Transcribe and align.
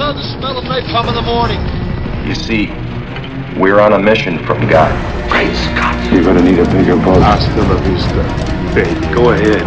love 0.00 0.16
the 0.16 0.22
smell 0.22 0.56
of 0.56 0.64
napalm 0.64 1.06
in 1.08 1.14
the 1.14 1.20
morning. 1.20 1.60
You 2.26 2.34
see, 2.34 2.68
we're 3.60 3.80
on 3.80 3.92
a 3.92 3.98
mission 3.98 4.38
from 4.46 4.66
God. 4.66 4.90
Great 5.30 5.54
Scott. 5.54 5.94
You're 6.10 6.24
gonna 6.24 6.40
need 6.40 6.58
a 6.58 6.64
bigger 6.72 6.96
boat. 6.96 7.20
Hasta 7.20 7.60
la 7.60 7.76
vista, 7.84 8.24
baby. 8.74 9.14
Go 9.14 9.32
ahead. 9.32 9.60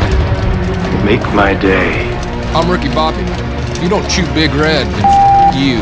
Make 1.06 1.22
my 1.36 1.54
day. 1.54 2.12
I'm 2.56 2.68
Ricky 2.68 2.90
Bobby. 2.96 3.22
If 3.78 3.84
you 3.84 3.90
don't 3.90 4.10
chew 4.10 4.26
Big 4.34 4.50
Red, 4.56 4.88
then 4.88 5.06
f- 5.06 5.56
you. 5.56 5.78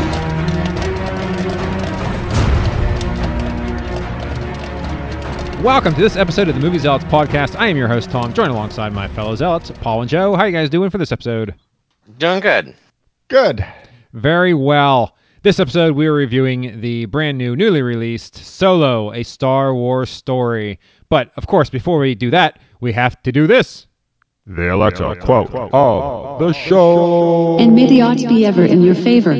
Welcome 5.64 5.94
to 5.94 6.00
this 6.02 6.16
episode 6.16 6.48
of 6.48 6.54
the 6.56 6.60
Movie 6.60 6.78
Zealots 6.78 7.04
podcast. 7.04 7.56
I 7.58 7.68
am 7.68 7.78
your 7.78 7.88
host 7.88 8.10
Tom, 8.10 8.34
joined 8.34 8.50
alongside 8.50 8.92
my 8.92 9.08
fellow 9.08 9.34
zealots 9.34 9.70
Paul 9.80 10.02
and 10.02 10.10
Joe. 10.10 10.36
How 10.36 10.42
are 10.42 10.46
you 10.46 10.52
guys 10.52 10.68
doing 10.68 10.90
for 10.90 10.98
this 10.98 11.10
episode? 11.10 11.54
Doing 12.18 12.40
good. 12.40 12.74
Good. 13.28 13.64
Very 14.12 14.54
well. 14.54 15.16
This 15.42 15.58
episode, 15.58 15.96
we 15.96 16.06
are 16.06 16.12
reviewing 16.12 16.80
the 16.80 17.06
brand 17.06 17.38
new, 17.38 17.56
newly 17.56 17.82
released 17.82 18.36
Solo, 18.36 19.12
a 19.12 19.22
Star 19.22 19.74
Wars 19.74 20.10
story. 20.10 20.78
But 21.08 21.32
of 21.36 21.46
course, 21.46 21.70
before 21.70 21.98
we 21.98 22.14
do 22.14 22.30
that, 22.30 22.60
we 22.80 22.92
have 22.92 23.20
to 23.22 23.32
do 23.32 23.46
this. 23.46 23.86
The 24.46 24.74
Alexa 24.74 25.16
quote 25.20 25.50
of 25.54 26.38
the 26.38 26.52
show. 26.52 27.58
And 27.58 27.74
may 27.74 27.86
the 27.86 28.02
odds 28.02 28.24
be 28.24 28.44
ever 28.44 28.64
in 28.64 28.82
your 28.82 28.94
favor. 28.94 29.32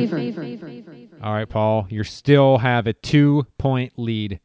All 1.21 1.33
right, 1.33 1.47
Paul, 1.47 1.87
you 1.89 2.03
still 2.03 2.57
have 2.57 2.87
a 2.87 2.93
two 2.93 3.45
point 3.57 3.93
lead. 3.97 4.39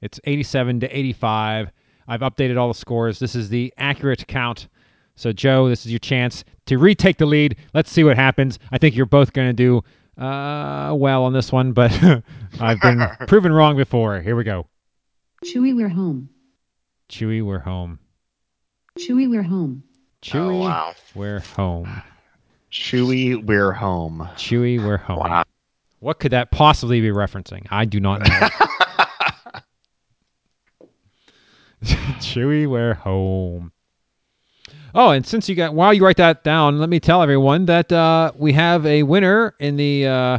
It's 0.00 0.18
87 0.24 0.80
to 0.80 0.98
85. 0.98 1.70
I've 2.08 2.20
updated 2.20 2.58
all 2.58 2.68
the 2.68 2.74
scores. 2.74 3.18
This 3.18 3.34
is 3.34 3.48
the 3.48 3.72
accurate 3.76 4.26
count. 4.26 4.68
So, 5.16 5.32
Joe, 5.32 5.68
this 5.68 5.86
is 5.86 5.92
your 5.92 5.98
chance 6.00 6.44
to 6.66 6.76
retake 6.78 7.18
the 7.18 7.26
lead. 7.26 7.56
Let's 7.72 7.90
see 7.90 8.02
what 8.04 8.16
happens. 8.16 8.58
I 8.72 8.78
think 8.78 8.96
you're 8.96 9.06
both 9.06 9.32
going 9.32 9.48
to 9.48 9.52
do 9.52 9.78
uh, 10.22 10.92
well 10.96 11.24
on 11.24 11.32
this 11.32 11.52
one, 11.52 11.72
but 11.72 11.92
I've 12.60 12.80
been 12.80 13.06
proven 13.28 13.52
wrong 13.52 13.76
before. 13.76 14.20
Here 14.20 14.34
we 14.36 14.44
go. 14.44 14.66
Chewie, 15.44 15.74
we're 15.76 15.88
home. 15.88 16.30
Chewie, 17.08 17.42
we're 17.44 17.58
home. 17.60 17.98
Chewie, 18.98 19.28
we're 19.30 19.42
home. 19.42 19.82
Chewie, 20.22 20.36
Oh, 20.40 20.56
wow. 20.60 20.94
we're 21.14 21.40
home. 21.40 22.02
Chewie, 22.72 23.44
we're 23.44 23.72
home. 23.72 24.28
Chewie, 24.36 24.82
we're 24.84 24.96
home. 24.96 25.18
Wow. 25.18 25.44
What 26.00 26.18
could 26.18 26.32
that 26.32 26.50
possibly 26.50 27.00
be 27.00 27.08
referencing? 27.10 27.66
I 27.70 27.84
do 27.84 28.00
not 28.00 28.26
know. 28.26 28.48
Chewie, 31.84 32.66
we're 32.68 32.94
home. 32.94 33.72
Oh, 34.96 35.10
and 35.10 35.26
since 35.26 35.48
you 35.48 35.56
got 35.56 35.74
while 35.74 35.92
you 35.92 36.04
write 36.04 36.18
that 36.18 36.44
down, 36.44 36.78
let 36.78 36.88
me 36.88 37.00
tell 37.00 37.20
everyone 37.20 37.66
that 37.66 37.90
uh, 37.90 38.30
we 38.36 38.52
have 38.52 38.86
a 38.86 39.02
winner 39.02 39.56
in 39.58 39.76
the 39.76 40.06
uh, 40.06 40.38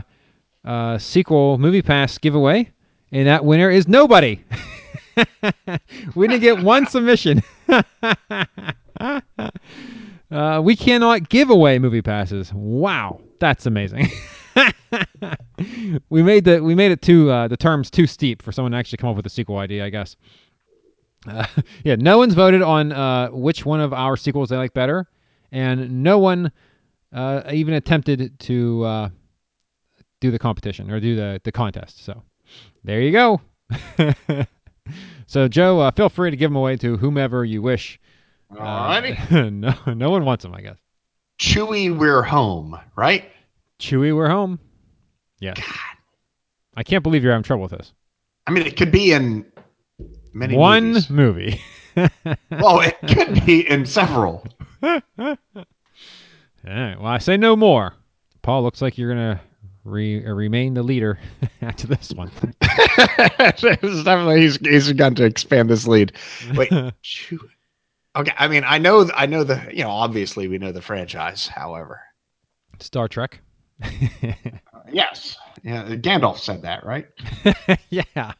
uh, 0.63 0.97
sequel 0.97 1.57
movie 1.57 1.81
pass 1.81 2.17
giveaway, 2.17 2.71
and 3.11 3.27
that 3.27 3.43
winner 3.43 3.69
is 3.69 3.89
nobody. 3.89 4.41
we 6.15 6.27
didn't 6.29 6.41
get 6.41 6.63
one 6.63 6.87
submission. 6.89 7.43
uh, 10.31 10.61
we 10.63 10.77
cannot 10.77 11.27
give 11.27 11.49
away 11.49 11.77
movie 11.77 12.01
passes. 12.01 12.53
Wow, 12.53 13.19
that's 13.39 13.65
amazing. 13.65 14.07
we 16.09 16.23
made 16.23 16.45
the 16.45 16.63
we 16.63 16.75
made 16.75 16.93
it 16.93 17.01
too 17.01 17.29
uh, 17.29 17.49
the 17.49 17.57
terms 17.57 17.91
too 17.91 18.07
steep 18.07 18.41
for 18.41 18.53
someone 18.53 18.71
to 18.71 18.77
actually 18.77 18.99
come 18.99 19.09
up 19.09 19.17
with 19.17 19.25
a 19.25 19.29
sequel 19.29 19.57
idea, 19.57 19.83
I 19.83 19.89
guess. 19.89 20.15
Uh, 21.27 21.45
yeah, 21.83 21.95
no 21.95 22.17
one's 22.17 22.33
voted 22.33 22.61
on 22.61 22.91
uh, 22.91 23.29
which 23.29 23.65
one 23.65 23.81
of 23.81 23.93
our 23.93 24.17
sequels 24.17 24.49
they 24.49 24.57
like 24.57 24.73
better, 24.73 25.07
and 25.51 26.03
no 26.03 26.19
one 26.19 26.51
uh, 27.13 27.43
even 27.51 27.73
attempted 27.73 28.37
to 28.39 28.83
uh, 28.83 29.09
do 30.21 30.31
the 30.31 30.39
competition 30.39 30.91
or 30.91 30.99
do 30.99 31.15
the, 31.15 31.41
the 31.43 31.51
contest. 31.51 32.03
So 32.03 32.23
there 32.83 33.01
you 33.01 33.11
go. 33.11 33.41
so 35.27 35.47
Joe, 35.47 35.79
uh, 35.79 35.91
feel 35.91 36.09
free 36.09 36.31
to 36.31 36.37
give 36.37 36.49
them 36.49 36.57
away 36.57 36.77
to 36.77 36.97
whomever 36.97 37.45
you 37.45 37.61
wish. 37.61 37.99
Alrighty. 38.51 39.51
no, 39.85 39.93
no 39.93 40.09
one 40.09 40.25
wants 40.25 40.43
them, 40.43 40.53
I 40.53 40.61
guess. 40.61 40.77
Chewie, 41.39 41.95
we're 41.95 42.21
home, 42.21 42.79
right? 42.95 43.29
Chewie, 43.79 44.15
we're 44.15 44.29
home. 44.29 44.59
Yes. 45.39 45.59
I 46.75 46.83
can't 46.83 47.03
believe 47.03 47.23
you're 47.23 47.33
having 47.33 47.43
trouble 47.43 47.63
with 47.63 47.71
this. 47.71 47.93
I 48.47 48.51
mean, 48.51 48.65
it 48.65 48.77
could 48.77 48.91
be 48.91 49.11
in 49.11 49.45
many 50.35 50.55
One 50.55 50.91
movies. 50.93 51.09
movie. 51.09 51.61
Well, 52.51 52.81
it 52.81 52.97
could 53.07 53.45
be 53.45 53.69
in 53.69 53.85
several. 53.85 54.45
All 54.83 54.97
right. 55.55 56.99
Well, 56.99 57.05
I 57.05 57.19
say 57.19 57.37
no 57.37 57.55
more. 57.55 57.93
Paul, 58.41 58.63
looks 58.63 58.81
like 58.81 58.97
you're 58.97 59.09
gonna 59.09 59.39
re- 59.85 60.25
uh, 60.25 60.33
remain 60.33 60.73
the 60.73 60.83
leader 60.83 61.17
after 61.61 61.87
this 61.87 62.11
one. 62.11 62.29
definitely 62.59 64.41
he's 64.41 64.57
he's 64.57 64.91
got 64.93 65.15
to 65.15 65.23
expand 65.23 65.69
this 65.69 65.87
lead. 65.87 66.11
Wait. 66.55 66.69
Okay, 68.17 68.31
I 68.37 68.47
mean, 68.49 68.63
I 68.65 68.77
know, 68.77 69.09
I 69.15 69.25
know 69.25 69.43
the, 69.45 69.61
you 69.73 69.83
know, 69.83 69.89
obviously 69.89 70.47
we 70.49 70.57
know 70.57 70.71
the 70.73 70.81
franchise. 70.81 71.47
However, 71.47 72.01
Star 72.79 73.07
Trek. 73.07 73.39
Yes, 74.91 75.37
yeah, 75.63 75.85
Gandalf 75.95 76.37
said 76.37 76.61
that, 76.61 76.85
right? 76.85 77.07
yeah. 77.89 78.33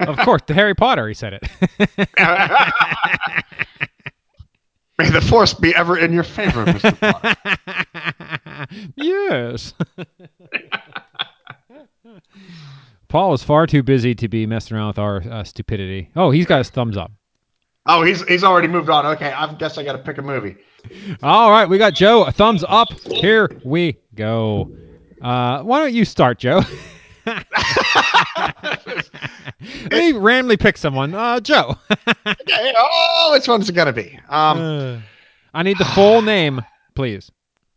Of 0.00 0.18
course, 0.18 0.42
the 0.46 0.54
Harry 0.54 0.74
Potter. 0.74 1.06
He 1.08 1.14
said 1.14 1.34
it. 1.34 1.48
May 4.98 5.10
the 5.10 5.20
force 5.20 5.54
be 5.54 5.74
ever 5.74 5.96
in 5.98 6.12
your 6.12 6.24
favor, 6.24 6.66
Mister 6.66 6.92
Potter. 6.92 7.34
yes. 8.96 9.74
Paul 13.08 13.34
is 13.34 13.42
far 13.42 13.66
too 13.66 13.82
busy 13.82 14.14
to 14.14 14.28
be 14.28 14.46
messing 14.46 14.76
around 14.76 14.88
with 14.88 14.98
our 14.98 15.22
uh, 15.30 15.44
stupidity. 15.44 16.10
Oh, 16.16 16.30
he's 16.30 16.46
got 16.46 16.58
his 16.58 16.70
thumbs 16.70 16.96
up. 16.96 17.12
Oh, 17.86 18.02
he's 18.02 18.22
he's 18.28 18.44
already 18.44 18.68
moved 18.68 18.90
on. 18.90 19.06
Okay, 19.06 19.32
I 19.32 19.52
guess 19.54 19.76
I 19.76 19.84
got 19.84 19.92
to 19.92 19.98
pick 19.98 20.18
a 20.18 20.22
movie. 20.22 20.56
All 21.22 21.50
right, 21.50 21.68
we 21.68 21.78
got 21.78 21.94
Joe. 21.94 22.24
A 22.24 22.32
thumbs 22.32 22.64
up. 22.68 22.88
Here 23.06 23.48
we 23.64 23.96
go. 24.14 24.70
Uh, 25.22 25.62
why 25.62 25.80
don't 25.80 25.94
you 25.94 26.04
start, 26.04 26.38
Joe? 26.38 26.60
Let 27.26 27.46
me 29.92 30.12
randomly 30.12 30.56
pick 30.56 30.76
someone. 30.76 31.14
Uh, 31.14 31.40
Joe. 31.40 31.76
Okay, 32.26 32.72
oh, 32.76 33.30
which 33.32 33.46
one's 33.48 33.68
it 33.68 33.72
gonna 33.74 33.92
be? 33.92 34.18
Um, 34.28 34.58
Uh, 34.58 34.98
I 35.54 35.62
need 35.62 35.78
the 35.78 35.84
full 35.86 36.22
name, 36.22 36.60
please. 36.94 37.30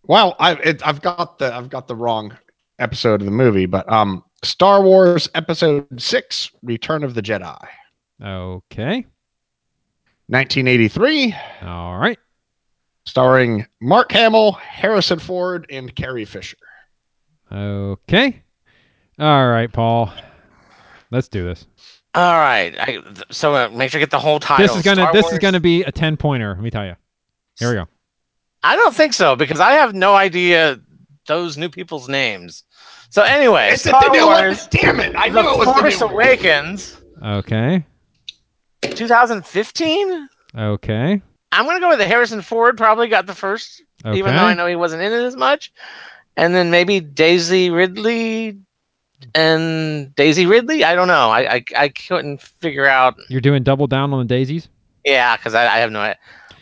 well, 0.04 0.36
I 0.40 0.54
it, 0.56 0.86
I've 0.86 1.02
got 1.02 1.38
the 1.40 1.54
I've 1.54 1.70
got 1.70 1.88
the 1.88 1.96
wrong 1.96 2.36
episode 2.80 3.22
of 3.22 3.26
the 3.26 3.32
movie, 3.32 3.66
but 3.66 3.90
um, 3.92 4.24
Star 4.44 4.82
Wars 4.84 5.30
Episode 5.36 5.88
Six: 6.02 6.52
Return 6.64 7.04
of 7.04 7.14
the 7.14 7.22
Jedi, 7.22 7.58
Okay. 8.24 9.06
1983, 10.28 11.36
All 11.64 11.98
right. 12.00 12.18
starring 13.06 13.66
Mark 13.82 14.12
Hamill, 14.12 14.54
Harrison 14.54 15.20
Ford, 15.20 15.66
and 15.70 15.94
Carrie 15.96 16.26
Fisher. 16.26 16.58
Okay. 17.52 18.42
All 19.20 19.48
right, 19.50 19.72
Paul. 19.72 20.12
Let's 21.12 21.28
do 21.28 21.46
this. 21.46 21.66
All 22.14 22.34
right. 22.40 22.76
I, 22.80 23.00
so 23.30 23.54
uh, 23.54 23.70
make 23.70 23.92
sure 23.92 24.00
I 24.00 24.02
get 24.02 24.12
the 24.12 24.20
whole 24.20 24.40
title. 24.40 24.68
This 24.68 24.76
is 24.76 24.84
gonna 24.84 25.02
Star 25.04 25.14
this 25.14 25.32
is 25.32 25.40
gonna 25.40 25.60
be 25.60 25.84
a 25.84 25.92
ten 25.92 26.18
pointer. 26.18 26.50
Let 26.56 26.62
me 26.64 26.72
tell 26.72 26.86
you. 26.86 26.96
Here 27.60 27.70
we 27.70 27.76
go. 27.76 27.88
I 28.64 28.76
don't 28.76 28.96
think 28.96 29.14
so 29.14 29.36
because 29.36 29.60
I 29.60 29.74
have 29.74 29.94
no 29.94 30.16
idea 30.16 30.80
those 31.28 31.58
new 31.58 31.70
people's 31.70 32.10
names. 32.10 32.64
So 33.10 33.22
anyway, 33.22 33.70
It's 33.74 33.84
Star 33.84 34.02
you 34.04 34.12
know 34.14 34.28
what? 34.28 34.44
Wars, 34.44 34.68
Damn 34.68 35.00
it! 35.00 35.16
I 35.16 35.30
The 35.30 35.42
knew 35.42 35.50
it 35.52 35.58
was 35.58 35.66
Force 35.80 36.00
gonna 36.00 36.14
Awakens, 36.14 36.98
Okay. 37.24 37.86
2015. 38.82 40.30
Okay. 40.58 41.22
I'm 41.52 41.66
gonna 41.66 41.80
go 41.80 41.90
with 41.90 42.00
the 42.00 42.08
Harrison 42.08 42.42
Ford. 42.42 42.78
Probably 42.78 43.08
got 43.08 43.26
the 43.26 43.36
first, 43.36 43.82
Okay. 44.06 44.18
even 44.18 44.36
though 44.36 44.44
I 44.46 44.54
know 44.54 44.68
he 44.68 44.76
wasn't 44.76 45.02
in 45.02 45.12
it 45.14 45.24
as 45.24 45.36
much. 45.36 45.72
And 46.38 46.54
then 46.54 46.70
maybe 46.70 47.00
Daisy 47.00 47.70
Ridley 47.70 48.58
and 49.34 50.14
Daisy 50.16 50.46
Ridley. 50.46 50.84
I 50.84 50.96
don't 50.96 51.08
know. 51.08 51.30
I 51.30 51.56
I, 51.56 51.64
I 51.78 51.90
couldn't 51.90 52.42
figure 52.42 52.86
out. 52.86 53.16
You're 53.30 53.42
doing 53.42 53.64
double 53.64 53.88
down 53.88 54.14
on 54.14 54.20
the 54.20 54.26
daisies. 54.26 54.68
Yeah, 55.06 55.38
because 55.38 55.54
I, 55.54 55.64
I 55.66 55.78
have 55.78 55.92
no. 55.92 56.14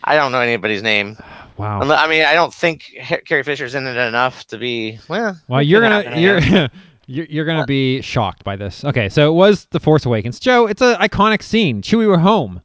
I 0.04 0.16
don't 0.16 0.31
know 0.31 0.42
anybody's 0.42 0.84
name. 0.84 1.18
Wow. 1.56 1.81
I 1.81 2.08
mean, 2.08 2.25
I 2.25 2.34
don't 2.34 2.52
think 2.52 2.96
Carrie 3.28 3.44
Fisher's 3.44 3.75
in 3.75 3.86
it 3.86 3.96
enough 3.96 4.44
to 4.48 4.58
be. 4.58 4.98
Well, 5.08 5.40
Well, 5.48 5.62
you're 5.62 5.81
gonna 5.81 6.19
you're 6.19 6.40
you're, 7.06 7.26
you're 7.26 7.46
gonna 7.46 7.68
be 7.68 8.02
shocked 8.02 8.44
by 8.44 8.56
this. 8.56 8.84
Okay, 8.84 9.08
so 9.08 9.30
it 9.30 9.36
was 9.36 9.66
the 9.66 9.80
Force 9.80 10.04
Awakens. 10.08 10.40
Joe, 10.40 10.66
it's 10.66 10.81
an 10.81 10.96
iconic 10.96 11.44
scene. 11.44 11.84
Chewie, 11.84 12.08
we're 12.08 12.18
home. 12.18 12.62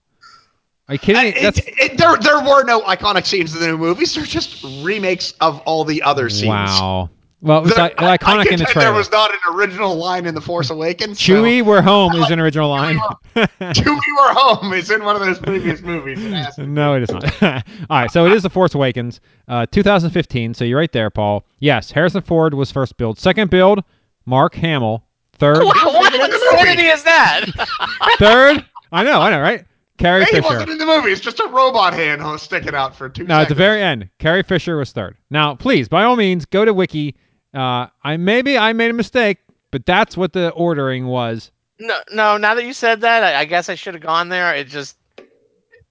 Are 0.89 0.95
you 0.95 0.99
kidding 0.99 1.23
me? 1.23 1.29
It- 1.29 1.43
That's 1.43 1.59
it- 1.59 1.99
there, 1.99 2.17
there 2.17 2.41
were 2.41 2.65
no 2.65 2.81
iconic 2.83 3.27
scenes 3.27 3.55
in 3.55 3.61
the 3.61 3.67
new 3.67 3.79
movies. 3.79 4.15
They're 4.15 4.25
just 4.25 4.65
remakes 4.83 5.33
of 5.41 5.61
all 5.61 5.85
the 5.85 6.03
other 6.03 6.29
scenes. 6.31 6.49
wow. 6.49 7.11
Well, 7.41 7.59
it 7.59 7.65
was 7.67 7.75
The- 7.75 7.83
I- 8.03 8.15
I 8.15 8.19
iconic 8.19 8.45
get 8.45 8.53
in 8.55 8.59
the 8.59 8.65
that 8.65 8.73
trailer. 8.73 8.89
There 8.89 8.95
was 8.99 9.13
not 9.13 9.31
an 9.31 9.39
original 9.55 9.95
line 9.97 10.27
in 10.27 10.35
The 10.35 10.41
Force 10.41 10.71
Awakens. 10.71 11.21
so- 11.23 11.33
Chewie, 11.35 11.63
we're 11.63 11.83
home 11.83 12.15
is 12.17 12.31
an 12.31 12.41
original 12.41 12.69
line. 12.71 12.99
Chewie, 13.37 14.01
we're 14.19 14.33
home 14.35 14.73
is 14.73 14.91
in 14.91 15.05
one 15.05 15.15
of 15.15 15.23
those 15.23 15.39
previous 15.39 15.81
movies. 15.83 16.19
It 16.25 16.33
has 16.33 16.57
to 16.57 16.63
be. 16.63 16.67
no, 16.67 16.95
it 16.95 17.03
is 17.05 17.11
not. 17.11 17.43
All 17.43 17.63
right, 18.01 18.11
so 18.11 18.27
it 18.27 18.33
is 18.33 18.43
The 18.43 18.51
Force 18.51 18.75
Awakens, 18.75 19.21
uh, 19.47 19.67
2015. 19.71 20.55
So 20.55 20.65
you're 20.65 20.79
right 20.79 20.91
there, 20.91 21.11
Paul. 21.11 21.45
Yes, 21.61 21.93
Harrison 21.93 22.23
Ford 22.23 22.55
was 22.55 22.73
first 22.73 22.97
billed. 22.97 23.19
Second 23.21 23.51
billed, 23.51 23.85
Mark 24.27 24.55
Hamill. 24.57 25.05
Third, 25.35 25.59
Wow, 25.63 25.71
what 25.75 26.13
in 26.13 26.21
the 26.21 26.27
insanity 26.35 26.83
movie. 26.83 26.89
is 26.89 27.05
that? 27.05 27.45
third. 28.19 28.65
I 28.91 29.05
know, 29.05 29.21
I 29.21 29.31
know, 29.31 29.41
right? 29.41 29.65
Carrie 29.99 30.25
Hey, 30.25 30.31
he 30.31 30.37
Fisher. 30.37 30.49
wasn't 30.55 30.71
in 30.71 30.79
the 30.79 30.87
movie. 30.87 31.11
It's 31.13 31.21
just 31.21 31.41
a 31.41 31.49
robot 31.49 31.93
hand 31.93 32.23
who's 32.23 32.43
sticking 32.43 32.75
out 32.75 32.95
for 32.97 33.09
two 33.09 33.25
No, 33.25 33.41
at 33.41 33.49
the 33.49 33.55
very 33.55 33.83
end, 33.83 34.09
Carrie 34.19 34.43
Fisher 34.43 34.77
was 34.77 34.93
third. 34.93 35.17
Now, 35.31 35.55
please, 35.55 35.89
by 35.89 36.05
all 36.05 36.17
means, 36.17 36.45
go 36.47 36.65
to 36.65 36.73
Wiki. 36.73 37.15
Uh, 37.55 37.87
I 38.05 38.17
maybe 38.17 38.57
I 38.57 38.73
made 38.73 38.91
a 38.91 38.95
mistake, 38.95 39.39
but 39.71 39.85
that's 39.87 40.17
what 40.17 40.33
the 40.33 40.51
ordering 40.51 41.07
was. 41.07 41.51
no, 41.79 41.99
no. 42.13 42.37
Now 42.37 42.55
that 42.55 42.65
you 42.65 42.73
said 42.73 43.01
that, 43.03 43.23
I, 43.25 43.41
I 43.41 43.45
guess 43.45 43.69
I 43.69 43.75
should 43.75 43.95
have 43.95 44.03
gone 44.03 44.29
there. 44.29 44.55
It 44.55 44.69
just, 44.69 44.97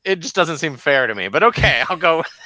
it 0.06 0.18
just 0.19 0.36
doesn't 0.36 0.57
seem 0.60 0.77
fair 0.77 1.07
to 1.07 1.15
me. 1.15 1.27
But 1.27 1.44
okay, 1.44 1.83
I'll 1.89 1.98
go. 1.98 2.24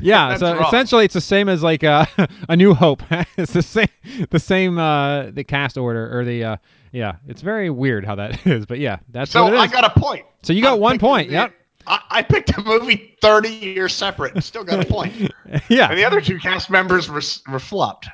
yeah, 0.00 0.28
That's 0.30 0.40
so 0.40 0.54
wrong. 0.54 0.64
essentially 0.66 1.04
it's 1.04 1.14
the 1.14 1.20
same 1.20 1.48
as 1.48 1.62
like 1.62 1.84
uh, 1.84 2.06
a 2.48 2.56
New 2.56 2.74
Hope. 2.74 3.02
it's 3.36 3.52
the 3.52 3.62
same, 3.62 3.88
the 4.30 4.38
same 4.38 4.78
uh, 4.78 5.30
the 5.30 5.44
cast 5.44 5.76
order 5.76 6.16
or 6.18 6.24
the 6.24 6.44
uh, 6.44 6.56
yeah. 6.92 7.16
It's 7.26 7.42
very 7.42 7.70
weird 7.70 8.04
how 8.04 8.14
that 8.16 8.46
is, 8.46 8.66
but 8.66 8.78
yeah, 8.78 8.98
that's 9.10 9.30
So 9.30 9.44
what 9.44 9.52
it 9.54 9.56
is. 9.56 9.62
I 9.62 9.66
got 9.68 9.96
a 9.96 10.00
point. 10.00 10.26
So 10.42 10.52
you 10.52 10.62
got 10.62 10.72
I 10.74 10.78
one 10.78 10.98
point, 10.98 11.28
a- 11.30 11.32
yep. 11.32 11.54
I, 11.86 12.00
I 12.10 12.22
picked 12.22 12.50
a 12.56 12.62
movie 12.62 13.16
30 13.22 13.48
years 13.48 13.94
separate 13.94 14.34
and 14.34 14.44
still 14.44 14.64
got 14.64 14.84
a 14.84 14.86
point. 14.88 15.14
yeah, 15.68 15.88
And 15.88 15.98
the 15.98 16.04
other 16.04 16.20
two 16.20 16.38
cast 16.38 16.70
members 16.70 17.08
were, 17.08 17.22
were 17.50 17.58
flopped. 17.58 18.08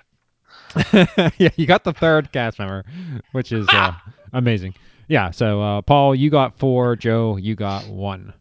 yeah, 0.92 1.48
you 1.56 1.66
got 1.66 1.84
the 1.84 1.92
third 1.92 2.30
cast 2.32 2.58
member, 2.58 2.84
which 3.32 3.50
is 3.52 3.66
uh, 3.70 3.92
amazing. 4.32 4.74
Yeah, 5.08 5.30
so 5.30 5.60
uh, 5.62 5.82
Paul, 5.82 6.14
you 6.14 6.30
got 6.30 6.58
four. 6.58 6.96
Joe, 6.96 7.36
you 7.36 7.54
got 7.54 7.88
one. 7.88 8.34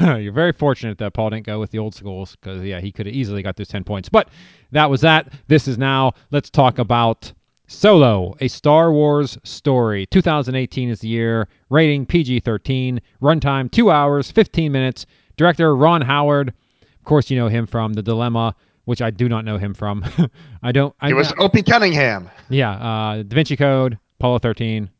you're 0.00 0.32
very 0.32 0.52
fortunate 0.52 0.98
that 0.98 1.14
Paul 1.14 1.30
didn't 1.30 1.46
go 1.46 1.58
with 1.58 1.70
the 1.70 1.78
old 1.78 1.94
schools 1.94 2.36
because 2.36 2.62
yeah, 2.62 2.80
he 2.80 2.92
could 2.92 3.06
have 3.06 3.14
easily 3.14 3.42
got 3.42 3.56
those 3.56 3.68
ten 3.68 3.82
points. 3.82 4.08
But 4.10 4.28
that 4.72 4.90
was 4.90 5.00
that. 5.00 5.32
This 5.48 5.66
is 5.66 5.78
now. 5.78 6.12
Let's 6.30 6.50
talk 6.50 6.78
about 6.78 7.32
Solo, 7.70 8.34
a 8.40 8.48
Star 8.48 8.92
Wars 8.92 9.38
story. 9.44 10.04
2018 10.06 10.88
is 10.88 10.98
the 11.00 11.08
year. 11.08 11.46
Rating 11.70 12.04
PG-13. 12.04 12.98
Runtime 13.22 13.70
two 13.70 13.92
hours, 13.92 14.28
15 14.28 14.72
minutes. 14.72 15.06
Director 15.36 15.76
Ron 15.76 16.02
Howard. 16.02 16.48
Of 16.48 17.04
course, 17.04 17.30
you 17.30 17.38
know 17.38 17.46
him 17.46 17.68
from 17.68 17.92
The 17.92 18.02
Dilemma, 18.02 18.56
which 18.86 19.00
I 19.00 19.10
do 19.10 19.28
not 19.28 19.44
know 19.44 19.56
him 19.56 19.72
from. 19.72 20.04
I 20.64 20.72
don't. 20.72 20.92
I 21.00 21.10
It 21.10 21.14
was 21.14 21.32
Opie 21.38 21.62
Cunningham. 21.62 22.28
yeah, 22.48 22.72
uh, 22.72 23.22
Da 23.22 23.34
Vinci 23.36 23.56
Code, 23.56 23.96
Apollo 24.18 24.40
13, 24.40 24.90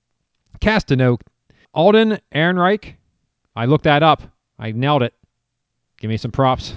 Cast 0.61 0.87
to 0.89 0.97
Note, 0.97 1.23
Alden 1.75 2.21
Ehrenreich. 2.33 2.95
I 3.57 3.65
looked 3.65 3.85
that 3.85 4.05
up. 4.05 4.23
I 4.61 4.71
nailed 4.71 5.03
it. 5.03 5.13
Give 5.99 6.09
me 6.09 6.17
some 6.17 6.31
props. 6.31 6.75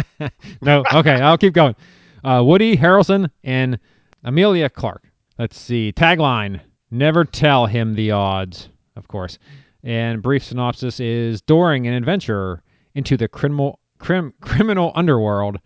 no, 0.62 0.84
okay, 0.94 1.20
I'll 1.20 1.38
keep 1.38 1.52
going. 1.52 1.76
Uh, 2.24 2.42
Woody 2.42 2.78
Harrelson 2.78 3.28
and 3.44 3.78
Emilia 4.24 4.70
Clarke. 4.70 5.10
Let's 5.36 5.58
see. 5.58 5.92
Tagline: 5.92 6.60
Never 6.92 7.24
tell 7.24 7.66
him 7.66 7.94
the 7.94 8.12
odds. 8.12 8.68
Of 8.94 9.08
course. 9.08 9.36
And 9.82 10.22
brief 10.22 10.44
synopsis 10.44 11.00
is: 11.00 11.42
During 11.42 11.88
an 11.88 11.94
adventure 11.94 12.62
into 12.94 13.16
the 13.16 13.26
criminal 13.26 13.80
crim, 13.98 14.32
criminal 14.40 14.92
underworld, 14.94 15.58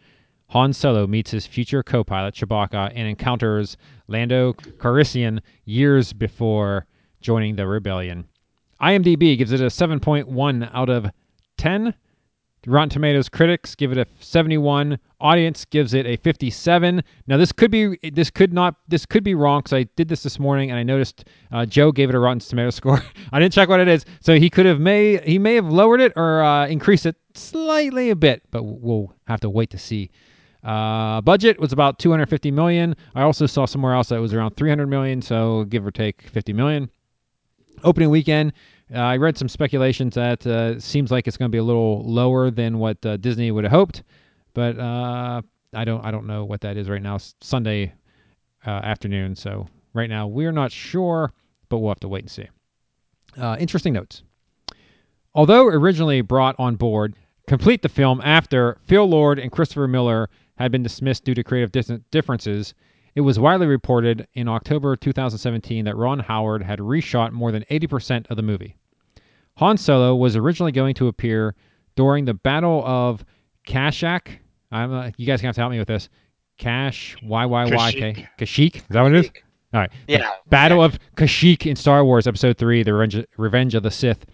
Han 0.48 0.72
Solo 0.72 1.06
meets 1.06 1.30
his 1.30 1.46
future 1.46 1.82
co-pilot 1.82 2.34
Chewbacca 2.34 2.92
and 2.94 3.06
encounters 3.06 3.76
Lando 4.06 4.54
Calrissian 4.54 5.40
years 5.66 6.14
before 6.14 6.86
joining 7.20 7.56
the 7.56 7.66
rebellion. 7.66 8.26
IMDb 8.80 9.36
gives 9.36 9.52
it 9.52 9.60
a 9.60 9.66
7.1 9.66 10.70
out 10.72 10.88
of 10.88 11.10
10. 11.58 11.92
Rotten 12.66 12.88
Tomatoes 12.88 13.28
critics 13.28 13.74
give 13.74 13.92
it 13.92 13.98
a 13.98 14.06
71. 14.20 14.98
Audience 15.20 15.64
gives 15.64 15.94
it 15.94 16.06
a 16.06 16.16
57. 16.16 17.02
Now 17.26 17.36
this 17.36 17.52
could 17.52 17.70
be 17.70 17.98
this 18.12 18.30
could 18.30 18.52
not 18.52 18.76
this 18.88 19.06
could 19.06 19.24
be 19.24 19.34
wrong 19.34 19.60
because 19.60 19.72
I 19.72 19.84
did 19.96 20.08
this 20.08 20.22
this 20.22 20.38
morning 20.38 20.70
and 20.70 20.78
I 20.78 20.82
noticed 20.82 21.24
uh, 21.52 21.64
Joe 21.66 21.92
gave 21.92 22.08
it 22.08 22.14
a 22.14 22.18
Rotten 22.18 22.40
Tomato 22.40 22.70
score. 22.78 23.02
I 23.32 23.38
didn't 23.38 23.52
check 23.52 23.68
what 23.68 23.80
it 23.80 23.88
is, 23.88 24.04
so 24.20 24.34
he 24.34 24.50
could 24.50 24.66
have 24.66 24.80
may 24.80 25.18
he 25.18 25.38
may 25.38 25.54
have 25.54 25.66
lowered 25.66 26.00
it 26.00 26.12
or 26.16 26.42
uh, 26.42 26.66
increased 26.66 27.06
it 27.06 27.16
slightly 27.34 28.10
a 28.10 28.16
bit, 28.16 28.42
but 28.50 28.62
we'll 28.64 29.14
have 29.26 29.40
to 29.40 29.50
wait 29.50 29.70
to 29.70 29.78
see. 29.78 30.10
Uh, 30.64 31.20
budget 31.20 31.58
was 31.60 31.72
about 31.72 31.98
250 31.98 32.50
million. 32.50 32.96
I 33.14 33.22
also 33.22 33.46
saw 33.46 33.64
somewhere 33.64 33.94
else 33.94 34.08
that 34.08 34.16
it 34.16 34.20
was 34.20 34.34
around 34.34 34.56
300 34.56 34.86
million, 34.86 35.22
so 35.22 35.64
give 35.64 35.86
or 35.86 35.90
take 35.90 36.22
50 36.22 36.52
million. 36.52 36.90
Opening 37.84 38.10
weekend, 38.10 38.52
uh, 38.94 38.98
I 38.98 39.16
read 39.16 39.36
some 39.36 39.48
speculations 39.48 40.14
that 40.14 40.46
uh, 40.46 40.78
seems 40.80 41.10
like 41.10 41.26
it's 41.26 41.36
going 41.36 41.50
to 41.50 41.54
be 41.54 41.58
a 41.58 41.64
little 41.64 42.02
lower 42.04 42.50
than 42.50 42.78
what 42.78 43.04
uh, 43.04 43.16
Disney 43.16 43.50
would 43.50 43.64
have 43.64 43.72
hoped, 43.72 44.02
but 44.54 44.78
uh, 44.78 45.42
I 45.74 45.84
don't 45.84 46.04
I 46.04 46.10
don't 46.10 46.26
know 46.26 46.44
what 46.44 46.62
that 46.62 46.76
is 46.76 46.88
right 46.88 47.02
now. 47.02 47.16
It's 47.16 47.34
Sunday 47.40 47.92
uh, 48.66 48.70
afternoon, 48.70 49.36
so 49.36 49.68
right 49.94 50.08
now 50.08 50.26
we're 50.26 50.52
not 50.52 50.72
sure, 50.72 51.32
but 51.68 51.78
we'll 51.78 51.90
have 51.90 52.00
to 52.00 52.08
wait 52.08 52.22
and 52.22 52.30
see. 52.30 52.48
Uh, 53.36 53.56
interesting 53.60 53.92
notes. 53.92 54.22
Although 55.34 55.66
originally 55.66 56.22
brought 56.22 56.56
on 56.58 56.76
board, 56.76 57.14
complete 57.46 57.82
the 57.82 57.88
film 57.88 58.20
after 58.24 58.78
Phil 58.86 59.06
Lord 59.06 59.38
and 59.38 59.52
Christopher 59.52 59.86
Miller 59.86 60.30
had 60.56 60.72
been 60.72 60.82
dismissed 60.82 61.24
due 61.24 61.34
to 61.34 61.44
creative 61.44 61.70
differences, 62.10 62.74
it 63.14 63.20
was 63.22 63.38
widely 63.38 63.66
reported 63.66 64.26
in 64.34 64.48
October 64.48 64.96
2017 64.96 65.84
that 65.84 65.96
Ron 65.96 66.18
Howard 66.20 66.62
had 66.62 66.78
reshot 66.78 67.32
more 67.32 67.50
than 67.52 67.64
80% 67.70 68.26
of 68.30 68.36
the 68.36 68.42
movie. 68.42 68.76
Han 69.56 69.76
Solo 69.76 70.14
was 70.14 70.36
originally 70.36 70.72
going 70.72 70.94
to 70.94 71.08
appear 71.08 71.54
during 71.96 72.24
the 72.24 72.34
Battle 72.34 72.82
of 72.86 73.24
Kashyyyk. 73.66 74.38
I'm, 74.70 74.92
uh, 74.92 75.10
you 75.16 75.26
guys 75.26 75.40
have 75.40 75.54
to 75.54 75.60
help 75.60 75.70
me 75.72 75.78
with 75.78 75.88
this. 75.88 76.08
Cash 76.58 77.16
Y 77.22 77.46
Y 77.46 77.64
Y 77.74 77.92
K 77.92 78.28
Kashyyyk. 78.38 78.76
Is 78.76 78.82
that 78.90 79.02
what 79.02 79.14
it 79.14 79.24
is? 79.24 79.30
All 79.74 79.80
right. 79.80 79.90
The 80.06 80.14
Yeah. 80.14 80.30
Battle 80.48 80.82
of 80.82 80.98
Kashyyyk 81.16 81.66
in 81.66 81.76
Star 81.76 82.04
Wars 82.04 82.26
Episode 82.26 82.56
Three: 82.58 82.82
The 82.82 82.92
Revenge, 82.94 83.24
Revenge 83.36 83.74
of 83.74 83.82
the 83.84 83.90
Sith, 83.90 84.26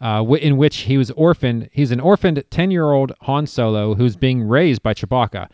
uh, 0.00 0.24
in 0.40 0.56
which 0.56 0.78
he 0.78 0.96
was 0.96 1.10
orphaned. 1.12 1.68
He's 1.72 1.90
an 1.90 1.98
orphaned 2.00 2.42
ten-year-old 2.50 3.12
Han 3.22 3.46
Solo 3.46 3.94
who's 3.94 4.16
being 4.16 4.42
raised 4.42 4.82
by 4.82 4.94
Chewbacca. 4.94 5.48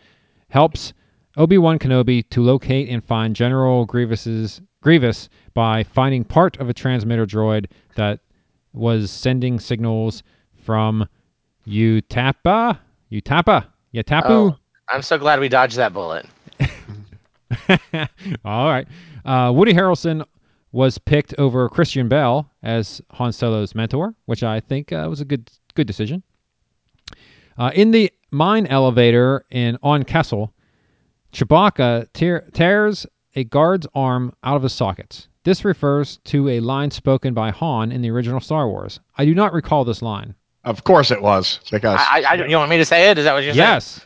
Helps 0.49 0.93
Obi 1.37 1.59
Wan 1.59 1.77
Kenobi 1.77 2.27
to 2.31 2.41
locate 2.41 2.89
and 2.89 3.03
find 3.03 3.35
General 3.35 3.85
Grievous's 3.85 4.59
Grievous 4.81 5.29
by 5.53 5.83
finding 5.83 6.23
part 6.23 6.57
of 6.57 6.67
a 6.67 6.73
transmitter 6.73 7.27
droid 7.27 7.67
that 7.95 8.21
was 8.73 9.11
sending 9.11 9.59
signals 9.59 10.23
from 10.55 11.07
Utapa, 11.67 12.79
Utapa, 13.11 13.65
Yatapu. 13.93 14.25
Oh, 14.25 14.55
I'm 14.89 15.03
so 15.03 15.17
glad 15.19 15.39
we 15.39 15.47
dodged 15.47 15.77
that 15.77 15.93
bullet. 15.93 16.25
All 18.43 18.69
right. 18.69 18.87
Uh, 19.23 19.51
Woody 19.53 19.73
Harrelson 19.73 20.25
was 20.71 20.97
picked 20.97 21.35
over 21.37 21.69
Christian 21.69 22.07
Bale 22.07 22.49
as 22.63 22.99
Han 23.11 23.31
Solo's 23.31 23.75
mentor, 23.75 24.15
which 24.25 24.41
I 24.41 24.59
think 24.59 24.91
uh, 24.91 25.05
was 25.09 25.21
a 25.21 25.25
good 25.25 25.51
good 25.75 25.87
decision. 25.87 26.23
Uh, 27.57 27.71
in 27.75 27.91
the 27.91 28.11
mine 28.31 28.65
elevator 28.67 29.45
in 29.51 29.77
on 29.83 30.03
Kessel, 30.03 30.53
Chewbacca 31.37 32.07
tear, 32.13 32.49
tears 32.53 33.05
a 33.35 33.43
guard's 33.43 33.85
arm 33.93 34.33
out 34.43 34.55
of 34.55 34.63
his 34.63 34.73
sockets. 34.73 35.27
This 35.43 35.63
refers 35.63 36.17
to 36.25 36.49
a 36.49 36.59
line 36.59 36.89
spoken 36.89 37.35
by 37.35 37.51
Han 37.51 37.91
in 37.91 38.01
the 38.01 38.09
original 38.09 38.39
Star 38.39 38.67
Wars. 38.67 38.99
I 39.19 39.25
do 39.25 39.35
not 39.35 39.53
recall 39.53 39.85
this 39.85 40.01
line. 40.01 40.33
Of 40.63 40.83
course 40.83 41.11
it 41.11 41.21
was. 41.21 41.59
Because 41.69 41.99
I, 42.01 42.23
I, 42.27 42.41
I, 42.41 42.45
you 42.47 42.57
want 42.57 42.71
me 42.71 42.77
to 42.77 42.85
say 42.85 43.11
it? 43.11 43.19
Is 43.19 43.25
that 43.25 43.33
what 43.33 43.43
you're 43.43 43.53
saying? 43.53 43.67
Yes. 43.67 44.01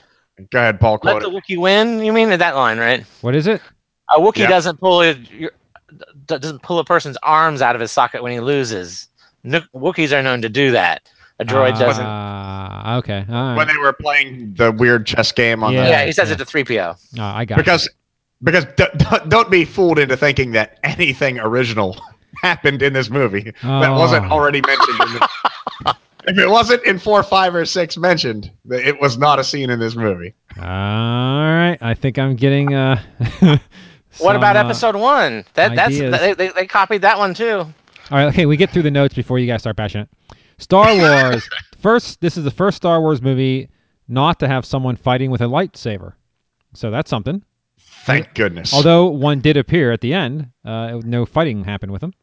go 0.52 0.60
ahead, 0.60 0.80
Paul. 0.82 1.00
Let 1.04 1.22
the 1.22 1.30
it. 1.30 1.34
Wookiee 1.34 1.58
win. 1.58 2.04
You 2.04 2.12
mean 2.12 2.30
that 2.30 2.56
line, 2.56 2.78
right? 2.78 3.06
What 3.22 3.34
is 3.34 3.48
it? 3.48 3.62
A 4.10 4.20
Wookiee 4.20 4.40
Yep. 4.40 4.50
doesn't 4.50 4.80
pull 4.82 5.02
it. 5.02 5.18
your- 5.32 5.52
d- 5.98 6.06
Doesn't 6.38 6.62
pull 6.62 6.80
a 6.80 6.84
person's 6.86 7.18
arms 7.24 7.62
out 7.62 7.76
of 7.76 7.82
his 7.82 7.92
socket 7.94 8.22
when 8.22 8.34
he 8.34 8.42
loses. 8.42 9.08
No, 9.46 9.62
Wookiees 9.74 10.12
are 10.12 10.22
known 10.22 10.42
to 10.42 10.50
do 10.50 10.72
that. 10.72 11.10
A 11.42 11.46
droid 11.46 11.78
doesn't. 11.80 12.06
Uh, 12.06 12.96
okay. 13.00 13.26
All 13.28 13.34
right. 13.50 13.56
when 13.56 13.68
they 13.68 13.78
were 13.78 13.94
playing 13.94 14.54
the 14.56 14.72
weird 14.72 15.06
chess 15.06 15.32
game 15.32 15.64
on 15.64 15.74
Yeah. 15.74 15.84
the 15.84 15.90
yeah, 15.90 16.06
he 16.06 16.12
says 16.12 16.30
yeah. 16.30 16.36
it 16.36 16.38
to 16.38 16.46
three 16.46 16.64
PO. 16.64 16.96
Uh, 17.18 17.24
I 17.24 17.46
got 17.46 17.58
it. 17.60 17.64
because 17.66 17.90
because 18.44 18.66
d- 18.78 18.86
d- 18.98 19.06
don't 19.28 19.50
be 19.52 19.66
fooled 19.66 20.00
into 20.00 20.18
thinking 20.18 20.52
that 20.52 20.80
anything 20.84 21.40
original 21.40 22.00
happened 22.42 22.82
in 22.82 22.94
this 22.94 23.10
movie 23.10 23.52
that 23.62 23.90
wasn't 23.90 24.26
Oh. 24.28 24.32
already 24.36 24.62
mentioned. 24.62 25.00
In 25.00 25.14
the, 25.14 25.28
if 26.28 26.38
it 26.38 26.50
wasn't 26.50 26.84
in 26.86 26.98
four, 27.00 27.22
five, 27.24 27.54
or 27.56 27.66
six 27.66 27.98
mentioned, 27.98 28.52
th- 28.70 28.86
it 28.86 29.00
was 29.02 29.18
not 29.18 29.38
a 29.40 29.44
scene 29.44 29.70
in 29.70 29.80
this 29.80 29.96
movie. 29.96 30.34
All 30.58 30.64
right, 30.64 31.78
I 31.82 31.94
think 31.96 32.18
I'm 32.20 32.36
getting. 32.36 32.74
Uh, 32.74 33.02
What 34.18 34.36
about 34.36 34.58
uh, 34.58 34.60
episode 34.60 34.98
one? 34.98 35.46
That 35.54 35.74
that's 35.76 35.96
ideas. 35.96 36.20
they, 36.20 36.34
they, 36.34 36.48
they 36.50 36.68
copied 36.68 37.02
that 37.04 37.18
one 37.18 37.34
too. 37.34 37.60
All 37.60 37.74
right, 38.12 38.26
okay, 38.26 38.46
we 38.46 38.58
get 38.58 38.70
through 38.70 38.82
the 38.82 38.92
notes 38.92 39.14
before 39.14 39.40
you 39.40 39.48
guys 39.48 39.62
start 39.62 39.78
bashing 39.78 40.02
it. 40.02 40.10
Star 40.62 40.96
Wars. 40.98 41.48
first, 41.80 42.22
this 42.22 42.38
is 42.38 42.44
the 42.44 42.52
first 42.52 42.78
Star 42.78 43.02
Wars 43.02 43.22
movie 43.22 43.70
not 44.08 44.40
to 44.40 44.48
have 44.48 44.66
someone 44.66 44.96
fighting 44.96 45.32
with 45.32 45.42
a 45.42 45.46
lightsaber, 45.46 46.14
so 46.74 46.92
that's 46.92 47.10
something. 47.10 47.44
Thank 48.06 48.34
goodness. 48.34 48.74
Although 48.74 49.08
one 49.08 49.42
did 49.42 49.58
appear 49.58 49.92
at 49.92 50.02
the 50.02 50.14
end, 50.14 50.50
uh, 50.66 51.02
no 51.04 51.26
fighting 51.26 51.64
happened 51.64 51.92
with 51.92 52.04
him. 52.04 52.14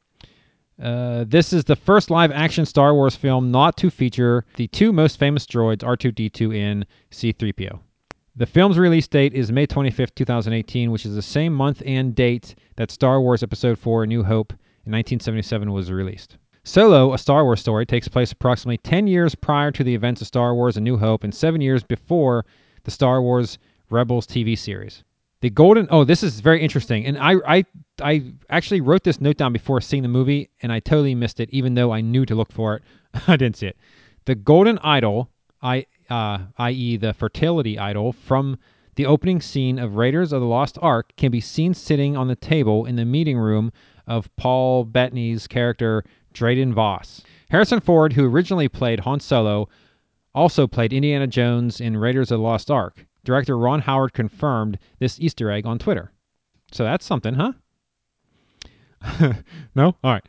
Uh, 0.81 1.25
this 1.27 1.53
is 1.53 1.65
the 1.65 1.77
first 1.77 2.11
live 2.11 2.31
action 2.31 2.65
Star 2.65 2.95
Wars 2.95 3.17
film 3.17 3.51
not 3.51 3.77
to 3.79 3.91
feature 3.91 4.45
the 4.55 4.69
two 4.69 4.93
most 4.93 5.19
famous 5.19 5.45
droids, 5.47 5.79
R2D2 5.79 6.57
and 6.57 6.87
C3PO. 7.11 7.81
The 8.37 8.47
film's 8.47 8.79
release 8.79 9.09
date 9.09 9.35
is 9.35 9.51
May 9.51 9.67
25th, 9.67 10.15
2018, 10.15 10.93
which 10.93 11.05
is 11.05 11.17
the 11.17 11.23
same 11.23 11.53
month 11.53 11.83
and 11.85 12.15
date 12.15 12.55
that 12.77 12.93
Star 12.93 13.21
Wars 13.21 13.43
Episode 13.43 13.77
4 13.79 14.05
A 14.05 14.07
New 14.07 14.23
Hope 14.23 14.53
in 14.53 14.93
1977 14.93 15.73
was 15.73 15.91
released. 15.91 16.37
Solo, 16.69 17.15
a 17.15 17.19
Star 17.19 17.45
Wars 17.45 17.61
story, 17.61 17.87
takes 17.87 18.09
place 18.09 18.31
approximately 18.31 18.77
10 18.77 19.07
years 19.07 19.35
prior 19.35 19.71
to 19.71 19.83
the 19.83 19.95
events 19.95 20.21
of 20.21 20.27
Star 20.27 20.55
Wars 20.55 20.77
A 20.77 20.83
New 20.83 20.99
Hope 20.99 21.25
and 21.25 21.35
7 21.35 21.63
years 21.63 21.83
before 21.83 22.45
the 22.85 22.91
Star 22.91 23.23
Wars 23.23 23.59
Rebels 23.89 24.27
TV 24.27 24.57
series. 24.57 25.03
The 25.41 25.49
golden 25.49 25.89
oh, 25.91 26.05
this 26.05 26.23
is 26.23 26.41
very 26.41 26.61
interesting. 26.61 27.07
And 27.07 27.17
I 27.17 27.37
I 27.47 27.65
I 28.03 28.33
actually 28.51 28.83
wrote 28.83 29.03
this 29.03 29.19
note 29.19 29.39
down 29.39 29.55
before 29.55 29.81
seeing 29.81 30.03
the 30.03 30.11
movie 30.11 30.51
and 30.61 30.71
I 30.71 30.81
totally 30.81 31.15
missed 31.15 31.41
it, 31.41 31.49
even 31.51 31.73
though 31.73 31.91
I 31.91 32.03
knew 32.03 32.27
to 32.27 32.35
look 32.35 32.53
for 32.53 32.77
it. 32.77 32.83
I 33.27 33.37
didn't 33.37 33.57
see 33.57 33.69
it. 33.69 33.79
The 34.27 34.35
golden 34.35 34.79
idol, 34.81 35.31
I 35.63 35.87
uh, 36.11 36.39
i.e. 36.59 36.99
the 36.99 37.15
fertility 37.15 37.79
idol 37.79 38.13
from 38.13 38.59
the 38.97 39.07
opening 39.07 39.41
scene 39.41 39.79
of 39.79 39.97
Raiders 39.97 40.35
of 40.35 40.43
the 40.43 40.47
Lost 40.47 40.77
Ark 40.83 41.15
can 41.17 41.31
be 41.31 41.41
seen 41.41 41.73
sitting 41.73 42.15
on 42.15 42.29
the 42.29 42.37
table 42.37 42.85
in 42.85 42.97
the 42.97 43.07
meeting 43.07 43.39
room 43.39 43.73
of 44.07 44.29
Paul 44.37 44.85
Bettany's 44.85 45.47
character 45.47 46.05
Dryden 46.39 46.73
Vos. 46.73 47.21
Harrison 47.51 47.81
Ford, 47.81 48.13
who 48.13 48.25
originally 48.25 48.69
played 48.69 49.01
Han 49.01 49.19
Solo, 49.19 49.69
also 50.37 50.69
played 50.69 50.93
Indiana 50.93 51.27
Jones 51.27 51.81
in 51.81 51.97
Raiders 51.97 52.31
of 52.31 52.39
the 52.39 52.45
Lost 52.45 52.71
Ark. 52.71 53.05
Director 53.25 53.59
Ron 53.59 53.81
Howard 53.81 54.13
confirmed 54.13 54.79
this 55.01 55.19
Easter 55.19 55.51
egg 55.51 55.67
on 55.67 55.81
Twitter. 55.81 56.13
So 56.71 56.85
that's 56.85 57.05
something, 57.05 57.35
huh? 57.35 57.55
no? 59.75 59.97
All 60.05 60.13
right. 60.13 60.25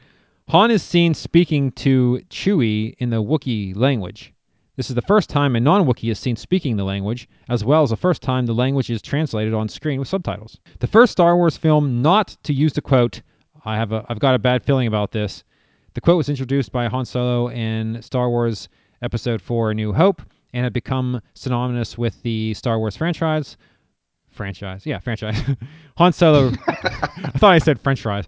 Han 0.47 0.71
is 0.71 0.81
seen 0.81 1.13
speaking 1.13 1.71
to 1.73 2.23
Chewie 2.31 2.95
in 2.97 3.11
the 3.11 3.21
Wookiee 3.21 3.75
language. 3.75 4.33
This 4.77 4.89
is 4.89 4.95
the 4.95 5.03
first 5.03 5.29
time 5.29 5.55
a 5.55 5.59
non 5.59 5.85
Wookiee 5.85 6.09
is 6.09 6.17
seen 6.17 6.37
speaking 6.37 6.75
the 6.75 6.83
language, 6.83 7.29
as 7.49 7.63
well 7.63 7.83
as 7.83 7.91
the 7.91 7.97
first 7.97 8.23
time 8.23 8.47
the 8.47 8.53
language 8.55 8.89
is 8.89 9.03
translated 9.03 9.53
on 9.53 9.69
screen 9.69 9.99
with 9.99 10.07
subtitles. 10.07 10.59
The 10.79 10.87
first 10.87 11.11
Star 11.11 11.37
Wars 11.37 11.55
film 11.55 12.01
not 12.01 12.35
to 12.45 12.53
use 12.53 12.73
the 12.73 12.81
quote, 12.81 13.21
I 13.63 13.75
have 13.75 13.91
a, 13.91 14.03
I've 14.09 14.17
got 14.17 14.33
a 14.33 14.39
bad 14.39 14.63
feeling 14.63 14.87
about 14.87 15.11
this. 15.11 15.43
The 15.93 16.01
quote 16.01 16.17
was 16.17 16.29
introduced 16.29 16.71
by 16.71 16.87
Han 16.87 17.05
Solo 17.05 17.49
in 17.49 18.01
Star 18.01 18.29
Wars 18.29 18.69
Episode 19.01 19.41
4 19.41 19.71
A 19.71 19.73
New 19.73 19.93
Hope 19.93 20.21
and 20.53 20.63
had 20.63 20.73
become 20.73 21.21
synonymous 21.33 21.97
with 21.97 22.21
the 22.23 22.53
Star 22.53 22.79
Wars 22.79 22.95
franchise. 22.95 23.57
Franchise, 24.29 24.85
yeah, 24.85 24.99
franchise. 24.99 25.41
Han 25.97 26.13
Solo, 26.13 26.51
I 26.67 27.31
thought 27.37 27.53
I 27.53 27.59
said 27.59 27.79
French 27.81 28.01
fries. 28.01 28.25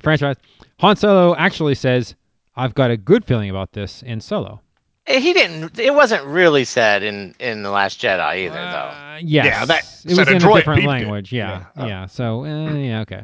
Franchise. 0.00 0.36
Han 0.80 0.96
Solo 0.96 1.34
actually 1.36 1.74
says, 1.74 2.14
I've 2.56 2.74
got 2.74 2.90
a 2.90 2.96
good 2.96 3.24
feeling 3.24 3.50
about 3.50 3.72
this 3.72 4.02
in 4.02 4.20
Solo. 4.20 4.60
Eh, 5.06 5.20
He 5.20 5.32
didn't. 5.32 5.78
It 5.78 5.94
wasn't 5.94 6.24
really 6.26 6.64
said 6.64 7.02
in 7.02 7.34
in 7.38 7.62
the 7.62 7.70
Last 7.70 8.00
Jedi 8.00 8.46
either, 8.46 8.54
though. 8.54 8.60
Uh, 8.60 9.18
yes. 9.22 9.46
Yeah, 9.46 9.64
that 9.64 9.84
it 10.04 10.08
was 10.10 10.18
a 10.18 10.22
in 10.32 10.36
a 10.36 10.40
different 10.40 10.80
peeped 10.80 10.84
it. 10.84 10.86
language. 10.88 11.32
Yeah, 11.32 11.66
Yeah. 11.76 11.86
yeah. 11.86 12.06
So, 12.06 12.44
uh, 12.44 12.72
yeah, 12.74 13.00
okay. 13.02 13.22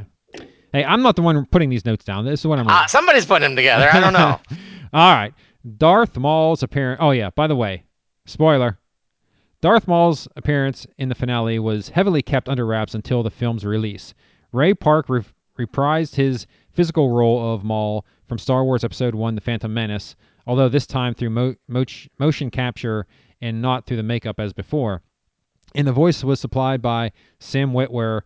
Hey, 0.74 0.84
I'm 0.84 1.02
not 1.02 1.14
the 1.14 1.22
one 1.22 1.46
putting 1.46 1.70
these 1.70 1.84
notes 1.84 2.04
down. 2.04 2.24
This 2.24 2.40
is 2.40 2.46
what 2.48 2.58
I'm. 2.58 2.66
Ah, 2.66 2.86
somebody's 2.88 3.24
putting 3.24 3.48
them 3.48 3.54
together. 3.54 3.88
I 3.92 4.00
don't 4.00 4.12
know. 4.12 4.40
All 4.92 5.14
right. 5.14 5.32
Darth 5.78 6.16
Maul's 6.16 6.64
appearance. 6.64 6.98
Oh, 7.00 7.12
yeah. 7.12 7.30
By 7.30 7.46
the 7.46 7.54
way, 7.54 7.84
spoiler 8.26 8.76
Darth 9.60 9.86
Maul's 9.86 10.26
appearance 10.34 10.84
in 10.98 11.08
the 11.08 11.14
finale 11.14 11.60
was 11.60 11.90
heavily 11.90 12.22
kept 12.22 12.48
under 12.48 12.66
wraps 12.66 12.92
until 12.92 13.22
the 13.22 13.30
film's 13.30 13.64
release. 13.64 14.14
Ray 14.50 14.74
Park 14.74 15.08
re- 15.08 15.22
reprised 15.56 16.16
his 16.16 16.46
physical 16.72 17.10
role 17.10 17.54
of 17.54 17.62
Maul 17.62 18.04
from 18.26 18.38
Star 18.38 18.64
Wars 18.64 18.82
Episode 18.82 19.14
1 19.14 19.36
The 19.36 19.40
Phantom 19.40 19.72
Menace, 19.72 20.16
although 20.44 20.68
this 20.68 20.88
time 20.88 21.14
through 21.14 21.30
mo- 21.30 21.54
moch- 21.68 22.08
motion 22.18 22.50
capture 22.50 23.06
and 23.40 23.62
not 23.62 23.86
through 23.86 23.98
the 23.98 24.02
makeup 24.02 24.40
as 24.40 24.52
before. 24.52 25.02
And 25.76 25.86
the 25.86 25.92
voice 25.92 26.24
was 26.24 26.40
supplied 26.40 26.82
by 26.82 27.12
Sam 27.38 27.72
Witwer, 27.72 28.22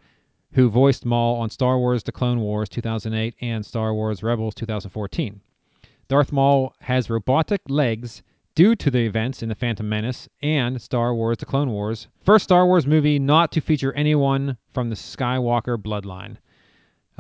who 0.59 0.69
voiced 0.69 1.07
Maul 1.07 1.37
on 1.37 1.51
Star 1.51 1.79
Wars 1.79 2.03
The 2.03 2.11
Clone 2.11 2.41
Wars 2.41 2.69
2008 2.69 3.37
and 3.41 3.65
Star 3.65 3.95
Wars 3.95 4.25
Rebels 4.25 4.57
2014. 4.57 5.41
Darth 6.09 6.33
Maul 6.33 6.75
has 6.81 7.09
robotic 7.09 7.61
legs 7.69 8.25
due 8.57 8.75
to 8.75 8.91
the 8.91 9.07
events 9.07 9.41
in 9.41 9.51
The 9.51 9.55
Phantom 9.55 9.89
Menace 9.89 10.29
and 10.43 10.83
Star 10.83 11.15
Wars 11.15 11.39
The 11.39 11.47
Clone 11.47 11.71
Wars. 11.71 12.09
First 12.25 12.43
Star 12.43 12.67
Wars 12.67 12.89
movie 12.89 13.21
not 13.21 13.53
to 13.53 13.61
feature 13.61 13.93
anyone 13.93 14.57
from 14.73 14.91
the 14.91 14.97
Skywalker 14.97 15.77
bloodline. 15.77 16.39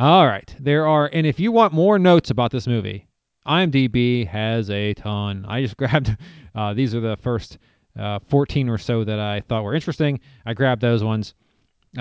All 0.00 0.26
right, 0.26 0.52
there 0.58 0.88
are, 0.88 1.08
and 1.12 1.24
if 1.24 1.38
you 1.38 1.52
want 1.52 1.72
more 1.72 1.96
notes 1.96 2.30
about 2.30 2.50
this 2.50 2.66
movie, 2.66 3.06
IMDb 3.46 4.26
has 4.26 4.68
a 4.68 4.94
ton. 4.94 5.44
I 5.46 5.62
just 5.62 5.76
grabbed, 5.76 6.16
uh, 6.56 6.74
these 6.74 6.92
are 6.92 7.00
the 7.00 7.16
first 7.16 7.58
uh, 7.96 8.18
14 8.18 8.68
or 8.68 8.78
so 8.78 9.04
that 9.04 9.20
I 9.20 9.42
thought 9.42 9.62
were 9.62 9.76
interesting. 9.76 10.18
I 10.44 10.54
grabbed 10.54 10.80
those 10.82 11.04
ones, 11.04 11.34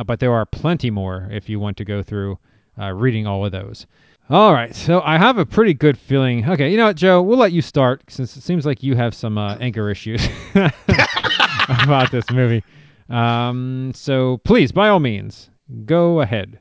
but 0.04 0.20
there 0.20 0.34
are 0.34 0.46
plenty 0.46 0.89
more 0.89 1.27
if 1.32 1.50
you 1.50 1.60
want 1.60 1.77
to 1.77 1.86
go 1.86 2.04
through 2.04 2.38
uh, 2.80 2.92
reading 2.92 3.25
all 3.27 3.46
of 3.46 3.51
those. 3.51 3.86
All 4.30 4.54
right, 4.54 4.75
so 4.75 5.01
I 5.01 5.18
have 5.18 5.38
a 5.38 5.46
pretty 5.46 5.74
good 5.74 5.98
feeling. 5.98 6.50
Okay, 6.50 6.70
you 6.70 6.75
know 6.75 6.88
what, 6.88 6.98
Joe? 6.98 7.22
We'll 7.22 7.38
let 7.38 7.54
you 7.54 7.62
start 7.62 8.04
since 8.10 8.36
it 8.36 8.42
seems 8.42 8.66
like 8.66 8.84
you 8.84 8.96
have 8.96 9.16
some 9.16 9.38
uh, 9.38 9.56
anger 9.62 9.89
issues 9.89 10.27
about 11.70 12.12
this 12.12 12.30
movie. 12.32 12.62
Um, 13.10 13.94
so 13.96 14.39
please, 14.44 14.74
by 14.74 14.89
all 14.89 15.00
means, 15.00 15.50
go 15.86 16.20
ahead. 16.20 16.60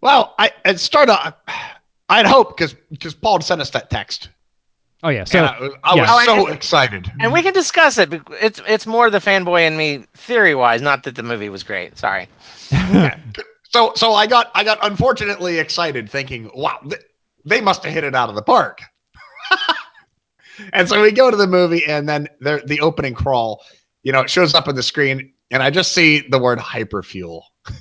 Well, 0.00 0.34
I 0.38 0.50
start 0.74 1.08
off. 1.08 1.34
I'd 2.08 2.26
hope 2.26 2.56
because 2.56 2.74
because 2.90 3.14
Paul 3.14 3.40
sent 3.40 3.62
us 3.62 3.70
that 3.70 3.88
text. 3.88 4.28
Oh 5.02 5.10
yeah, 5.10 5.24
so 5.24 5.38
and 5.38 5.46
I, 5.48 5.60
was- 5.60 5.72
I 5.84 5.94
yeah. 5.96 6.00
was 6.00 6.10
Oh, 6.10 6.18
and 6.18 6.46
so 6.46 6.46
excited. 6.52 7.12
and 7.20 7.32
we 7.32 7.42
can 7.42 7.52
discuss 7.52 7.98
it. 7.98 8.12
It's 8.40 8.60
it's 8.66 8.86
more 8.86 9.10
the 9.10 9.18
fanboy 9.18 9.66
in 9.66 9.76
me 9.76 10.06
theory 10.14 10.54
wise, 10.54 10.80
not 10.80 11.02
that 11.02 11.14
the 11.14 11.22
movie 11.22 11.48
was 11.50 11.62
great. 11.62 11.98
Sorry. 11.98 12.28
So 13.70 13.92
so 13.96 14.12
I 14.12 14.28
got 14.28 14.52
I 14.54 14.62
got 14.62 14.78
unfortunately 14.82 15.58
excited, 15.58 16.08
thinking, 16.08 16.48
wow, 16.54 16.78
th- 16.88 17.02
they 17.44 17.60
must 17.60 17.82
have 17.82 17.92
hit 17.92 18.04
it 18.04 18.14
out 18.14 18.28
of 18.28 18.36
the 18.36 18.42
park. 18.42 18.80
and 20.72 20.88
so 20.88 21.02
we 21.02 21.10
go 21.10 21.28
to 21.28 21.36
the 21.36 21.48
movie, 21.48 21.84
and 21.84 22.08
then 22.08 22.28
the 22.40 22.62
the 22.66 22.80
opening 22.80 23.14
crawl, 23.14 23.64
you 24.04 24.12
know, 24.12 24.20
it 24.20 24.30
shows 24.30 24.54
up 24.54 24.68
on 24.68 24.76
the 24.76 24.82
screen, 24.82 25.32
and 25.50 25.60
I 25.60 25.70
just 25.70 25.90
see 25.92 26.20
the 26.28 26.38
word 26.38 26.58
hyperfuel. 26.60 27.42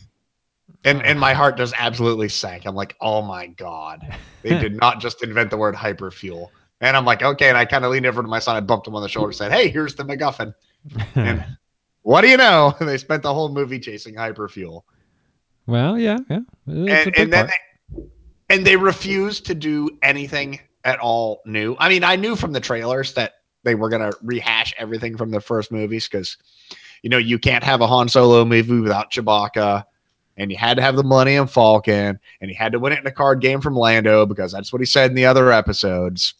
And, 0.86 1.02
and 1.06 1.18
my 1.18 1.34
heart 1.34 1.56
just 1.56 1.74
absolutely 1.78 2.28
sank. 2.28 2.66
I'm 2.66 2.76
like, 2.76 2.98
oh 3.00 3.22
my 3.22 3.48
God. 3.48 4.02
They 4.42 4.60
did 4.60 4.76
not 4.76 5.00
just 5.00 5.24
invent 5.24 5.50
the 5.50 5.56
word 5.56 5.76
hyperfuel. 5.76 6.50
And 6.82 6.98
I'm 6.98 7.06
like, 7.06 7.22
okay. 7.22 7.50
And 7.50 7.58
I 7.58 7.66
kind 7.66 7.86
of 7.86 7.92
leaned 7.92 8.06
over 8.06 8.22
to 8.22 8.28
my 8.28 8.40
son. 8.40 8.56
I 8.56 8.60
bumped 8.60 8.88
him 8.88 8.96
on 8.96 9.02
the 9.02 9.10
shoulder 9.10 9.30
and 9.30 9.36
said, 9.36 9.52
hey, 9.52 9.70
here's 9.70 9.96
the 9.96 10.04
MacGuffin. 10.04 10.54
And 11.16 11.46
what 12.02 12.22
do 12.22 12.28
you 12.28 12.38
know? 12.38 12.76
They 12.82 12.98
spent 12.98 13.24
the 13.24 13.34
whole 13.34 13.50
movie 13.50 13.80
chasing 13.80 14.16
hyperfuel. 14.16 14.84
well, 15.66 15.98
yeah, 15.98 16.20
yeah. 16.30 16.40
It's 16.68 17.08
And, 17.08 17.18
and 17.18 17.34
then 17.34 17.48
they, 17.48 18.04
and 18.50 18.68
they 18.68 18.76
refused 18.76 19.46
to 19.46 19.56
do 19.56 19.90
anything 20.02 20.60
at 20.84 21.00
all 21.00 21.42
new. 21.46 21.76
I 21.80 21.90
mean, 21.90 22.04
I 22.04 22.16
knew 22.16 22.36
from 22.36 22.52
the 22.52 22.60
trailers 22.60 23.14
that 23.14 23.36
they 23.64 23.76
were 23.76 23.90
going 23.90 24.02
to 24.02 24.18
rehash 24.22 24.74
everything 24.78 25.18
from 25.18 25.32
the 25.32 25.40
first 25.40 25.72
movies 25.72 26.08
because, 26.08 26.38
you 27.02 27.10
know, 27.10 27.18
you 27.18 27.40
can't 27.40 27.64
have 27.64 27.82
a 27.82 27.88
Han 27.88 28.10
Solo 28.10 28.44
movie 28.44 28.80
without 28.80 29.12
Chewbacca. 29.12 29.86
And 30.36 30.52
you 30.52 30.58
had 30.58 30.78
to 30.78 30.84
have 30.84 30.96
the 30.96 31.04
Millennium 31.04 31.46
Falcon, 31.46 32.20
and 32.42 32.50
you 32.50 32.56
had 32.56 32.72
to 32.72 32.80
win 32.80 32.92
it 32.92 33.00
in 33.00 33.06
a 33.06 33.12
card 33.12 33.40
game 33.40 33.62
from 33.62 33.76
Lando 33.76 34.26
because 34.26 34.52
that's 34.52 34.74
what 34.74 34.82
he 34.82 34.86
said 34.86 35.12
in 35.12 35.16
the 35.16 35.28
other 35.28 35.52
episodes. 35.52 36.34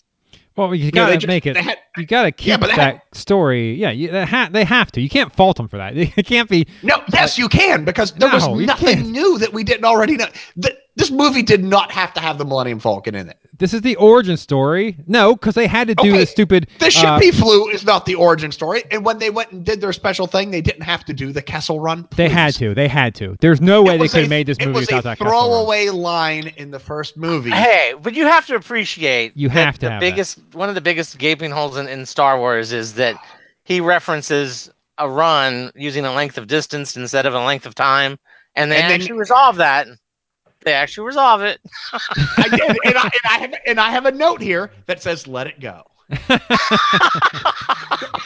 Well, 0.56 0.74
you 0.76 0.92
gotta 0.92 1.12
they 1.12 1.18
just- 1.18 1.28
make 1.28 1.46
it. 1.46 1.58
had- 1.58 1.78
you 1.98 2.06
gotta 2.06 2.32
keep 2.32 2.60
they 2.60 2.68
that 2.68 2.76
had- 2.76 3.02
story. 3.12 3.76
Yeah, 3.76 3.92
you, 3.92 4.10
they, 4.12 4.26
ha- 4.26 4.50
they 4.52 4.64
have 4.64 4.92
to. 4.94 5.02
You 5.02 5.10
can't 5.10 5.32
fault 5.34 5.58
them 5.58 5.68
for 5.68 5.78
that. 5.78 5.94
It 6.18 6.26
can't 6.26 6.50
be. 6.50 6.68
No, 6.82 7.02
yes, 7.14 7.38
you 7.38 7.48
can 7.50 7.86
because 7.86 8.12
there 8.14 8.30
No, 8.30 8.36
was 8.36 8.66
nothing 8.66 9.12
new 9.12 9.38
that 9.40 9.54
we 9.54 9.64
didn't 9.64 9.86
already 9.86 10.16
know. 10.18 10.28
Th- 10.62 10.76
this 10.96 11.10
movie 11.12 11.42
did 11.44 11.64
not 11.64 11.92
have 11.92 12.14
to 12.14 12.20
have 12.20 12.38
the 12.38 12.46
Millennium 12.46 12.80
Falcon 12.80 13.16
in 13.16 13.30
it. 13.30 13.38
This 13.58 13.74
is 13.74 13.82
the 13.82 13.96
origin 13.98 14.36
story. 14.38 14.98
No, 15.08 15.36
because 15.36 15.56
they 15.56 15.68
had 15.68 15.88
to 15.88 15.96
do 15.96 16.10
Okay, 16.10 16.18
the 16.20 16.26
stupid. 16.26 16.68
The 16.80 16.90
ship 16.90 17.06
uh, 17.06 17.20
he 17.20 17.32
flew 17.32 17.70
is 17.70 17.86
not 17.86 18.06
the 18.06 18.16
origin 18.16 18.52
story. 18.52 18.84
And 18.92 19.06
when 19.06 19.20
they 19.20 19.30
went 19.30 19.52
and 19.52 19.64
did 19.64 19.80
their 19.80 19.94
special 19.94 20.28
thing, 20.28 20.52
they 20.52 20.62
didn't 20.62 20.82
have 20.82 21.06
to 21.06 21.14
do 21.14 21.32
the 21.32 21.42
Kessel 21.42 21.80
Run. 21.80 22.08
they 22.16 22.30
had 22.30 22.54
to. 22.56 22.74
They 22.74 22.88
had 22.88 23.14
to. 23.16 23.38
There's 23.42 23.62
no 23.62 23.82
way 23.84 23.98
they 23.98 24.08
could 24.08 24.22
have 24.22 24.30
made 24.30 24.48
this 24.48 24.60
movie 24.60 24.72
was 24.72 24.82
without 24.82 25.00
a 25.00 25.04
that. 25.04 25.18
Kessel 25.20 25.32
Run. 25.32 25.42
throwaway 25.50 25.90
line 25.90 26.48
in 26.58 26.72
the 26.72 26.80
first 26.80 27.16
movie. 27.16 27.52
Hey, 27.52 27.94
but 28.02 28.14
you 28.16 28.26
have 28.26 28.46
to 28.48 28.56
appreciate 28.56 29.34
You 29.36 29.50
have 29.50 29.76
to 29.76 29.82
the 29.82 29.92
have 29.92 30.02
that. 30.02 30.10
biggest 30.10 30.40
one 30.54 30.70
of 30.70 30.76
the 30.76 30.82
biggest 30.82 31.18
gaping 31.20 31.52
holes 31.52 31.78
in, 31.78 31.88
in 31.88 32.06
Star 32.06 32.38
Wars 32.40 32.74
is 32.74 32.94
that 32.96 33.16
he 33.64 33.80
references 33.82 34.70
a 34.98 35.10
run 35.10 35.72
using 35.76 36.06
a 36.06 36.14
length 36.14 36.38
of 36.38 36.48
distance 36.48 36.98
instead 36.98 37.26
of 37.26 37.34
a 37.34 37.40
length 37.44 37.66
of 37.66 37.76
time, 37.76 38.18
and 38.56 38.72
they 38.72 38.76
And 38.82 38.92
then- 38.92 39.00
actually 39.02 39.20
resolve 39.20 39.56
that. 39.58 39.88
They 40.66 40.74
actually 40.74 41.08
resolve 41.08 41.42
it. 41.42 41.60
I 41.94 42.48
did, 42.50 42.78
and, 42.86 42.98
I, 42.98 43.04
and 43.04 43.26
I 43.26 43.38
have 43.40 43.54
and 43.66 43.80
I 43.80 43.90
have 43.92 44.06
a 44.06 44.12
note 44.12 44.42
here 44.42 44.72
that 44.86 45.02
says 45.02 45.28
"Let 45.28 45.48
it 45.48 45.60
go." 45.60 45.84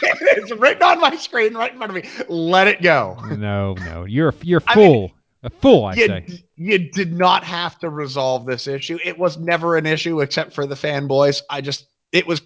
it's 0.02 0.52
written 0.54 0.84
on 0.84 1.00
my 1.00 1.16
screen 1.16 1.54
right 1.54 1.72
in 1.72 1.78
front 1.78 1.96
of 1.96 2.04
me. 2.04 2.10
Let 2.28 2.68
it 2.68 2.82
go. 2.82 3.18
No, 3.38 3.74
no, 3.74 4.06
you're 4.06 4.34
you're 4.42 4.64
I 4.68 4.76
mean, 4.76 4.86
full. 4.86 5.12
A 5.44 5.52
fool, 5.52 5.86
I'd 5.86 5.98
you, 5.98 6.08
say. 6.08 6.44
you 6.56 6.92
did 6.92 7.14
not 7.14 7.44
have 7.44 7.78
to 7.80 7.90
resolve 7.90 8.48
this 8.48 8.66
issue. 8.68 8.98
It 9.06 9.20
was 9.20 9.38
never 9.38 9.78
an 9.78 9.86
issue 9.86 10.20
except 10.22 10.52
for 10.54 10.66
the 10.66 10.74
fanboys. 10.74 11.44
I 11.50 11.62
just 11.62 11.86
it 12.12 12.26
was 12.26 12.42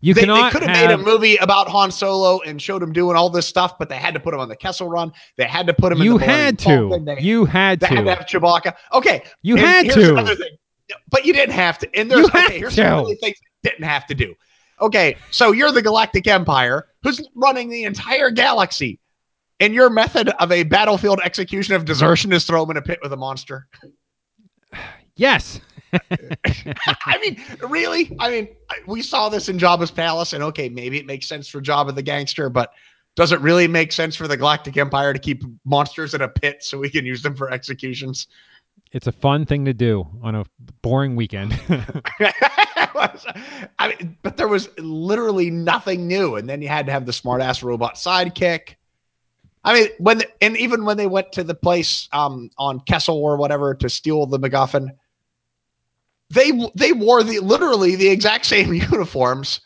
You 0.00 0.14
they, 0.14 0.20
cannot 0.22 0.52
could 0.52 0.62
have 0.62 0.76
have, 0.76 0.88
made 0.88 0.94
a 0.94 0.98
movie 0.98 1.36
about 1.36 1.68
Han 1.68 1.90
Solo 1.90 2.40
and 2.42 2.60
showed 2.62 2.82
him 2.82 2.92
doing 2.92 3.16
all 3.16 3.28
this 3.30 3.46
stuff, 3.46 3.78
but 3.78 3.88
they 3.88 3.96
had 3.96 4.14
to 4.14 4.20
put 4.20 4.32
him 4.32 4.40
on 4.40 4.48
the 4.48 4.56
Kessel 4.56 4.88
Run. 4.88 5.12
They 5.36 5.44
had 5.44 5.66
to 5.66 5.74
put 5.74 5.92
him. 5.92 5.98
You 5.98 6.12
in 6.14 6.18
the 6.20 6.26
had 6.26 6.58
to. 6.60 7.02
They, 7.04 7.20
You 7.20 7.44
had 7.44 7.80
they 7.80 7.86
had 7.88 7.96
to 7.96 8.04
to. 8.04 8.10
have 8.10 8.26
Chewbacca. 8.26 8.74
Okay, 8.92 9.22
You 9.42 9.56
and 9.56 9.66
had 9.66 9.86
to. 9.90 10.12
Another 10.12 10.36
thing. 10.36 10.50
But 11.10 11.24
you 11.26 11.32
didn't 11.32 11.54
have 11.54 11.78
to. 11.78 11.96
And 11.96 12.10
there's 12.10 12.28
You 12.32 12.40
okay, 12.40 12.58
here's 12.58 12.74
to. 12.76 12.82
some 12.82 12.98
really 13.00 13.16
things 13.16 13.36
you 13.42 13.70
didn't 13.70 13.84
have 13.84 14.06
to 14.06 14.14
do. 14.14 14.34
Okay, 14.80 15.16
so 15.30 15.50
you're 15.52 15.72
the 15.72 15.82
Galactic 15.82 16.26
Empire 16.28 16.86
who's 17.02 17.20
running 17.34 17.68
the 17.68 17.82
entire 17.84 18.30
galaxy, 18.30 19.00
and 19.60 19.74
your 19.74 19.90
method 19.90 20.28
of 20.40 20.52
a 20.52 20.62
battlefield 20.62 21.20
execution 21.24 21.74
of 21.74 21.84
desertion 21.84 22.32
is 22.32 22.44
throw 22.44 22.62
him 22.62 22.70
in 22.70 22.76
a 22.76 22.82
pit 22.82 22.98
with 23.02 23.12
a 23.12 23.16
monster. 23.16 23.66
Yes. 25.16 25.60
I 27.06 27.18
mean, 27.20 27.42
really? 27.68 28.16
I 28.18 28.30
mean, 28.30 28.48
we 28.86 29.02
saw 29.02 29.28
this 29.28 29.48
in 29.48 29.58
Jabba's 29.58 29.90
palace, 29.90 30.32
and 30.32 30.42
okay, 30.44 30.68
maybe 30.68 30.98
it 30.98 31.06
makes 31.06 31.26
sense 31.26 31.48
for 31.48 31.60
Jabba 31.60 31.94
the 31.94 32.02
gangster, 32.02 32.50
but 32.50 32.72
does 33.16 33.32
it 33.32 33.40
really 33.40 33.66
make 33.66 33.92
sense 33.92 34.14
for 34.14 34.28
the 34.28 34.36
Galactic 34.36 34.76
Empire 34.76 35.12
to 35.12 35.18
keep 35.18 35.42
monsters 35.64 36.14
in 36.14 36.22
a 36.22 36.28
pit 36.28 36.62
so 36.62 36.78
we 36.78 36.90
can 36.90 37.04
use 37.04 37.22
them 37.22 37.34
for 37.34 37.50
executions? 37.50 38.28
It's 38.92 39.06
a 39.06 39.12
fun 39.12 39.44
thing 39.44 39.64
to 39.64 39.74
do 39.74 40.06
on 40.22 40.34
a 40.34 40.44
boring 40.82 41.16
weekend. 41.16 41.52
I 43.78 43.88
mean, 43.88 44.16
but 44.22 44.36
there 44.36 44.48
was 44.48 44.68
literally 44.78 45.50
nothing 45.50 46.06
new, 46.06 46.36
and 46.36 46.48
then 46.48 46.62
you 46.62 46.68
had 46.68 46.86
to 46.86 46.92
have 46.92 47.06
the 47.06 47.12
smartass 47.12 47.62
robot 47.62 47.94
sidekick. 47.94 48.76
I 49.64 49.74
mean, 49.74 49.88
when 49.98 50.22
and 50.40 50.56
even 50.56 50.84
when 50.84 50.96
they 50.96 51.06
went 51.06 51.32
to 51.32 51.44
the 51.44 51.54
place 51.54 52.08
um, 52.12 52.50
on 52.56 52.80
Kessel 52.80 53.16
or 53.16 53.36
whatever 53.36 53.74
to 53.74 53.88
steal 53.88 54.26
the 54.26 54.38
MacGuffin, 54.38 54.90
they 56.30 56.52
they 56.74 56.92
wore 56.92 57.22
the 57.22 57.38
literally 57.40 57.96
the 57.96 58.08
exact 58.08 58.46
same 58.46 58.72
uniforms 58.92 59.60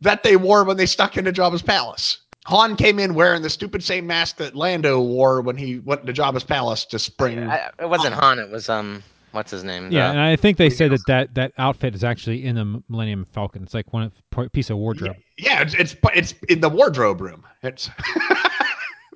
that 0.00 0.22
they 0.22 0.36
wore 0.36 0.64
when 0.64 0.76
they 0.76 0.86
stuck 0.86 1.16
into 1.16 1.32
Jabba's 1.32 1.62
palace. 1.62 2.18
Han 2.46 2.76
came 2.76 2.98
in 2.98 3.14
wearing 3.14 3.42
the 3.42 3.50
stupid 3.50 3.82
same 3.84 4.06
mask 4.06 4.36
that 4.38 4.54
Lando 4.56 5.02
wore 5.02 5.42
when 5.42 5.56
he 5.56 5.80
went 5.80 6.06
to 6.06 6.12
Jabba's 6.14 6.44
palace 6.44 6.84
to 6.86 6.98
spring. 6.98 7.38
I, 7.40 7.70
it 7.80 7.88
wasn't 7.90 8.14
Han. 8.14 8.38
It 8.38 8.48
was 8.50 8.70
um, 8.70 9.02
what's 9.32 9.50
his 9.50 9.64
name? 9.64 9.90
yeah, 9.92 10.06
The- 10.06 10.12
and 10.12 10.20
I 10.20 10.36
think 10.36 10.56
they 10.56 10.70
said 10.70 10.92
that, 10.92 11.00
that 11.08 11.34
that 11.34 11.52
outfit 11.58 11.94
is 11.94 12.04
actually 12.04 12.44
in 12.46 12.54
the 12.54 12.82
Millennium 12.88 13.26
Falcon. 13.34 13.62
It's 13.64 13.74
like 13.74 13.92
one 13.92 14.10
piece 14.52 14.70
of 14.70 14.78
wardrobe. 14.78 15.16
Yeah, 15.36 15.60
it's 15.60 15.74
it's, 15.74 15.96
it's 16.14 16.34
in 16.48 16.60
the 16.60 16.70
wardrobe 16.70 17.20
room. 17.20 17.44
It's, 17.62 17.90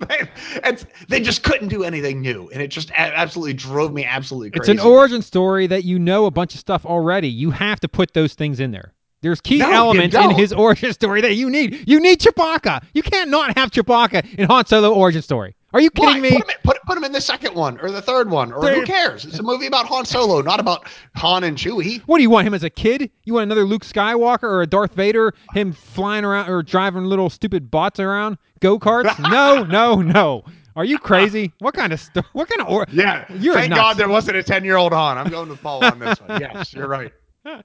they, 0.09 0.29
it's 0.65 0.87
they 1.09 1.21
just 1.21 1.43
couldn't 1.43 1.69
do 1.69 1.85
anything 1.85 2.21
new, 2.21 2.49
and 2.53 2.63
it 2.63 2.69
just 2.69 2.91
absolutely 2.93 3.55
drove 3.55 3.93
me 3.93 4.05
absolutely 4.05 4.51
crazy. 4.51 4.73
It's 4.73 4.81
an 4.81 4.87
origin 4.87 5.23
story 5.23 5.67
that 5.69 5.85
you 5.85 5.99
know 5.99 6.27
a 6.27 6.31
bunch 6.31 6.55
of 6.55 6.61
stuff 6.61 6.85
already. 6.85 7.29
You 7.29 7.51
have 7.51 7.81
to 7.81 7.89
put 7.89 8.15
those 8.15 8.35
things 8.35 8.61
in 8.61 8.71
there. 8.71 8.95
There's 9.21 9.41
key 9.41 9.59
No, 9.59 9.71
elements 9.71 10.17
in 10.17 10.31
his 10.31 10.53
origin 10.53 10.93
story 10.93 11.21
that 11.21 11.35
you 11.35 11.49
need. 11.49 11.89
You 11.89 12.01
need 12.01 12.21
Chewbacca. 12.21 12.85
You 12.93 13.03
can't 13.03 13.31
not 13.31 13.57
have 13.57 13.71
Chewbacca 13.71 14.35
in 14.35 14.49
Han 14.49 14.67
Solo 14.67 14.93
origin 14.93 15.23
story. 15.23 15.55
Are 15.75 15.81
you 15.81 15.91
Why? 15.95 16.07
kidding 16.09 16.23
me? 16.23 16.31
Put 16.31 16.39
him, 16.45 16.51
in, 16.51 16.57
put, 16.65 16.83
put 16.83 16.99
him 16.99 17.05
in 17.05 17.13
the 17.13 17.21
second 17.21 17.55
one 17.55 17.79
or 17.81 17.91
the 17.91 18.03
third 18.03 18.31
one, 18.31 18.53
or 18.53 18.63
There- 18.63 18.75
who 18.77 18.85
cares? 18.85 19.25
It's 19.25 19.39
a 19.39 19.43
movie 19.43 19.67
about 19.67 19.87
Han 19.87 20.05
Solo, 20.05 20.43
not 20.43 20.61
about 20.61 20.87
Han 21.17 21.45
and 21.45 21.57
Chewie. 21.57 22.01
What 22.07 22.19
do 22.19 22.23
you 22.23 22.31
want 22.31 22.47
him 22.47 22.55
as 22.55 22.63
a 22.63 22.71
kid? 22.71 23.11
You 23.25 23.35
want 23.35 23.45
another 23.45 23.65
Luke 23.65 23.85
Skywalker 23.85 24.43
or 24.45 24.63
a 24.63 24.67
Darth 24.67 24.95
Vader? 24.95 25.33
Him 25.55 25.73
flying 25.73 26.25
around 26.25 26.51
or 26.51 26.63
driving 26.63 27.05
little 27.05 27.31
stupid 27.31 27.71
bots 27.71 27.99
around 28.01 28.39
go 28.61 28.79
karts? 28.79 29.19
no, 29.31 29.63
no, 29.65 30.03
no. 30.03 30.45
Are 30.77 30.85
you 30.85 30.99
crazy? 30.99 31.53
What 31.59 31.75
kind 31.75 31.93
of 31.93 32.01
sto- 32.01 32.23
what 32.33 32.49
kind 32.49 32.63
of 32.63 32.69
or- 32.69 32.87
Yeah, 32.93 33.27
You're 33.31 33.55
thank 33.55 33.71
nuts. 33.71 33.81
God 33.81 33.97
there 33.99 34.09
wasn't 34.09 34.37
a 34.39 34.43
ten-year-old 34.43 34.93
Han. 34.93 35.19
I'm 35.19 35.29
going 35.31 35.49
to 35.49 35.57
Paul 35.57 35.85
on 35.85 35.99
this 35.99 36.19
one. 36.21 36.41
Yes, 36.41 36.73
you're 36.73 36.89
right. 36.89 37.13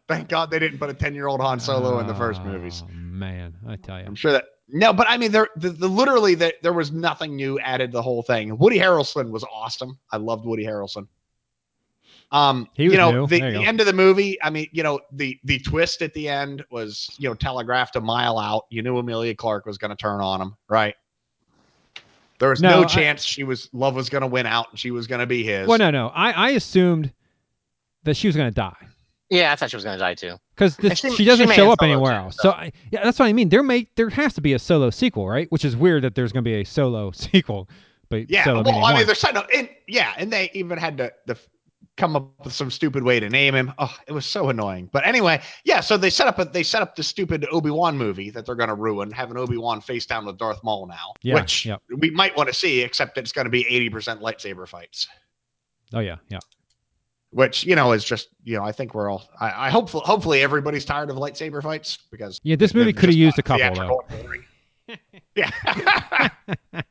Thank 0.07 0.27
God 0.27 0.49
they 0.51 0.59
didn't 0.59 0.79
put 0.79 0.89
a 0.89 0.93
ten-year-old 0.93 1.39
Han 1.39 1.59
Solo 1.59 1.99
in 1.99 2.07
the 2.07 2.15
first 2.15 2.43
movies. 2.43 2.83
Oh, 2.85 2.91
man, 2.93 3.53
I 3.67 3.75
tell 3.75 3.99
you. 3.99 4.05
I'm 4.05 4.15
sure 4.15 4.31
that 4.31 4.45
no, 4.69 4.93
but 4.93 5.07
I 5.09 5.17
mean, 5.17 5.31
there 5.31 5.49
the, 5.55 5.69
the 5.69 5.87
literally 5.87 6.35
that 6.35 6.55
there 6.61 6.73
was 6.73 6.91
nothing 6.91 7.35
new 7.35 7.59
added 7.59 7.91
to 7.91 7.97
the 7.97 8.01
whole 8.01 8.23
thing. 8.23 8.57
Woody 8.57 8.77
Harrelson 8.79 9.29
was 9.29 9.43
awesome. 9.45 9.97
I 10.11 10.17
loved 10.17 10.45
Woody 10.45 10.65
Harrelson. 10.65 11.07
Um, 12.31 12.67
He 12.73 12.85
was 12.85 12.91
you 12.93 12.97
know, 12.97 13.11
new. 13.11 13.27
the, 13.27 13.37
you 13.37 13.51
the 13.53 13.63
end 13.65 13.79
of 13.79 13.85
the 13.85 13.93
movie. 13.93 14.37
I 14.43 14.49
mean, 14.49 14.67
you 14.71 14.83
know, 14.83 14.99
the 15.11 15.39
the 15.45 15.59
twist 15.59 16.01
at 16.01 16.13
the 16.13 16.27
end 16.27 16.63
was 16.69 17.09
you 17.17 17.29
know 17.29 17.35
telegraphed 17.35 17.95
a 17.95 18.01
mile 18.01 18.37
out. 18.37 18.65
You 18.69 18.81
knew 18.81 18.97
Emilia 18.97 19.33
Clarke 19.35 19.65
was 19.65 19.77
going 19.77 19.91
to 19.91 19.95
turn 19.97 20.19
on 20.19 20.41
him, 20.41 20.55
right? 20.67 20.95
There 22.39 22.49
was 22.49 22.61
No, 22.61 22.69
no, 22.69 22.81
I- 22.83 22.85
chance 22.85 23.23
she 23.23 23.43
was 23.43 23.69
love 23.73 23.95
was 23.95 24.09
going 24.09 24.21
to 24.21 24.27
win 24.27 24.45
out 24.45 24.67
and 24.71 24.79
she 24.79 24.91
was 24.91 25.07
going 25.07 25.19
to 25.21 25.25
be 25.25 25.43
his. 25.43 25.67
Well, 25.67 25.79
no, 25.79 25.89
no. 25.89 26.09
I, 26.09 26.31
I 26.31 26.49
assumed 26.51 27.11
that 28.03 28.15
she 28.15 28.27
was 28.27 28.35
going 28.35 28.49
to 28.49 28.53
die 28.55 28.87
yeah, 29.29 29.51
I 29.51 29.55
thought 29.55 29.69
she 29.69 29.75
was 29.75 29.83
gonna 29.83 29.97
die 29.97 30.13
too. 30.15 30.37
Because 30.57 30.75
she, 30.99 31.11
she- 31.11 31.25
doesn't 31.25 31.47
she 31.49 31.53
show 31.55 31.71
up 31.71 31.81
anywhere 31.81 32.13
else. 32.13 32.35
so- 32.37 32.49
So 32.49 32.51
I, 32.51 32.71
yeah, 32.91 33.03
that's 33.03 33.19
what 33.19 33.27
I 33.27 33.33
mean. 33.33 33.49
There 33.49 33.63
may 33.63 33.87
there 33.95 34.09
has 34.09 34.33
to 34.35 34.41
be 34.41 34.53
a 34.53 34.59
solo 34.59 34.89
sequel, 34.89 35.27
right? 35.27 35.51
Which 35.51 35.63
is 35.63 35.75
weird 35.75 36.03
that 36.03 36.15
there's 36.15 36.31
going 36.31 36.43
to 36.43 36.49
be 36.49 36.55
a 36.61 36.63
solo 36.63 37.11
sequel, 37.15 37.69
but 38.09 38.29
Yeah, 38.29 38.45
well, 38.47 38.83
I 38.85 38.95
mean, 38.95 39.05
they're 39.05 39.15
setting 39.15 39.37
up, 39.37 39.47
and 39.55 39.69
yeah, 39.87 40.13
and 40.17 40.31
they 40.33 40.49
even 40.53 40.77
had 40.77 40.97
to 40.97 41.11
the 41.27 41.37
come 41.97 42.15
up 42.15 42.31
with 42.45 42.53
some 42.53 42.69
stupid 42.69 43.01
way 43.03 43.19
to 43.19 43.27
name 43.27 43.55
him. 43.55 43.73
Oh, 43.79 43.91
it 44.07 44.11
was 44.11 44.23
so 44.23 44.49
annoying. 44.49 44.87
But 44.93 45.03
anyway, 45.07 45.41
yeah, 45.63 45.79
so 45.79 45.97
they 45.97 46.11
set 46.11 46.27
up 46.27 46.37
a 46.37 46.45
they 46.45 46.61
set 46.63 46.81
up 46.83 46.95
the 46.95 47.01
stupid 47.03 47.45
Obi 47.51 47.71
Wan 47.71 47.97
movie 47.97 48.29
that 48.31 48.45
they're 48.45 48.53
going 48.55 48.69
to 48.69 48.75
ruin, 48.75 49.09
having 49.11 49.35
Obi 49.35 49.57
Wan 49.57 49.81
face 49.81 50.05
down 50.05 50.25
with 50.25 50.37
Darth 50.37 50.63
Maul 50.63 50.85
now, 50.87 51.13
Yeah, 51.23 51.33
which 51.35 51.65
yep. 51.65 51.81
we 51.97 52.11
might 52.11 52.37
want 52.37 52.49
to 52.49 52.53
see, 52.53 52.81
except 52.81 53.17
it's 53.17 53.31
going 53.31 53.45
to 53.45 53.51
be 53.51 53.65
eighty 53.67 53.89
percent 53.89 54.21
lightsaber 54.21 54.67
fights, 54.67 55.07
oh 55.93 55.99
yeah, 55.99 56.17
yeah. 56.29 56.37
Which 57.37 57.63
you 57.65 57.75
know 57.75 57.91
is 57.91 58.03
just 58.03 58.29
you 58.43 58.57
know 58.57 58.63
I 58.63 58.71
think 58.71 58.95
we're 58.95 59.11
all 59.11 59.29
I, 59.39 59.67
I 59.67 59.69
hope 59.69 59.89
hopefully 59.91 60.41
everybody's 60.41 60.85
tired 60.85 61.11
of 61.11 61.17
lightsaber 61.17 61.61
fights 61.61 61.99
because 62.09 62.41
Yeah, 62.43 62.55
this 62.55 62.73
movie 62.73 62.91
could 62.93 63.09
have 63.09 63.15
used 63.17 63.37
a 63.37 63.43
couple 63.43 63.63
though. 63.63 63.73
theatrical 63.73 64.05
and 64.09 64.23
boring. 64.23 64.43
yeah. 65.35 66.29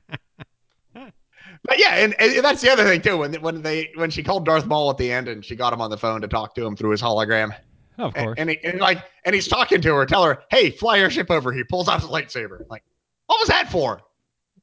But 1.65 1.81
yeah, 1.81 1.97
and, 1.97 2.15
and 2.21 2.45
that's 2.45 2.61
the 2.61 2.71
other 2.71 2.85
thing 2.85 3.03
too. 3.03 3.17
When 3.17 3.35
when 3.37 3.61
they 3.63 3.91
when 3.97 4.09
she 4.11 4.23
called 4.23 4.45
Darth 4.45 4.67
Maul 4.67 4.89
at 4.91 4.99
the 4.99 5.11
end 5.11 5.27
and 5.27 5.45
she 5.45 5.57
got 5.57 5.73
him 5.73 5.81
on 5.81 5.91
the 5.91 5.97
phone 5.97 6.21
to 6.21 6.29
talk 6.29 6.55
to 6.55 6.65
him 6.65 6.77
through 6.77 6.91
his 6.91 7.03
hologram, 7.03 7.51
Of 7.99 8.15
and, 8.15 8.25
course. 8.27 8.35
and, 8.39 8.51
he, 8.51 8.59
and 8.63 8.79
like 8.79 9.03
and 9.25 9.35
he's 9.35 9.49
talking 9.49 9.81
to 9.81 9.95
her, 9.95 10.07
tell 10.07 10.23
her, 10.23 10.39
"Hey, 10.51 10.71
fly 10.71 10.99
your 10.99 11.11
ship 11.11 11.29
over." 11.29 11.53
He 11.53 11.65
pulls 11.65 11.89
out 11.89 12.01
his 12.03 12.09
lightsaber. 12.11 12.61
Like, 12.71 12.85
what 13.27 13.41
was 13.41 13.49
that 13.49 13.69
for? 13.73 14.01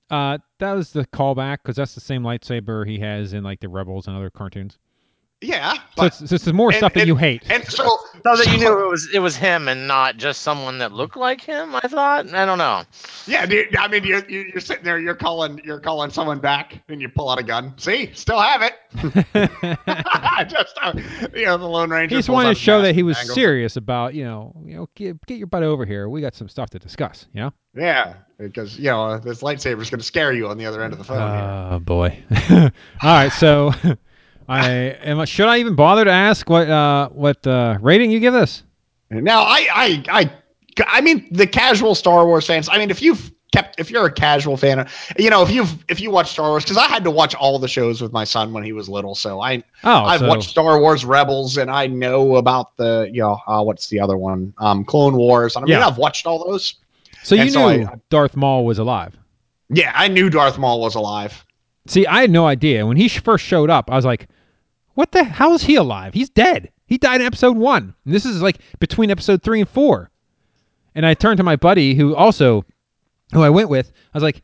Uh, 0.09 0.37
that 0.59 0.73
was 0.73 0.91
the 0.91 1.05
callback 1.07 1.57
because 1.63 1.75
that's 1.75 1.93
the 1.95 1.99
same 2.01 2.23
lightsaber 2.23 2.87
he 2.87 2.99
has 2.99 3.33
in 3.33 3.43
like 3.43 3.59
the 3.59 3.67
Rebels 3.67 4.07
and 4.07 4.15
other 4.15 4.29
cartoons. 4.29 4.77
Yeah, 5.43 5.73
So 5.97 6.05
it's, 6.05 6.19
this 6.19 6.47
is 6.47 6.53
more 6.53 6.69
and- 6.69 6.77
stuff 6.77 6.93
that 6.93 7.01
and- 7.01 7.07
you 7.07 7.15
hate. 7.15 7.43
and 7.49 7.63
so 7.65 7.83
So 8.23 8.35
that 8.37 8.47
you 8.51 8.57
knew 8.59 8.85
it 8.85 8.89
was 8.89 9.09
it 9.13 9.19
was 9.19 9.35
him 9.35 9.67
and 9.67 9.87
not 9.87 10.15
just 10.17 10.41
someone 10.41 10.77
that 10.79 10.93
looked 10.93 11.17
like 11.17 11.41
him. 11.41 11.75
I 11.75 11.81
thought. 11.81 12.33
I 12.33 12.45
don't 12.45 12.57
know. 12.57 12.83
Yeah, 13.27 13.45
dude. 13.45 13.75
I 13.75 13.87
mean, 13.89 14.03
you're 14.05 14.23
you're 14.29 14.47
you're 14.47 14.61
sitting 14.61 14.83
there, 14.85 14.97
you're 14.99 15.15
calling 15.15 15.59
you're 15.65 15.79
calling 15.81 16.09
someone 16.11 16.39
back, 16.39 16.81
and 16.87 17.01
you 17.01 17.09
pull 17.09 17.29
out 17.29 17.39
a 17.39 17.43
gun. 17.43 17.73
See, 17.77 18.11
still 18.13 18.39
have 18.39 18.61
it. 18.61 18.73
Just 20.49 20.77
uh, 20.81 20.93
you 21.35 21.45
know, 21.45 21.57
the 21.57 21.67
Lone 21.67 21.89
Ranger. 21.89 22.15
he 22.15 22.19
just 22.19 22.29
wanted 22.29 22.49
to 22.49 22.59
show 22.59 22.81
that 22.81 22.95
he 22.95 23.03
was 23.03 23.17
angles 23.17 23.31
it. 23.37 23.41
serious 23.41 23.75
about 23.75 24.13
you 24.13 24.23
know 24.23 24.53
you 24.65 24.75
know 24.75 24.89
get, 24.95 25.23
get 25.25 25.37
your 25.37 25.47
butt 25.47 25.63
over 25.63 25.85
here. 25.85 26.07
We 26.09 26.21
got 26.21 26.35
some 26.35 26.47
stuff 26.49 26.69
to 26.71 26.79
discuss. 26.79 27.27
You 27.33 27.41
know. 27.41 27.53
Yeah, 27.75 28.15
because 28.37 28.77
you 28.77 28.85
know 28.85 29.17
this 29.19 29.41
lightsaber 29.41 29.81
is 29.81 29.89
going 29.89 29.99
to 29.99 30.05
scare 30.05 30.31
you 30.33 30.47
on 30.47 30.57
the 30.57 30.65
other 30.65 30.81
end 30.83 30.93
of 30.93 30.99
the 30.99 31.05
phone. 31.05 31.17
here. 31.17 31.69
Oh 31.73 31.79
boy. 31.79 32.23
All 32.51 32.69
right, 33.03 33.31
so 33.31 33.71
I 34.47 34.69
am. 34.69 35.25
Should 35.25 35.47
I 35.47 35.57
even 35.59 35.75
bother 35.75 36.03
to 36.05 36.11
ask 36.11 36.49
what 36.49 36.69
uh 36.69 37.09
what 37.09 37.45
uh 37.47 37.77
rating 37.81 38.11
you 38.11 38.19
give 38.19 38.33
this? 38.33 38.63
Now, 39.09 39.41
I, 39.43 39.67
I, 39.71 40.03
I, 40.09 40.33
I 40.87 41.01
mean, 41.01 41.27
the 41.29 41.45
casual 41.45 41.93
Star 41.93 42.25
Wars 42.25 42.47
fans. 42.47 42.67
I 42.67 42.79
mean, 42.79 42.89
if 42.89 42.99
you've 42.99 43.31
kept, 43.53 43.79
if 43.79 43.91
you're 43.91 44.07
a 44.07 44.11
casual 44.11 44.57
fan, 44.57 44.87
you 45.19 45.29
know, 45.29 45.43
if 45.43 45.51
you've, 45.51 45.85
if 45.87 45.99
you 46.01 46.09
watch 46.09 46.31
Star 46.31 46.49
Wars, 46.49 46.63
because 46.63 46.77
I 46.77 46.87
had 46.87 47.03
to 47.03 47.11
watch 47.11 47.35
all 47.35 47.59
the 47.59 47.67
shows 47.67 48.01
with 48.01 48.11
my 48.11 48.23
son 48.23 48.53
when 48.53 48.63
he 48.63 48.73
was 48.73 48.89
little, 48.89 49.13
so 49.13 49.39
I, 49.39 49.61
Oh, 49.83 50.03
I've 50.05 50.21
so, 50.21 50.27
watched 50.27 50.49
Star 50.49 50.79
Wars 50.81 51.05
Rebels, 51.05 51.57
and 51.57 51.69
I 51.69 51.85
know 51.85 52.37
about 52.37 52.75
the, 52.77 53.07
you 53.13 53.21
know, 53.21 53.37
uh, 53.45 53.61
what's 53.61 53.87
the 53.89 53.99
other 53.99 54.17
one, 54.17 54.51
um, 54.57 54.83
Clone 54.83 55.15
Wars. 55.15 55.55
I 55.55 55.59
mean, 55.59 55.67
Yeah. 55.69 55.85
I've 55.85 55.99
watched 55.99 56.25
all 56.25 56.43
those. 56.49 56.73
so 57.21 57.35
you 57.35 57.41
and 57.41 57.49
knew 57.51 57.53
so 57.53 57.67
I- 57.67 57.95
Darth 58.09 58.35
Maul 58.35 58.65
was 58.65 58.79
alive. 58.79 59.15
Yeah, 59.69 59.91
I 59.93 60.07
knew 60.07 60.31
Darth 60.31 60.57
Maul 60.57 60.81
was 60.81 60.95
alive. 60.95 61.45
See, 61.85 62.07
I 62.07 62.21
had 62.21 62.31
no 62.31 62.47
idea 62.47 62.87
when 62.87 62.97
he 62.97 63.07
first 63.09 63.45
showed 63.45 63.69
up. 63.69 63.91
I 63.91 63.95
was 63.95 64.05
like, 64.05 64.27
"What 64.93 65.11
the? 65.11 65.23
How 65.23 65.53
is 65.53 65.63
he 65.63 65.75
alive? 65.75 66.13
He's 66.13 66.29
dead. 66.29 66.71
He 66.85 66.97
died 66.97 67.21
in 67.21 67.27
episode 67.27 67.57
one. 67.57 67.95
And 68.05 68.13
this 68.13 68.25
is 68.25 68.41
like 68.41 68.59
between 68.79 69.11
episode 69.11 69.41
three 69.41 69.59
and 69.59 69.69
four. 69.69 70.11
And 70.95 71.05
I 71.05 71.13
turned 71.13 71.37
to 71.37 71.43
my 71.43 71.55
buddy, 71.55 71.95
who 71.95 72.15
also, 72.15 72.65
who 73.33 73.41
I 73.41 73.49
went 73.49 73.69
with. 73.69 73.91
I 74.13 74.17
was 74.17 74.23
like, 74.23 74.43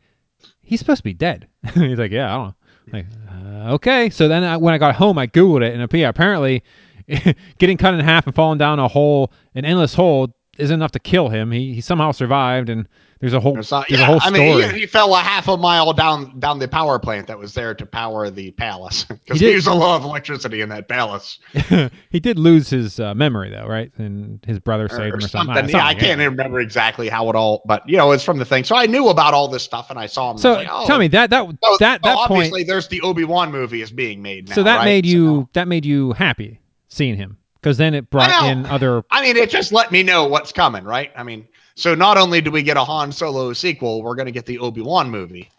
"He's 0.62 0.80
supposed 0.80 0.98
to 0.98 1.04
be 1.04 1.14
dead." 1.14 1.46
He's 1.74 1.98
like, 1.98 2.10
"Yeah, 2.10 2.34
I 2.34 2.36
don't 2.36 2.46
know." 2.48 2.54
I'm 2.86 2.92
like, 2.92 3.06
uh, 3.30 3.74
okay. 3.74 4.10
So 4.10 4.28
then 4.28 4.42
I, 4.42 4.56
when 4.56 4.74
I 4.74 4.78
got 4.78 4.96
home, 4.96 5.18
I 5.18 5.26
googled 5.26 5.62
it, 5.62 5.74
and 5.74 5.82
apparently, 5.82 6.64
getting 7.58 7.76
cut 7.76 7.94
in 7.94 8.00
half 8.00 8.26
and 8.26 8.34
falling 8.34 8.58
down 8.58 8.78
a 8.78 8.88
hole, 8.88 9.32
an 9.54 9.64
endless 9.64 9.94
hole, 9.94 10.34
is 10.58 10.70
enough 10.70 10.92
to 10.92 10.98
kill 10.98 11.28
him. 11.28 11.52
He 11.52 11.74
he 11.74 11.80
somehow 11.80 12.12
survived, 12.12 12.68
and 12.68 12.88
There's 13.20 13.34
a 13.34 13.40
whole 13.40 13.52
There's 13.52 13.70
not- 13.70 13.86
there's 13.88 14.00
yeah, 14.00 14.04
a 14.06 14.06
whole 14.06 14.20
I 14.22 14.28
story. 14.28 14.40
mean, 14.40 14.70
he, 14.74 14.80
he 14.80 14.86
fell 14.86 15.14
a 15.14 15.20
half 15.20 15.46
a 15.48 15.56
mile 15.56 15.92
down 15.92 16.38
down 16.38 16.58
the 16.58 16.68
power 16.68 16.98
plant 16.98 17.26
that 17.26 17.38
was 17.38 17.52
there 17.52 17.74
to 17.74 17.84
power 17.84 18.30
the 18.30 18.50
palace 18.52 19.04
because 19.04 19.38
He 19.40 19.46
he, 19.46 19.52
used 19.52 19.66
a 19.66 19.74
lot 19.74 19.96
of 19.96 20.04
electricity 20.04 20.62
in 20.62 20.70
that 20.70 20.88
palace 20.88 21.38
he 22.10 22.18
did 22.20 22.38
lose 22.38 22.70
his 22.70 22.98
uh, 22.98 23.14
memory 23.14 23.50
though, 23.50 23.66
right? 23.66 23.92
And 23.98 24.42
his 24.46 24.58
brother 24.58 24.88
saved 24.88 25.00
or, 25.00 25.06
him 25.06 25.14
or 25.16 25.20
something. 25.28 25.54
something. 25.54 25.74
Yeah, 25.76 25.84
I 25.86 25.94
can't 25.94 26.18
remember 26.18 26.60
exactly 26.60 27.08
how 27.10 27.28
it 27.28 27.36
all, 27.36 27.62
but 27.66 27.86
you 27.88 27.96
know, 27.98 28.10
it's 28.12 28.24
from 28.24 28.38
the 28.38 28.44
thing. 28.46 28.64
So 28.64 28.74
I 28.74 28.86
knew 28.86 29.08
about 29.08 29.34
all 29.34 29.48
this 29.48 29.62
stuff, 29.62 29.90
and 29.90 29.98
I 29.98 30.06
saw 30.06 30.30
him. 30.30 30.38
So 30.38 30.54
like, 30.54 30.68
oh. 30.70 30.86
tell 30.86 30.98
me 30.98 31.08
that 31.08 31.28
that 31.30 31.46
So, 31.62 31.76
that 31.80 32.00
so 32.02 32.08
that 32.08 32.28
point. 32.28 32.30
obviously, 32.30 32.64
there's 32.64 32.88
the 32.88 33.02
Obi 33.02 33.24
Wan 33.24 33.52
movie 33.52 33.82
is 33.82 33.90
being 33.90 34.22
made 34.22 34.48
now. 34.48 34.54
So 34.54 34.62
that 34.62 34.78
right? 34.78 34.84
made 34.86 35.04
So- 35.04 35.10
you 35.10 35.48
that 35.52 35.68
made 35.68 35.84
you 35.84 36.12
happy 36.12 36.60
seeing 36.88 37.16
him 37.16 37.36
because 37.60 37.76
then 37.76 37.92
it 37.94 38.08
brought 38.08 38.30
in 38.50 38.64
other. 38.66 39.04
I 39.10 39.22
mean, 39.22 39.36
it 39.36 39.50
just 39.50 39.72
let 39.72 39.92
me 39.92 40.02
know 40.02 40.26
what's 40.26 40.52
coming, 40.52 40.84
right? 40.84 41.10
I 41.14 41.22
mean, 41.22 41.46
so 41.74 41.94
not 41.94 42.16
only 42.18 42.40
do 42.40 42.50
we 42.50 42.62
get 42.62 42.76
a 42.76 42.84
Han 42.84 43.12
Solo 43.12 43.52
sequel, 43.52 44.02
we're 44.02 44.14
going 44.14 44.26
to 44.26 44.32
get 44.32 44.46
the 44.46 44.58
Obi 44.58 44.80
Wan 44.82 45.10
movie. 45.10 45.50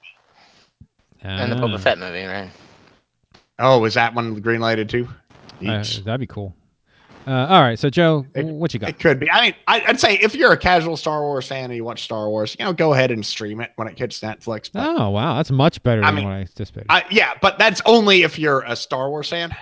And 1.23 1.51
the 1.51 1.55
Boba 1.55 1.79
Fett 1.79 1.99
movie, 1.99 2.23
right? 2.25 2.49
Oh, 3.59 3.85
is 3.85 3.93
that 3.93 4.13
one 4.15 4.39
green 4.41 4.59
lighted 4.59 4.89
too? 4.89 5.07
uh, 5.65 5.83
that'd 6.03 6.19
be 6.19 6.25
cool. 6.27 6.55
Uh, 7.27 7.45
all 7.47 7.61
right, 7.61 7.77
so 7.77 7.87
Joe, 7.87 8.25
It- 8.33 8.43
what 8.45 8.73
you 8.73 8.79
got? 8.79 8.89
It 8.89 8.99
could 8.99 9.19
be. 9.19 9.29
I 9.29 9.41
mean, 9.41 9.53
I- 9.67 9.83
I'd 9.87 9.99
say 9.99 10.15
if 10.17 10.33
you're 10.33 10.51
a 10.53 10.57
casual 10.57 10.97
Star 10.97 11.21
Wars 11.21 11.47
fan 11.47 11.65
and 11.65 11.75
you 11.75 11.83
watch 11.83 12.01
Star 12.01 12.27
Wars, 12.29 12.55
you 12.57 12.65
know, 12.65 12.73
go 12.73 12.93
ahead 12.93 13.11
and 13.11 13.23
stream 13.23 13.61
it 13.61 13.71
when 13.75 13.87
it 13.87 13.99
hits 13.99 14.19
Netflix. 14.21 14.71
But 14.73 14.87
Oh 14.97 15.11
wow, 15.11 15.35
that's 15.35 15.51
much 15.51 15.83
better 15.83 16.01
I 16.03 16.07
than 16.07 16.15
mean, 16.15 16.23
what 16.25 16.33
I 16.33 16.39
anticipated. 16.39 16.87
I, 16.89 17.03
yeah, 17.11 17.33
but 17.39 17.59
that's 17.59 17.79
only 17.85 18.23
if 18.23 18.39
you're 18.39 18.61
a 18.61 18.75
Star 18.75 19.11
Wars 19.11 19.29
fan. 19.29 19.55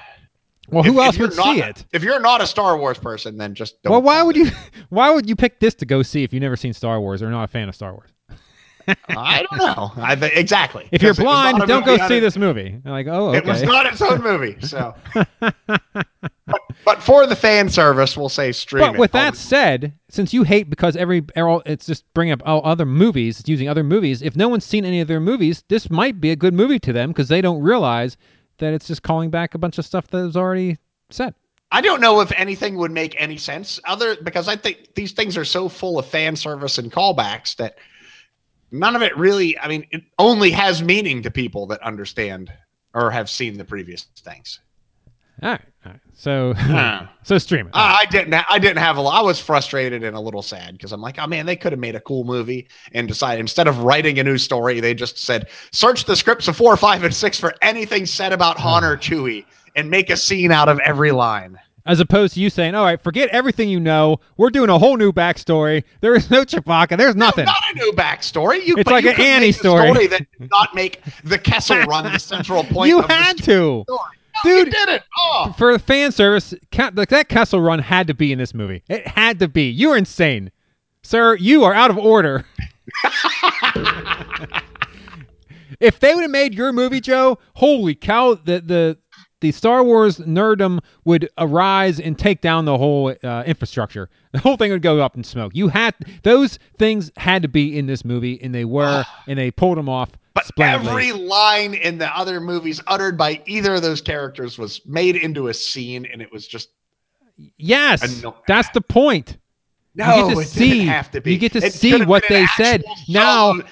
Well, 0.72 0.84
who 0.84 1.00
if 1.00 1.06
else 1.06 1.18
you're 1.18 1.28
would 1.30 1.38
not- 1.38 1.56
see 1.56 1.62
it? 1.62 1.86
If 1.94 2.04
you're 2.04 2.20
not 2.20 2.42
a 2.42 2.48
Star 2.48 2.78
Wars 2.78 2.98
person, 2.98 3.38
then 3.38 3.56
just 3.56 3.82
don't. 3.84 3.92
Well, 3.92 4.02
why 4.02 4.22
would 4.24 4.36
bother. 4.36 4.50
you? 4.50 4.56
Why 4.90 5.12
would 5.12 5.30
you 5.30 5.36
pick 5.36 5.60
this 5.60 5.76
to 5.76 5.86
go 5.86 6.02
see 6.02 6.24
if 6.24 6.34
you've 6.34 6.42
never 6.42 6.56
seen 6.56 6.74
Star 6.74 7.00
Wars 7.00 7.22
or 7.22 7.30
not 7.30 7.44
a 7.44 7.48
fan 7.48 7.70
of 7.70 7.76
Star 7.76 7.94
Wars? 7.94 8.10
I 9.10 9.46
don't 9.52 9.60
know. 9.60 9.92
I, 9.98 10.14
exactly. 10.34 10.90
If 10.92 11.04
you're 11.04 11.12
it 11.12 11.18
blind, 11.18 11.60
don't 11.68 11.86
go 11.86 11.96
see 12.08 12.18
it- 12.18 12.22
this 12.22 12.38
movie. 12.38 12.80
Like, 12.84 13.06
oh, 13.08 13.30
okay. 13.30 13.38
It 13.38 13.46
was 13.46 13.62
not 13.62 13.86
its 13.86 14.02
own 14.02 14.22
movie. 14.24 14.58
So, 14.62 14.96
but, 15.40 16.62
but 16.86 17.04
for 17.04 17.28
the 17.28 17.36
fan 17.36 17.70
service, 17.70 18.18
we'll 18.18 18.30
say 18.30 18.52
stream 18.52 18.84
But 18.84 18.96
it. 18.96 19.00
with 19.00 19.12
that 19.12 19.36
said, 19.36 19.94
since 20.10 20.34
you 20.34 20.42
hate 20.42 20.70
because 20.72 20.96
every 20.96 21.24
it's 21.36 21.86
just 21.86 22.12
bringing 22.16 22.34
up 22.34 22.42
all 22.46 22.62
other 22.66 22.86
movies, 22.86 23.40
it's 23.40 23.50
using 23.50 23.70
other 23.70 23.84
movies. 23.84 24.24
If 24.24 24.36
no 24.36 24.48
one's 24.50 24.66
seen 24.66 24.86
any 24.86 25.02
of 25.02 25.08
their 25.08 25.20
movies, 25.20 25.64
this 25.68 25.92
might 25.92 26.20
be 26.20 26.32
a 26.32 26.36
good 26.36 26.54
movie 26.56 26.80
to 26.80 26.94
them 26.94 27.10
because 27.12 27.28
they 27.28 27.42
don't 27.42 27.62
realize 27.62 28.18
that 28.60 28.74
it's 28.74 28.88
just 28.88 29.04
calling 29.04 29.30
back 29.30 29.56
a 29.56 29.58
bunch 29.58 29.78
of 29.78 29.86
stuff 29.86 30.08
that 30.08 30.22
was 30.24 30.38
already 30.38 30.78
said. 31.10 31.34
I 31.72 31.82
don't 31.82 32.02
know 32.02 32.22
if 32.22 32.32
anything 32.32 32.78
would 32.78 32.92
make 32.92 33.16
any 33.20 33.38
sense 33.38 33.80
other 33.86 34.16
because 34.22 34.48
I 34.48 34.56
think 34.56 34.96
these 34.96 35.12
things 35.12 35.38
are 35.38 35.46
so 35.46 35.70
full 35.70 36.00
of 36.00 36.06
fan 36.06 36.36
service 36.36 36.78
and 36.78 36.92
callbacks 36.92 37.56
that 37.58 37.78
none 38.72 38.96
of 38.96 39.02
it 39.02 39.16
really. 39.18 39.58
I 39.58 39.68
mean, 39.68 39.86
it 39.92 40.04
only 40.18 40.52
has 40.52 40.82
meaning 40.82 41.22
to 41.24 41.32
people 41.32 41.68
that 41.68 41.82
understand 41.84 42.52
or 42.94 43.12
have 43.12 43.30
seen 43.30 43.58
the 43.58 43.66
previous 43.66 44.08
things. 44.18 44.60
All 45.42 45.50
right, 45.52 45.62
all 45.86 45.92
right. 45.92 46.02
So, 46.14 46.54
Huh. 46.54 47.06
so 47.24 47.38
stream 47.38 47.68
it. 47.68 47.72
I 47.74 48.00
I 48.02 48.06
didn't. 48.12 48.34
ha- 48.34 48.46
I 48.50 48.60
didn't 48.60 48.80
have 48.80 48.98
a 48.98 49.02
lot. 49.02 49.18
I 49.20 49.22
was 49.22 49.40
frustrated 49.40 50.04
and 50.04 50.16
a 50.16 50.20
little 50.20 50.42
sad 50.42 50.74
because 50.74 50.92
I'm 50.92 51.02
like, 51.02 51.18
oh 51.18 51.28
man, 51.28 51.46
they 51.46 51.56
could 51.56 51.72
have 51.72 51.80
made 51.80 51.96
a 51.96 52.02
cool 52.02 52.24
movie 52.26 52.68
and 52.94 53.08
decided 53.08 53.40
instead 53.40 53.68
of 53.68 53.80
writing 53.84 54.20
a 54.20 54.24
new 54.24 54.38
story, 54.38 54.80
they 54.82 54.94
just 54.94 55.18
said 55.18 55.48
search 55.72 56.06
the 56.06 56.16
scripts 56.16 56.48
of 56.50 56.58
four, 56.58 56.76
five, 56.76 57.04
and 57.04 57.14
six 57.14 57.40
for 57.40 57.54
anything 57.62 58.06
said 58.06 58.34
about 58.34 58.58
Han 58.58 58.84
or 58.84 58.98
Chewie 59.06 59.46
and 59.76 59.90
make 59.90 60.10
a 60.10 60.18
scene 60.18 60.52
out 60.52 60.68
of 60.68 60.80
every 60.80 61.12
line. 61.12 61.58
As 61.86 62.00
opposed 62.02 62.34
to 62.36 62.42
you 62.42 62.50
saying, 62.50 62.76
"All 62.76 62.84
right, 62.84 63.02
forget 63.02 63.30
everything 63.30 63.70
you 63.70 63.80
know. 63.80 64.20
We're 64.38 64.50
doing 64.52 64.70
a 64.70 64.78
whole 64.78 64.98
new 64.98 65.12
backstory. 65.14 65.84
There 66.02 66.14
is 66.14 66.30
no 66.30 66.44
Chewbacca. 66.44 66.98
There's 66.98 67.16
nothing." 67.16 67.46
Not 67.46 67.64
a 67.72 67.76
new 67.76 67.94
backstory. 67.94 68.64
You, 68.66 68.76
It's 68.78 68.90
like 68.92 69.06
you 69.06 69.12
an 69.12 69.16
could 69.16 69.26
Annie 69.26 69.50
a 69.50 69.54
story. 69.54 70.08
that 70.08 70.28
did 70.38 70.52
not 70.52 70.76
make 70.76 71.02
the 71.24 71.38
Kessel 71.40 71.78
Run 71.84 72.12
the 72.12 72.20
central 72.20 72.64
point. 72.66 72.90
you 72.90 73.00
of 73.00 73.08
the 73.08 73.14
had 73.14 73.38
to. 73.38 73.84
story. 73.88 74.00
Dude. 74.44 74.68
you 74.68 74.72
did 74.72 74.90
it. 74.90 75.04
Oh, 75.18 75.54
For 75.58 75.74
the 75.74 75.80
fan 75.80 76.12
service, 76.12 76.54
like 76.94 77.10
that 77.10 77.30
Kessel 77.30 77.62
Run 77.62 77.80
had 77.80 78.08
to 78.08 78.14
be 78.14 78.32
in 78.32 78.38
this 78.38 78.54
movie. 78.54 78.84
It 78.90 79.06
had 79.08 79.40
to 79.40 79.48
be. 79.48 79.70
You 79.70 79.92
are 79.92 79.98
insane, 79.98 80.52
sir. 81.04 81.36
You 81.36 81.64
are 81.64 81.74
out 81.74 81.90
of 81.90 81.98
order. 81.98 82.46
if 85.80 86.00
they 86.00 86.14
would 86.14 86.22
have 86.22 86.32
made 86.32 86.54
your 86.54 86.72
movie, 86.72 87.02
Joe, 87.02 87.38
holy 87.54 87.96
cow! 87.96 88.36
The 88.36 88.62
the 88.62 88.98
the 89.42 89.52
Star 89.52 89.84
Wars 89.84 90.18
nerddom 90.18 90.80
would 91.06 91.30
arise 91.38 92.00
and 92.00 92.18
take 92.18 92.42
down 92.42 92.66
the 92.66 92.78
whole 92.78 93.16
uh, 93.24 93.44
infrastructure. 93.46 94.10
The 94.32 94.40
whole 94.40 94.58
thing 94.58 94.72
would 94.72 94.82
go 94.82 95.00
up 95.00 95.16
in 95.16 95.24
smoke. 95.24 95.54
You 95.56 95.70
had 95.70 95.96
those 96.24 96.60
things 96.78 97.12
had 97.18 97.42
to 97.42 97.48
be 97.48 97.78
in 97.78 97.88
this 97.88 98.04
movie, 98.04 98.40
and 98.44 98.54
they 98.54 98.66
were, 98.66 99.04
and 99.28 99.40
they 99.40 99.50
pulled 99.52 99.78
them 99.78 99.90
off 99.90 100.12
but 100.34 100.46
splendidly. 100.46 100.90
every 100.90 101.12
line 101.12 101.74
in 101.74 101.98
the 101.98 102.08
other 102.18 102.40
movies 102.40 102.82
uttered 102.88 103.18
by 103.18 103.42
either 103.46 103.76
of 103.76 103.82
those 103.82 104.02
characters 104.02 104.58
was 104.58 104.82
made 104.86 105.16
into 105.16 105.48
a 105.48 105.54
scene, 105.54 106.06
and 106.06 106.22
it 106.22 106.32
was 106.32 106.48
just 106.48 106.70
yes, 107.58 108.18
Anno- 108.20 108.36
that's 108.48 108.70
the 108.70 108.82
point. 108.82 109.38
no. 109.96 110.30
you 110.30 110.36
get 110.36 110.44
to 110.44 110.50
see 110.50 110.86
have 110.86 111.12
to 111.12 111.22
be. 111.22 111.34
you 111.34 111.38
get 111.40 111.52
to 111.54 111.60
It 111.60 111.74
see 111.74 112.04
what 112.04 112.24
they 112.30 112.46
said. 112.58 112.84
Now 113.08 113.56
show. 113.56 113.64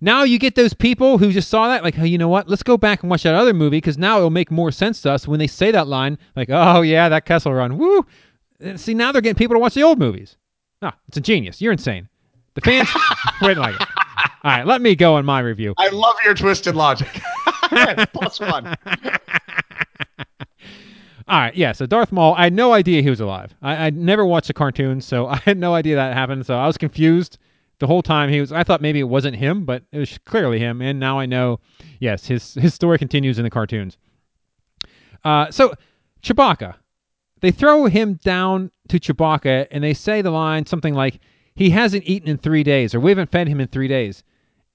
now 0.00 0.22
you 0.24 0.38
get 0.38 0.54
those 0.54 0.72
people 0.74 1.18
who 1.18 1.30
just 1.32 1.48
saw 1.48 1.68
that 1.68 1.82
like, 1.84 1.94
hey, 1.94 2.06
you 2.06 2.18
know 2.18 2.28
what? 2.28 2.48
Let's 2.48 2.62
go 2.62 2.76
back 2.76 3.02
and 3.02 3.10
watch 3.10 3.22
that 3.24 3.34
other 3.34 3.52
movie 3.54 3.76
because 3.78 3.98
now 3.98 4.16
it'll 4.18 4.30
make 4.30 4.50
more 4.50 4.70
sense 4.72 5.02
to 5.02 5.10
us 5.12 5.28
when 5.28 5.38
they 5.38 5.46
say 5.46 5.70
that 5.72 5.86
line. 5.88 6.18
Like, 6.36 6.48
oh 6.50 6.80
yeah, 6.82 7.08
that 7.08 7.26
Kessel 7.26 7.52
Run, 7.52 7.76
woo. 7.78 8.04
And 8.60 8.78
See 8.80 8.94
now 8.94 9.12
they're 9.12 9.20
getting 9.22 9.34
people 9.36 9.54
to 9.56 9.60
watch 9.60 9.74
the 9.74 9.82
old 9.82 9.98
movies. 9.98 10.36
Ah, 10.80 10.96
it's 11.08 11.16
a 11.16 11.20
genius. 11.20 11.60
You're 11.60 11.72
insane. 11.72 12.08
The 12.54 12.60
fans 12.60 12.88
wouldn't 13.42 13.60
like 13.60 13.80
it. 13.80 13.88
All 14.44 14.50
right, 14.50 14.66
let 14.66 14.82
me 14.82 14.96
go 14.96 15.14
on 15.14 15.24
my 15.24 15.40
review. 15.40 15.74
I 15.78 15.88
love 15.90 16.16
your 16.24 16.34
twisted 16.34 16.74
logic. 16.74 17.08
Plus 18.12 18.40
one. 18.40 18.76
All 21.28 21.38
right, 21.38 21.54
yeah. 21.54 21.72
So 21.72 21.86
Darth 21.86 22.10
Maul, 22.10 22.34
I 22.34 22.44
had 22.44 22.52
no 22.52 22.72
idea 22.72 23.02
he 23.02 23.10
was 23.10 23.20
alive. 23.20 23.54
I, 23.62 23.86
I 23.86 23.90
never 23.90 24.26
watched 24.26 24.48
the 24.48 24.54
cartoon, 24.54 25.00
so 25.00 25.26
I 25.28 25.36
had 25.36 25.58
no 25.58 25.74
idea 25.74 25.94
that 25.96 26.14
happened. 26.14 26.44
So 26.44 26.56
I 26.56 26.66
was 26.66 26.76
confused 26.76 27.38
the 27.78 27.86
whole 27.86 28.02
time. 28.02 28.28
He 28.30 28.40
was. 28.40 28.52
I 28.52 28.64
thought 28.64 28.82
maybe 28.82 28.98
it 28.98 29.04
wasn't 29.04 29.36
him, 29.36 29.64
but 29.64 29.84
it 29.92 29.98
was 29.98 30.18
clearly 30.26 30.58
him. 30.58 30.82
And 30.82 30.98
now 30.98 31.18
I 31.18 31.26
know. 31.26 31.60
Yes, 32.00 32.26
his 32.26 32.54
his 32.54 32.74
story 32.74 32.98
continues 32.98 33.38
in 33.38 33.44
the 33.44 33.50
cartoons. 33.50 33.96
Uh, 35.24 35.50
so 35.52 35.72
Chewbacca, 36.22 36.74
they 37.40 37.52
throw 37.52 37.86
him 37.86 38.14
down 38.24 38.72
to 38.88 38.98
Chewbacca, 38.98 39.68
and 39.70 39.84
they 39.84 39.94
say 39.94 40.20
the 40.20 40.30
line 40.30 40.66
something 40.66 40.94
like, 40.94 41.20
"He 41.54 41.70
hasn't 41.70 42.04
eaten 42.06 42.28
in 42.28 42.38
three 42.38 42.64
days," 42.64 42.92
or 42.92 43.00
"We 43.00 43.12
haven't 43.12 43.30
fed 43.30 43.46
him 43.46 43.60
in 43.60 43.68
three 43.68 43.88
days." 43.88 44.24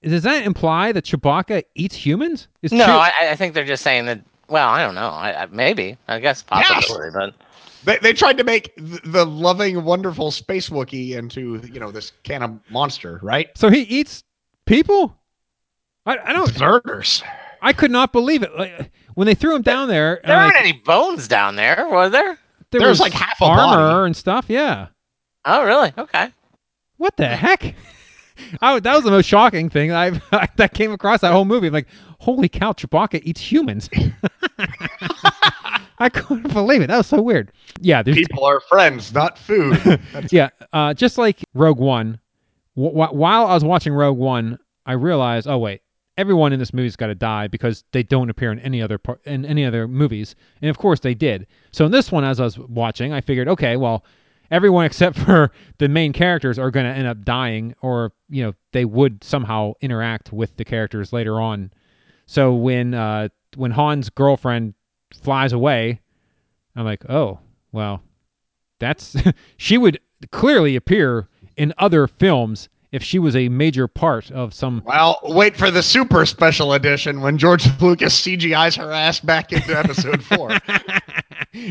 Does 0.04 0.24
that 0.24 0.46
imply 0.46 0.92
that 0.92 1.06
Chewbacca 1.06 1.64
eats 1.76 1.96
humans? 1.96 2.48
Is 2.62 2.72
No, 2.72 2.86
Chew- 2.86 2.92
I, 2.92 3.12
I 3.32 3.36
think 3.36 3.54
they're 3.54 3.66
just 3.66 3.84
saying 3.84 4.06
that. 4.06 4.22
Well, 4.48 4.70
I 4.70 4.84
don't 4.84 4.96
know. 4.96 5.10
I, 5.10 5.44
I, 5.44 5.46
maybe. 5.48 5.98
I 6.08 6.20
guess 6.20 6.42
possibility, 6.44 7.12
but 7.14 7.34
They, 7.84 7.98
they 7.98 8.14
tried 8.14 8.38
to 8.38 8.44
make 8.44 8.76
th- 8.78 9.02
the 9.04 9.26
loving, 9.26 9.84
wonderful 9.84 10.32
space 10.32 10.70
Wookiee 10.70 11.18
into 11.18 11.62
you 11.72 11.80
know 11.80 11.92
this 11.92 12.12
kind 12.24 12.44
of 12.44 12.60
monster, 12.70 13.20
right? 13.22 13.50
so 13.56 13.70
he 13.70 13.82
eats 13.82 14.24
people. 14.66 15.18
I, 16.06 16.18
I 16.18 16.34
don't. 16.34 16.48
Deserters. 16.52 17.24
I 17.62 17.74
could 17.74 17.92
not 17.92 18.14
believe 18.14 18.44
it. 18.44 18.56
Like, 18.58 18.92
when 19.16 19.26
they 19.26 19.34
threw 19.34 19.56
him 19.56 19.64
down 19.64 19.88
there, 19.90 20.22
there 20.26 20.38
aren't 20.38 20.58
any 20.58 20.74
bones 20.74 21.28
down 21.28 21.56
there, 21.56 21.88
were 21.90 22.08
there? 22.08 22.38
there 22.72 22.82
There's 22.82 22.92
was 22.92 23.00
like 23.00 23.14
half 23.14 23.42
a 23.42 23.46
armor 23.46 23.94
body. 23.94 24.06
and 24.06 24.16
stuff. 24.16 24.46
Yeah. 24.48 24.88
Oh, 25.44 25.66
really? 25.66 25.92
Okay. 25.98 26.30
What 26.98 27.18
the 27.18 27.28
hmm. 27.28 27.34
heck? 27.34 27.76
I, 28.62 28.80
that 28.80 28.96
was 28.96 29.04
the 29.04 29.12
most 29.12 29.26
shocking 29.26 29.70
thing 29.70 29.92
I've 29.92 30.22
that 30.58 30.74
came 30.74 30.92
across 30.92 31.22
that 31.22 31.32
whole 31.32 31.46
movie. 31.46 31.68
I'm 31.68 31.74
like, 31.74 31.88
holy 32.20 32.50
cow, 32.50 32.74
Chewbacca 32.74 33.22
eats 33.24 33.42
humans. 33.42 33.90
I 36.00 36.10
couldn't 36.10 36.54
believe 36.54 36.82
it. 36.82 36.88
That 36.88 36.98
was 36.98 37.08
so 37.08 37.22
weird. 37.22 37.52
Yeah, 37.82 38.04
People 38.04 38.46
are 38.46 38.60
friends, 38.60 39.14
not 39.14 39.38
food. 39.38 40.00
yeah, 40.32 40.50
uh, 40.74 40.94
just 40.94 41.18
like 41.18 41.44
Rogue 41.54 41.80
One. 41.80 42.20
Wh- 42.76 42.92
wh- 42.94 43.14
while 43.14 43.48
I 43.48 43.54
was 43.56 43.64
watching 43.64 43.94
Rogue 43.94 44.18
One, 44.18 44.60
I 44.86 44.94
realized, 44.94 45.48
oh 45.48 45.58
wait, 45.58 45.82
everyone 46.16 46.54
in 46.54 46.60
this 46.60 46.74
movie's 46.74 46.96
got 46.96 47.08
to 47.08 47.16
die 47.16 47.48
because 47.48 47.84
they 47.92 48.04
don't 48.04 48.30
appear 48.30 48.52
in 48.52 48.60
any 48.60 48.82
other 48.82 48.98
par- 49.00 49.20
in 49.26 49.44
any 49.46 49.66
other 49.66 49.88
movies, 49.88 50.36
and 50.62 50.70
of 50.70 50.78
course 50.78 51.00
they 51.00 51.16
did. 51.16 51.48
So 51.72 51.86
in 51.86 51.92
this 51.92 52.12
one, 52.12 52.24
as 52.24 52.40
I 52.40 52.44
was 52.44 52.60
watching, 52.60 53.12
I 53.14 53.22
figured, 53.22 53.48
okay, 53.48 53.76
well, 53.76 54.06
everyone 54.52 54.86
except 54.86 55.18
for 55.26 55.52
the 55.78 55.88
main 55.88 56.14
characters 56.14 56.60
are 56.60 56.72
going 56.72 56.86
to 56.86 56.92
end 56.92 57.08
up 57.08 57.24
dying, 57.24 57.76
or 57.82 58.14
you 58.30 58.44
know, 58.44 58.54
they 58.74 58.86
would 58.86 59.24
somehow 59.24 59.74
interact 59.82 60.32
with 60.32 60.56
the 60.58 60.66
characters 60.66 61.14
later 61.14 61.40
on. 61.42 61.72
So 62.26 62.54
when 62.54 62.94
uh, 62.94 63.30
when 63.56 63.72
Han's 63.72 64.10
girlfriend 64.10 64.74
flies 65.14 65.54
away, 65.54 66.02
I'm 66.76 66.86
like, 66.86 67.10
oh, 67.10 67.40
well, 67.72 68.02
that's 68.80 69.16
she 69.58 69.78
would 69.78 70.00
clearly 70.32 70.76
appear 70.76 71.28
in 71.58 71.74
other 71.78 72.08
films 72.08 72.70
if 72.92 73.04
she 73.04 73.20
was 73.20 73.36
a 73.36 73.50
major 73.50 73.88
part 73.88 74.32
of 74.32 74.54
some 74.54 74.82
well, 74.86 75.20
wait 75.24 75.58
for 75.58 75.70
the 75.70 75.84
super 75.84 76.26
special 76.26 76.74
edition 76.74 77.22
when 77.22 77.38
George 77.38 77.68
Lucas 77.82 78.20
CGI's 78.22 78.76
her 78.76 78.92
ass 78.92 79.20
back 79.20 79.52
into 79.52 79.78
episode 79.78 80.24
four. 80.24 80.52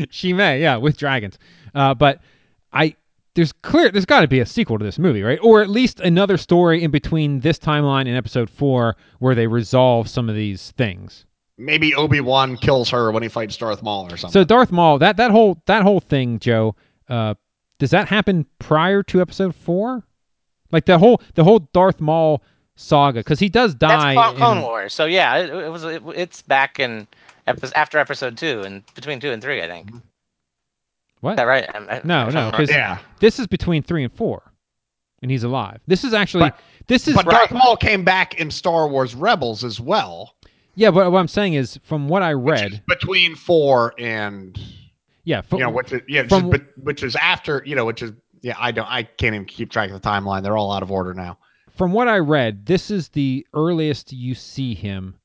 she 0.09 0.33
may 0.33 0.61
yeah 0.61 0.77
with 0.77 0.97
dragons 0.97 1.37
uh, 1.75 1.93
but 1.93 2.21
i 2.73 2.95
there's 3.37 3.53
clear 3.53 3.89
there's 3.91 4.05
got 4.05 4.21
to 4.21 4.27
be 4.27 4.39
a 4.39 4.45
sequel 4.47 4.79
to 4.79 4.83
this 4.83 4.97
movie, 4.97 5.21
right? 5.21 5.37
Or 5.43 5.61
at 5.61 5.69
least 5.69 5.99
another 5.99 6.37
story 6.37 6.81
in 6.81 6.89
between 6.89 7.39
this 7.41 7.59
timeline 7.59 8.07
and 8.07 8.17
episode 8.17 8.49
4 8.49 8.95
where 9.19 9.35
they 9.35 9.45
resolve 9.45 10.09
some 10.09 10.27
of 10.27 10.33
these 10.33 10.71
things. 10.71 11.25
Maybe 11.55 11.93
Obi 11.93 12.19
Wan 12.19 12.57
kills 12.57 12.89
her 12.89 13.11
when 13.11 13.21
he 13.21 13.29
fights 13.29 13.55
Darth 13.55 13.83
Maul 13.83 14.11
or 14.11 14.17
something. 14.17 14.33
So 14.33 14.43
Darth 14.43 14.71
Maul, 14.71 14.97
that 14.99 15.17
that 15.17 15.29
whole 15.29 15.61
that 15.67 15.83
whole 15.83 15.99
thing, 15.99 16.39
Joe, 16.39 16.75
uh 17.09 17.35
does 17.77 17.91
that 17.91 18.07
happen 18.07 18.47
prior 18.57 19.03
to 19.03 19.21
episode 19.21 19.53
4? 19.53 20.03
Like 20.71 20.85
the 20.85 20.97
whole 20.97 21.21
the 21.35 21.43
whole 21.43 21.59
Darth 21.59 22.01
Maul 22.01 22.41
saga 22.75 23.23
cuz 23.23 23.37
he 23.37 23.49
does 23.49 23.75
That's 23.75 24.03
die 24.03 24.13
Clone, 24.15 24.31
in- 24.31 24.37
Clone 24.37 24.61
Wars. 24.63 24.95
So 24.95 25.05
yeah, 25.05 25.37
it, 25.37 25.49
it 25.51 25.71
was. 25.71 25.83
It, 25.83 26.01
it's 26.15 26.41
back 26.41 26.79
in 26.79 27.07
epi- 27.45 27.75
after 27.75 27.99
episode 27.99 28.35
two 28.35 28.63
and 28.63 28.83
between 28.95 29.19
two 29.19 29.29
and 29.31 29.43
three, 29.43 29.61
I 29.61 29.67
think. 29.67 29.91
Is 31.17 31.23
What? 31.23 31.37
that 31.37 31.43
right? 31.43 31.65
I'm- 31.73 31.87
I- 31.89 32.01
No, 32.03 32.19
I'm 32.27 32.33
no, 32.33 32.41
not- 32.49 32.53
cuz 32.53 32.69
yeah, 32.69 32.99
this 33.19 33.39
is 33.39 33.47
between 33.47 33.83
3 33.83 34.03
and 34.03 34.13
4. 34.13 34.41
And 35.23 35.31
he's 35.31 35.43
alive. 35.43 35.79
This 35.87 36.03
is 36.03 36.13
actually 36.13 36.49
But- 36.51 36.59
this 36.87 37.07
is 37.07 37.15
but 37.15 37.25
Darth 37.25 37.51
Maul 37.51 37.75
came 37.75 38.03
back 38.03 38.39
in 38.39 38.51
Star 38.51 38.87
Wars 38.87 39.15
Rebels 39.15 39.63
as 39.63 39.79
well. 39.79 40.35
Yeah, 40.75 40.91
but 40.91 41.11
what 41.11 41.17
I'm 41.19 41.27
saying 41.27 41.55
is 41.55 41.79
from 41.83 42.07
what 42.07 42.21
I 42.21 42.35
which 42.35 42.55
is 42.61 42.71
read, 42.73 42.81
between 42.87 43.35
four 43.35 43.95
and 43.97 44.59
yeah, 45.23 45.41
fo- 45.41 45.57
you 45.57 45.63
know 45.63 45.71
which 45.71 45.91
is, 45.91 46.01
yeah, 46.07 46.21
which, 46.21 46.29
from- 46.29 46.45
is, 46.45 46.51
but- 46.51 46.67
which 46.83 47.01
is 47.03 47.15
after 47.15 47.63
you 47.65 47.75
know 47.75 47.83
which 47.85 48.03
is 48.03 48.11
yeah 48.43 48.53
I 48.59 48.71
don't 48.71 48.87
I 48.87 49.01
can't 49.03 49.33
even 49.33 49.45
keep 49.45 49.71
track 49.71 49.89
of 49.89 49.99
the 49.99 50.07
timeline. 50.07 50.43
They're 50.43 50.55
all 50.55 50.71
out 50.71 50.83
of 50.83 50.91
order 50.91 51.15
now. 51.15 51.39
from 51.75 51.93
what 51.93 52.07
I 52.07 52.17
read, 52.19 52.65
this 52.67 52.89
is 52.91 53.09
the 53.09 53.45
earliest 53.55 54.13
you 54.13 54.35
see 54.35 54.75
him 54.75 55.15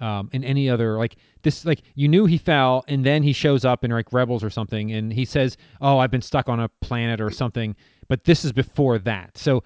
um, 0.00 0.28
in 0.32 0.44
any 0.44 0.68
other 0.68 0.98
like 0.98 1.16
this. 1.42 1.64
Like 1.64 1.82
you 1.94 2.08
knew 2.08 2.26
he 2.26 2.38
fell, 2.38 2.84
and 2.88 3.04
then 3.04 3.22
he 3.22 3.32
shows 3.32 3.64
up 3.64 3.84
in 3.84 3.90
like 3.90 4.12
Rebels 4.12 4.44
or 4.44 4.50
something, 4.50 4.92
and 4.92 5.12
he 5.12 5.24
says, 5.24 5.56
"Oh, 5.80 5.98
I've 5.98 6.10
been 6.10 6.22
stuck 6.22 6.48
on 6.48 6.60
a 6.60 6.68
planet 6.80 7.20
or 7.20 7.30
something." 7.30 7.74
But 8.08 8.24
this 8.24 8.44
is 8.44 8.52
before 8.52 8.98
that, 9.00 9.36
so 9.36 9.62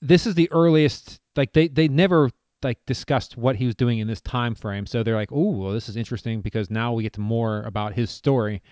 this 0.00 0.26
is 0.26 0.34
the 0.34 0.50
earliest. 0.52 1.20
Like 1.36 1.52
they 1.52 1.68
they 1.68 1.88
never 1.88 2.30
like 2.62 2.78
discussed 2.86 3.36
what 3.36 3.56
he 3.56 3.66
was 3.66 3.74
doing 3.74 3.98
in 3.98 4.06
this 4.06 4.20
time 4.20 4.54
frame. 4.54 4.86
So 4.86 5.02
they're 5.02 5.14
like, 5.14 5.32
"Oh, 5.32 5.50
well, 5.50 5.72
this 5.72 5.88
is 5.88 5.96
interesting 5.96 6.40
because 6.40 6.70
now 6.70 6.92
we 6.92 7.02
get 7.02 7.12
to 7.14 7.20
more 7.20 7.62
about 7.62 7.94
his 7.94 8.10
story." 8.10 8.62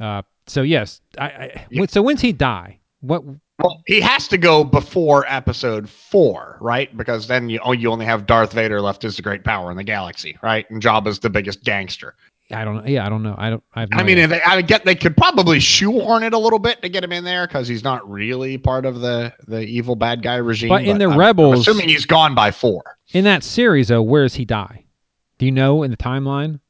Uh, 0.00 0.22
so 0.46 0.62
yes, 0.62 1.00
I, 1.18 1.66
I 1.74 1.86
so 1.86 2.02
when's 2.02 2.20
he 2.20 2.32
die? 2.32 2.80
What 3.02 3.22
Well, 3.58 3.82
he 3.86 4.00
has 4.00 4.26
to 4.28 4.38
go 4.38 4.64
before 4.64 5.24
Episode 5.28 5.88
Four, 5.88 6.56
right? 6.60 6.96
Because 6.96 7.26
then 7.26 7.48
you 7.50 7.60
oh, 7.62 7.72
you 7.72 7.90
only 7.90 8.06
have 8.06 8.26
Darth 8.26 8.52
Vader 8.52 8.80
left 8.80 9.04
as 9.04 9.16
the 9.16 9.22
great 9.22 9.44
power 9.44 9.70
in 9.70 9.76
the 9.76 9.84
galaxy, 9.84 10.38
right? 10.42 10.68
And 10.70 10.80
Jabba's 10.80 11.18
the 11.18 11.28
biggest 11.30 11.62
gangster. 11.64 12.14
I 12.50 12.64
don't 12.64 12.76
know. 12.76 12.82
Yeah, 12.86 13.06
I 13.06 13.08
don't 13.08 13.22
know. 13.22 13.34
I 13.38 13.50
don't. 13.50 13.62
I, 13.74 13.86
no 13.86 13.96
I 13.96 14.02
mean, 14.02 14.28
they, 14.28 14.40
I 14.42 14.60
get 14.62 14.84
they 14.84 14.94
could 14.94 15.16
probably 15.16 15.58
shoehorn 15.58 16.22
it 16.22 16.32
a 16.32 16.38
little 16.38 16.58
bit 16.58 16.80
to 16.82 16.88
get 16.88 17.02
him 17.02 17.10
in 17.12 17.24
there 17.24 17.46
because 17.46 17.66
he's 17.66 17.82
not 17.82 18.08
really 18.08 18.56
part 18.58 18.84
of 18.86 19.00
the 19.00 19.32
the 19.48 19.60
evil 19.62 19.96
bad 19.96 20.22
guy 20.22 20.36
regime. 20.36 20.68
But 20.68 20.84
in 20.84 20.98
the 20.98 21.04
I'm- 21.06 21.12
I'm 21.12 21.18
Rebels- 21.18 21.60
assuming 21.66 21.88
he's 21.88 22.06
gone 22.06 22.34
by 22.34 22.50
four. 22.50 22.98
in 23.12 23.24
that 23.24 23.42
series, 23.42 23.88
though, 23.88 24.02
where 24.02 24.22
does 24.22 24.34
he 24.34 24.44
die? 24.44 24.84
Do 25.38 25.46
you 25.46 25.52
know 25.52 25.82
in 25.82 25.90
the 25.90 25.96
timeline? 25.96 26.60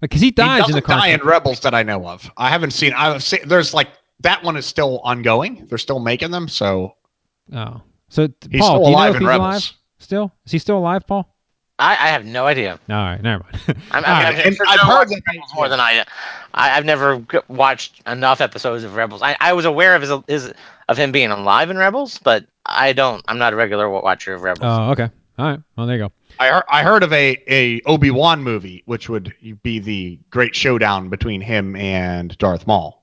Because 0.00 0.20
he 0.22 0.28
He 0.28 0.32
dies 0.32 0.60
doesn't 0.60 0.76
in 0.76 0.82
the 0.82 0.88
die 0.88 1.08
in 1.08 1.20
Rebels 1.20 1.60
that 1.60 1.74
I 1.74 1.82
know 1.82 2.06
of. 2.08 2.30
I 2.38 2.48
haven't 2.48 2.70
seen. 2.70 2.94
I've 2.94 3.22
seen. 3.22 3.40
There's 3.46 3.74
like 3.74 3.88
that 4.20 4.42
one 4.42 4.56
is 4.56 4.66
still 4.66 5.00
ongoing. 5.00 5.66
They're 5.68 5.78
still 5.78 6.00
making 6.00 6.30
them. 6.30 6.48
So 6.48 6.94
oh, 7.54 7.82
so 8.08 8.28
he's 8.50 8.60
Paul, 8.60 8.76
still 8.76 8.84
do 8.84 8.90
you 8.90 8.96
know 8.96 9.02
if 9.08 9.14
in 9.16 9.20
he's 9.22 9.28
Rebels. 9.28 9.46
alive? 9.48 9.72
Still, 9.98 10.32
is 10.46 10.52
he 10.52 10.58
still 10.58 10.78
alive, 10.78 11.06
Paul? 11.06 11.34
I, 11.78 11.92
I 11.92 12.08
have 12.08 12.26
no 12.26 12.46
idea. 12.46 12.72
All 12.90 12.96
right, 12.96 13.22
never 13.22 13.42
mind. 13.44 13.58
I'm, 13.90 14.04
All 14.04 14.10
I'm, 14.12 14.22
right, 14.24 14.34
I'm 14.40 14.46
and 14.48 14.56
sure 14.56 14.66
I've 14.68 14.80
heard 14.80 14.88
watches 14.96 15.10
that- 15.10 15.22
Rebels 15.26 15.50
more 15.54 15.68
than 15.68 15.80
I. 15.80 16.04
I 16.52 16.76
I've 16.76 16.84
never 16.84 17.18
g- 17.20 17.38
watched 17.48 18.02
enough 18.06 18.40
episodes 18.40 18.84
of 18.84 18.96
Rebels. 18.96 19.22
I, 19.22 19.36
I 19.40 19.52
was 19.54 19.64
aware 19.64 19.94
of 19.94 20.02
his, 20.02 20.10
his 20.26 20.52
of 20.88 20.96
him 20.98 21.12
being 21.12 21.30
alive 21.30 21.70
in 21.70 21.78
Rebels, 21.78 22.18
but 22.18 22.44
I 22.66 22.92
don't. 22.92 23.22
I'm 23.28 23.38
not 23.38 23.52
a 23.52 23.56
regular 23.56 23.88
watcher 23.88 24.34
of 24.34 24.42
Rebels. 24.42 24.64
Oh, 24.64 24.90
okay. 24.90 25.08
All 25.38 25.46
right. 25.46 25.60
Well, 25.76 25.86
there 25.86 25.96
you 25.96 26.02
go. 26.04 26.12
I 26.38 26.48
heard, 26.48 26.64
I 26.70 26.82
heard 26.82 27.02
of 27.02 27.12
a 27.14 27.42
a 27.48 27.80
Obi 27.82 28.10
Wan 28.10 28.42
movie, 28.42 28.82
which 28.86 29.08
would 29.08 29.32
be 29.62 29.78
the 29.78 30.18
great 30.30 30.54
showdown 30.54 31.08
between 31.08 31.40
him 31.40 31.76
and 31.76 32.36
Darth 32.38 32.66
Maul. 32.66 32.99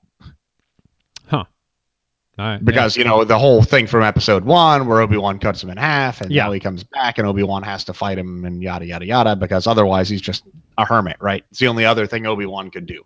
Right. 2.38 2.64
Because 2.64 2.96
you 2.96 3.02
know 3.02 3.24
the 3.24 3.38
whole 3.38 3.62
thing 3.62 3.86
from 3.88 4.02
Episode 4.04 4.44
One, 4.44 4.86
where 4.86 5.00
Obi 5.00 5.16
Wan 5.16 5.38
cuts 5.40 5.62
him 5.62 5.70
in 5.70 5.76
half, 5.76 6.20
and 6.20 6.30
Yeah. 6.30 6.44
now 6.44 6.52
he 6.52 6.60
comes 6.60 6.84
back, 6.84 7.18
and 7.18 7.26
Obi 7.26 7.42
Wan 7.42 7.64
has 7.64 7.82
to 7.84 7.92
fight 7.92 8.16
him, 8.18 8.44
and 8.44 8.62
yada 8.62 8.86
yada 8.86 9.04
yada. 9.04 9.34
Because 9.36 9.66
otherwise, 9.66 10.08
he's 10.08 10.20
just 10.20 10.44
a 10.78 10.84
hermit, 10.84 11.16
right? 11.20 11.44
It's 11.50 11.58
the 11.58 11.66
only 11.66 11.84
other 11.84 12.06
thing 12.06 12.26
Obi 12.26 12.46
Wan 12.46 12.70
could 12.70 12.86
do. 12.86 13.02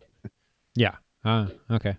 Yeah. 0.75 0.97
Uh, 1.25 1.47
okay. 1.71 1.97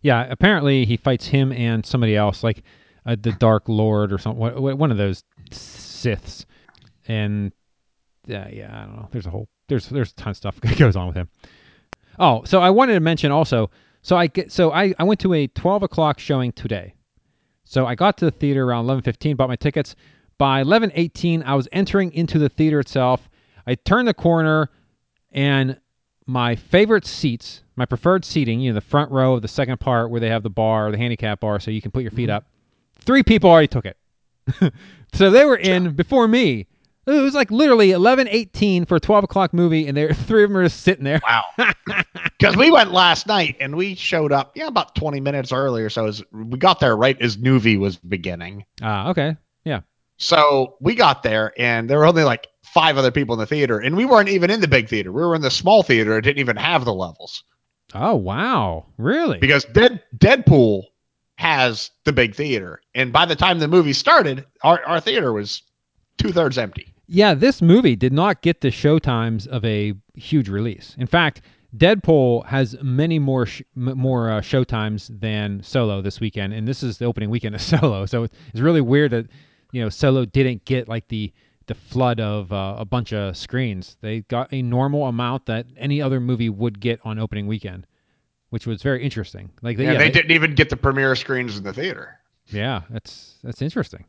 Yeah. 0.00 0.26
Apparently, 0.30 0.86
he 0.86 0.96
fights 0.96 1.26
him 1.26 1.52
and 1.52 1.84
somebody 1.84 2.16
else, 2.16 2.42
like 2.42 2.62
uh, 3.04 3.16
the 3.20 3.32
Dark 3.32 3.64
Lord 3.68 4.12
or 4.12 4.16
something. 4.18 4.40
One 4.62 4.90
of 4.90 4.96
those 4.96 5.24
Siths. 5.50 6.46
And 7.06 7.52
uh, 8.30 8.46
yeah, 8.50 8.70
I 8.72 8.84
don't 8.86 8.96
know. 8.96 9.08
There's 9.10 9.26
a 9.26 9.30
whole 9.30 9.48
there's 9.68 9.88
there's 9.88 10.12
a 10.12 10.14
ton 10.14 10.30
of 10.30 10.36
stuff 10.38 10.58
that 10.62 10.78
goes 10.78 10.96
on 10.96 11.08
with 11.08 11.16
him. 11.16 11.28
Oh, 12.18 12.44
so 12.44 12.60
I 12.60 12.70
wanted 12.70 12.94
to 12.94 13.00
mention 13.00 13.30
also. 13.30 13.70
So 14.02 14.16
I 14.16 14.26
get 14.26 14.50
so 14.52 14.72
I, 14.72 14.94
I 14.98 15.04
went 15.04 15.20
to 15.20 15.32
a 15.32 15.46
12 15.46 15.84
o'clock 15.84 16.18
showing 16.18 16.52
today. 16.52 16.94
So 17.64 17.86
I 17.86 17.94
got 17.94 18.18
to 18.18 18.24
the 18.24 18.30
theater 18.30 18.64
around 18.64 18.86
11:15, 18.86 19.36
bought 19.36 19.48
my 19.48 19.56
tickets. 19.56 19.94
By 20.38 20.62
11:18, 20.62 21.42
I 21.44 21.54
was 21.54 21.68
entering 21.72 22.12
into 22.12 22.38
the 22.38 22.48
theater 22.48 22.80
itself. 22.80 23.30
I 23.66 23.76
turned 23.76 24.08
the 24.08 24.14
corner, 24.14 24.70
and 25.30 25.78
my 26.26 26.56
favorite 26.56 27.06
seats, 27.06 27.62
my 27.76 27.86
preferred 27.86 28.24
seating, 28.24 28.60
you 28.60 28.70
know, 28.70 28.74
the 28.74 28.80
front 28.80 29.10
row 29.12 29.34
of 29.34 29.42
the 29.42 29.48
second 29.48 29.78
part 29.78 30.10
where 30.10 30.20
they 30.20 30.28
have 30.28 30.42
the 30.42 30.50
bar, 30.50 30.90
the 30.90 30.98
handicap 30.98 31.40
bar, 31.40 31.60
so 31.60 31.70
you 31.70 31.80
can 31.80 31.92
put 31.92 32.02
your 32.02 32.10
feet 32.10 32.28
mm-hmm. 32.28 32.36
up. 32.36 32.46
Three 32.98 33.22
people 33.22 33.50
already 33.50 33.68
took 33.68 33.86
it, 33.86 33.96
so 35.12 35.30
they 35.30 35.44
were 35.44 35.56
in 35.56 35.92
before 35.94 36.26
me. 36.26 36.66
It 37.06 37.20
was 37.20 37.34
like 37.34 37.50
literally 37.50 37.88
11:18 37.88 38.86
for 38.86 38.96
a 38.96 39.00
12 39.00 39.24
o'clock 39.24 39.52
movie, 39.52 39.86
and 39.88 39.96
there 39.96 40.12
three 40.14 40.44
of 40.44 40.50
them 40.50 40.58
are 40.58 40.64
just 40.64 40.82
sitting 40.82 41.04
there. 41.04 41.20
Wow. 41.26 41.44
Because 42.38 42.56
we 42.56 42.72
went 42.72 42.90
last 42.90 43.28
night 43.28 43.56
and 43.60 43.76
we 43.76 43.94
showed 43.94 44.32
up, 44.32 44.56
yeah, 44.56 44.66
about 44.66 44.96
20 44.96 45.20
minutes 45.20 45.52
earlier. 45.52 45.88
So 45.88 46.06
as 46.06 46.24
we 46.32 46.58
got 46.58 46.80
there 46.80 46.96
right 46.96 47.16
as 47.22 47.36
Nuvi 47.36 47.78
was 47.78 47.96
beginning. 47.98 48.64
Ah, 48.82 49.10
okay, 49.10 49.36
yeah. 49.64 49.82
So 50.16 50.74
we 50.80 50.96
got 50.96 51.22
there 51.22 51.52
and 51.56 51.88
there 51.88 51.98
were 51.98 52.06
only 52.06 52.24
like 52.24 52.48
five 52.64 52.98
other 52.98 53.12
people 53.12 53.34
in 53.34 53.38
the 53.38 53.46
theater. 53.46 53.78
And 53.78 53.96
we 53.96 54.04
weren't 54.04 54.28
even 54.28 54.50
in 54.50 54.60
the 54.60 54.66
big 54.66 54.88
theater. 54.88 55.12
We 55.12 55.22
were 55.22 55.36
in 55.36 55.42
the 55.42 55.52
small 55.52 55.84
theater. 55.84 56.18
It 56.18 56.22
didn't 56.22 56.40
even 56.40 56.56
have 56.56 56.84
the 56.84 56.92
levels 56.94 57.44
Oh 57.94 58.16
wow, 58.16 58.86
really? 58.98 59.38
because 59.38 59.64
Dead, 59.66 60.02
Deadpool 60.16 60.84
has 61.36 61.90
the 62.04 62.12
big 62.12 62.34
theater. 62.34 62.80
And 62.94 63.12
by 63.12 63.26
the 63.26 63.36
time 63.36 63.58
the 63.60 63.68
movie 63.68 63.92
started, 63.92 64.44
our, 64.62 64.82
our 64.84 65.00
theater 65.00 65.32
was 65.32 65.62
two 66.18 66.32
thirds 66.32 66.58
empty. 66.58 66.91
Yeah, 67.14 67.34
this 67.34 67.60
movie 67.60 67.94
did 67.94 68.12
not 68.12 68.40
get 68.40 68.62
the 68.62 68.68
showtimes 68.68 69.46
of 69.46 69.62
a 69.66 69.92
huge 70.14 70.48
release. 70.48 70.94
In 70.98 71.06
fact, 71.06 71.42
Deadpool 71.76 72.46
has 72.46 72.74
many 72.82 73.18
more 73.18 73.44
sh- 73.46 73.62
more 73.74 74.30
uh, 74.30 74.40
showtimes 74.40 75.08
than 75.20 75.62
Solo 75.62 76.00
this 76.00 76.20
weekend, 76.20 76.54
and 76.54 76.66
this 76.66 76.82
is 76.82 76.96
the 76.98 77.04
opening 77.04 77.28
weekend 77.28 77.54
of 77.54 77.60
Solo. 77.72 78.06
So 78.06 78.24
it's, 78.24 78.34
really 78.60 78.80
weird 78.80 79.10
that 79.10 79.26
you 79.72 79.82
know 79.82 79.88
Solo 79.90 80.24
didn't 80.24 80.64
get 80.64 80.88
like 80.88 81.08
the 81.08 81.32
the 81.66 81.74
flood 81.74 82.18
of 82.18 82.50
uh, 82.52 82.76
a 82.78 82.84
bunch 82.84 83.12
of 83.12 83.36
screens. 83.36 83.96
They 84.00 84.20
got 84.22 84.52
a 84.52 84.62
normal 84.62 85.04
amount 85.06 85.46
that 85.46 85.66
any 85.76 86.00
other 86.02 86.18
movie 86.18 86.48
would 86.48 86.80
get 86.80 86.98
on 87.04 87.18
opening 87.18 87.46
weekend, 87.46 87.86
which 88.50 88.66
was 88.66 88.82
very 88.82 89.02
interesting. 89.04 89.50
Like 89.62 89.76
And 89.78 89.84
yeah, 89.86 89.92
they 89.98 90.04
they- 90.06 90.10
didn't 90.10 90.32
even 90.32 90.54
get 90.54 90.70
the 90.70 90.76
premiere 90.76 91.14
screens 91.14 91.56
in 91.58 91.64
the 91.64 91.72
theater. 91.74 92.18
yeah, 92.48 92.82
that's 92.90 93.34
that's 93.44 93.60
interesting. 93.62 94.04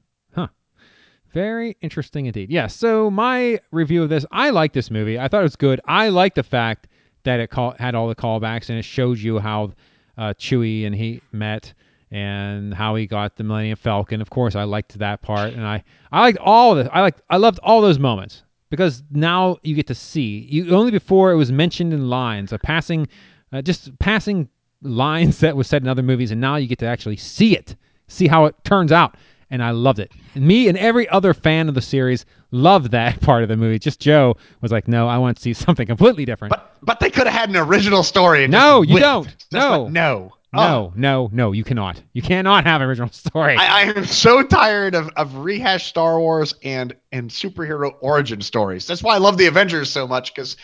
Very 1.33 1.75
interesting 1.81 2.27
indeed. 2.27 2.51
Yeah, 2.51 2.67
so 2.67 3.09
my 3.09 3.59
review 3.71 4.03
of 4.03 4.09
this, 4.09 4.25
I 4.31 4.51
like 4.51 4.73
this 4.73 4.91
movie. 4.91 5.17
I 5.17 5.27
thought 5.27 5.39
it 5.39 5.43
was 5.43 5.55
good. 5.55 5.81
I 5.85 6.09
like 6.09 6.35
the 6.35 6.43
fact 6.43 6.87
that 7.23 7.39
it 7.39 7.49
call, 7.49 7.75
had 7.79 7.95
all 7.95 8.07
the 8.07 8.15
callbacks 8.15 8.69
and 8.69 8.77
it 8.77 8.83
showed 8.83 9.17
you 9.17 9.39
how 9.39 9.73
uh, 10.17 10.33
Chewie 10.37 10.85
and 10.85 10.95
he 10.95 11.21
met 11.31 11.73
and 12.11 12.71
how 12.71 12.93
he 12.93 13.07
got 13.07 13.35
the 13.35 13.43
Millennium 13.43 13.75
Falcon. 13.75 14.21
Of 14.21 14.29
course, 14.29 14.55
I 14.55 14.63
liked 14.63 14.97
that 14.99 15.23
part, 15.23 15.53
and 15.53 15.65
I 15.65 15.83
I 16.11 16.21
liked 16.21 16.37
all 16.37 16.77
of 16.77 16.85
it. 16.85 16.89
I 16.93 17.01
like 17.01 17.15
I 17.29 17.37
loved 17.37 17.59
all 17.63 17.81
those 17.81 17.97
moments 17.97 18.43
because 18.69 19.01
now 19.09 19.57
you 19.63 19.73
get 19.73 19.87
to 19.87 19.95
see. 19.95 20.47
You 20.49 20.75
only 20.75 20.91
before 20.91 21.31
it 21.31 21.35
was 21.35 21.51
mentioned 21.51 21.91
in 21.91 22.09
lines, 22.09 22.53
a 22.53 22.59
passing, 22.59 23.07
uh, 23.51 23.63
just 23.63 23.97
passing 23.97 24.47
lines 24.83 25.39
that 25.41 25.57
was 25.57 25.67
said 25.67 25.81
in 25.81 25.87
other 25.87 26.03
movies, 26.03 26.29
and 26.29 26.39
now 26.39 26.57
you 26.57 26.67
get 26.67 26.79
to 26.79 26.85
actually 26.85 27.17
see 27.17 27.57
it, 27.57 27.75
see 28.07 28.27
how 28.27 28.45
it 28.45 28.55
turns 28.63 28.91
out. 28.91 29.17
And 29.53 29.63
I 29.63 29.69
loved 29.69 29.99
it. 29.99 30.11
And 30.33 30.47
me 30.47 30.67
and 30.67 30.75
every 30.79 31.07
other 31.09 31.35
fan 31.35 31.69
of 31.69 31.75
the 31.75 31.81
series 31.81 32.25
loved 32.49 32.89
that 32.89 33.21
part 33.21 33.43
of 33.43 33.49
the 33.49 33.55
movie. 33.55 33.77
Just 33.77 33.99
Joe 33.99 34.35
was 34.61 34.71
like, 34.71 34.87
"No, 34.87 35.07
I 35.07 35.19
want 35.19 35.37
to 35.37 35.43
see 35.43 35.53
something 35.65 35.85
completely 35.85 36.25
different." 36.25 36.49
But 36.49 36.75
but 36.81 36.99
they 36.99 37.11
could 37.11 37.27
have 37.27 37.39
had 37.39 37.49
an 37.49 37.57
original 37.57 38.01
story. 38.01 38.47
No, 38.47 38.81
you 38.81 38.95
whipped. 38.95 39.03
don't. 39.03 39.25
Just 39.37 39.51
No. 39.51 39.83
like, 39.83 39.91
no. 39.93 40.33
Oh. 40.55 40.57
no, 40.57 40.93
no, 40.95 41.29
no, 41.31 41.51
you 41.51 41.63
cannot. 41.63 42.01
You 42.13 42.23
cannot 42.23 42.63
have 42.65 42.81
an 42.81 42.87
original 42.87 43.09
story. 43.09 43.55
I, 43.55 43.81
I 43.81 43.81
am 43.95 44.05
so 44.05 44.41
tired 44.43 44.95
of, 44.95 45.09
of 45.15 45.35
rehashed 45.37 45.87
Star 45.87 46.19
Wars 46.19 46.55
and 46.63 46.95
and 47.11 47.29
superhero 47.29 47.93
origin 48.01 48.41
stories. 48.41 48.87
That's 48.87 49.03
why 49.03 49.13
I 49.13 49.17
love 49.19 49.37
the 49.37 49.45
Avengers 49.45 49.91
so 49.91 50.07
much 50.07 50.33
because 50.33 50.57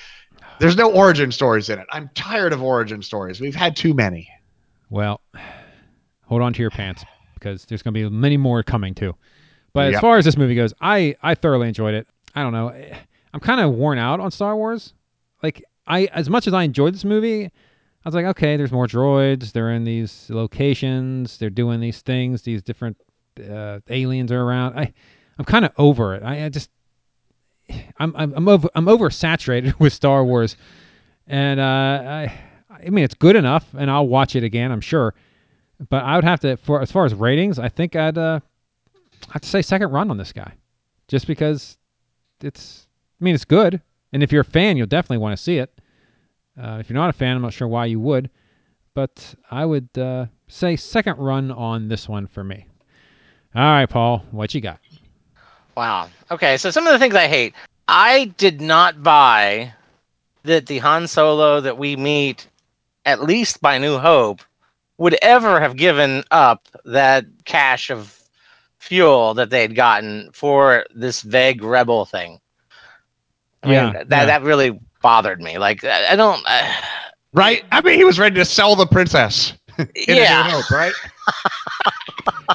there's 0.60 0.75
no 0.75 0.91
origin 0.91 1.32
stories 1.32 1.69
in 1.69 1.78
it. 1.78 1.86
I'm 1.91 2.10
tired 2.15 2.54
of 2.54 2.63
origin 2.63 3.04
stories. 3.04 3.39
We've 3.39 3.54
had 3.56 3.75
too 3.75 3.93
many. 3.93 4.28
Well, 4.89 5.21
hold 6.25 6.41
on 6.41 6.54
to 6.54 6.62
your 6.62 6.71
pants 6.71 7.04
because 7.39 7.65
there's 7.65 7.82
going 7.82 7.93
to 7.93 8.10
be 8.10 8.10
many 8.10 8.38
more 8.38 8.62
coming 8.63 8.93
too. 8.93 9.15
But 9.73 9.93
as 9.93 10.02
far 10.02 10.17
as 10.17 10.25
this 10.25 10.38
movie 10.38 10.56
goes, 10.56 10.73
I 10.82 11.15
I 11.21 11.36
thoroughly 11.36 11.67
enjoyed 11.67 11.93
it. 11.93 12.08
I 12.36 12.43
don't 12.43 12.54
know. 12.54 12.73
I'm 13.34 13.39
kind 13.39 13.62
of 13.62 13.71
worn 13.73 13.97
out 13.97 14.19
on 14.19 14.32
Star 14.32 14.56
Wars. 14.56 14.93
Like 15.43 15.63
I 15.88 16.06
as 16.06 16.30
much 16.30 16.47
as 16.47 16.54
I 16.54 16.63
enjoyed 16.63 16.93
this 16.93 17.06
movie, 17.06 17.45
I 17.45 17.52
was 18.06 18.15
like, 18.15 18.25
okay, 18.25 18.58
there's 18.58 18.71
more 18.71 18.88
droids. 18.88 19.52
They're 19.52 19.71
in 19.71 19.84
these 19.84 20.28
locations. 20.30 21.38
They're 21.38 21.49
doing 21.49 21.80
these 21.80 22.02
things. 22.02 22.41
These 22.41 22.62
different 22.63 22.97
uh, 23.39 23.80
aliens 23.89 24.32
are 24.32 24.41
around. 24.41 24.78
I 24.80 24.93
I'm 25.38 25.45
kind 25.45 25.65
of 25.65 25.71
over 25.78 26.15
it. 26.15 26.23
I, 26.23 26.45
I 26.45 26.49
just 26.49 26.69
I'm 27.97 28.13
I'm 28.15 28.34
I'm 28.34 28.47
over 28.47 28.69
I'm 28.75 28.86
oversaturated 28.86 29.80
with 29.80 29.93
Star 29.93 30.23
Wars, 30.23 30.56
and 31.28 31.60
uh, 31.60 31.63
I 31.63 32.39
I 32.69 32.89
mean 32.89 33.04
it's 33.04 33.15
good 33.15 33.36
enough, 33.36 33.65
and 33.78 33.89
I'll 33.89 34.08
watch 34.08 34.36
it 34.36 34.43
again. 34.43 34.71
I'm 34.71 34.82
sure, 34.82 35.13
but 35.89 36.03
I 36.03 36.15
would 36.15 36.25
have 36.25 36.39
to 36.41 36.57
for 36.57 36.81
as 36.81 36.91
far 36.91 37.05
as 37.05 37.13
ratings, 37.13 37.59
I 37.59 37.69
think 37.69 37.95
I'd 37.95 38.17
uh 38.17 38.39
have 39.31 39.41
to 39.41 39.47
say 39.47 39.61
second 39.61 39.91
run 39.91 40.09
on 40.11 40.17
this 40.17 40.33
guy, 40.33 40.53
just 41.07 41.27
because 41.27 41.77
it's 42.41 42.87
I 43.19 43.23
mean 43.23 43.35
it's 43.35 43.45
good, 43.45 43.81
and 44.11 44.23
if 44.23 44.31
you're 44.31 44.41
a 44.41 44.45
fan, 44.45 44.77
you'll 44.77 44.87
definitely 44.87 45.19
want 45.19 45.37
to 45.37 45.43
see 45.43 45.57
it. 45.57 45.71
Uh, 46.61 46.77
if 46.79 46.89
you're 46.89 46.99
not 46.99 47.09
a 47.09 47.13
fan, 47.13 47.35
I'm 47.35 47.41
not 47.41 47.53
sure 47.53 47.67
why 47.67 47.85
you 47.85 47.99
would, 48.01 48.29
but 48.93 49.33
I 49.49 49.65
would 49.65 49.89
uh, 49.97 50.25
say 50.47 50.75
second 50.75 51.17
run 51.17 51.51
on 51.51 51.87
this 51.87 52.09
one 52.09 52.27
for 52.27 52.43
me. 52.43 52.65
All 53.55 53.63
right, 53.63 53.89
Paul, 53.89 54.25
what 54.31 54.53
you 54.53 54.61
got? 54.61 54.79
Wow. 55.77 56.09
Okay, 56.29 56.57
so 56.57 56.69
some 56.71 56.85
of 56.85 56.93
the 56.93 56.99
things 56.99 57.15
I 57.15 57.27
hate. 57.27 57.53
I 57.87 58.25
did 58.37 58.59
not 58.61 59.01
buy 59.01 59.73
that 60.43 60.65
the 60.67 60.79
Han 60.79 61.07
Solo 61.07 61.61
that 61.61 61.77
we 61.77 61.95
meet, 61.95 62.47
at 63.05 63.23
least 63.23 63.61
by 63.61 63.77
New 63.77 63.97
Hope, 63.97 64.41
would 64.99 65.17
ever 65.23 65.62
have 65.62 65.77
given 65.77 66.23
up 66.31 66.67
that 66.85 67.25
cache 67.45 67.89
of 67.91 68.21
fuel 68.79 69.33
that 69.35 69.49
they 69.49 69.62
had 69.62 69.75
gotten 69.75 70.31
for 70.33 70.85
this 70.95 71.21
vague 71.23 71.63
rebel 71.63 72.05
thing. 72.05 72.39
I 73.63 73.67
mean, 73.67 73.93
Yeah, 73.93 74.03
that 74.07 74.09
yeah. 74.09 74.25
that 74.27 74.43
really 74.43 74.79
bothered 75.01 75.41
me. 75.41 75.57
Like, 75.59 75.83
I 75.85 76.13
I 76.13 76.15
don't. 76.15 76.43
Uh, 76.47 76.73
Right? 77.33 77.63
I 77.71 77.81
mean, 77.81 77.95
he 77.97 78.05
was 78.05 78.19
ready 78.19 78.35
to 78.35 78.45
sell 78.45 78.75
the 78.75 78.88
princess. 78.88 79.53
In 80.07 80.19
A 80.19 80.25
New 80.25 80.25
yeah. 80.25 80.43
Hope, 80.43 80.71
right? 80.71 80.95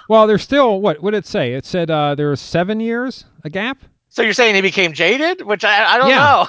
Well, 0.09 0.27
there's 0.27 0.43
still 0.43 0.81
what? 0.81 1.03
What 1.03 1.13
did 1.13 1.19
it 1.19 1.27
say? 1.27 1.55
It 1.55 1.65
said 1.65 1.91
uh, 1.91 2.15
there 2.15 2.31
was 2.31 2.41
seven 2.41 2.81
years 2.81 3.25
a 3.45 3.51
gap. 3.51 3.85
So 4.09 4.23
you're 4.23 4.33
saying 4.35 4.55
he 4.55 4.61
became 4.63 4.93
jaded, 4.93 5.43
which 5.43 5.65
I, 5.65 5.95
I 5.95 5.99
don't 5.99 6.09
Yeah. 6.09 6.17
know. 6.17 6.47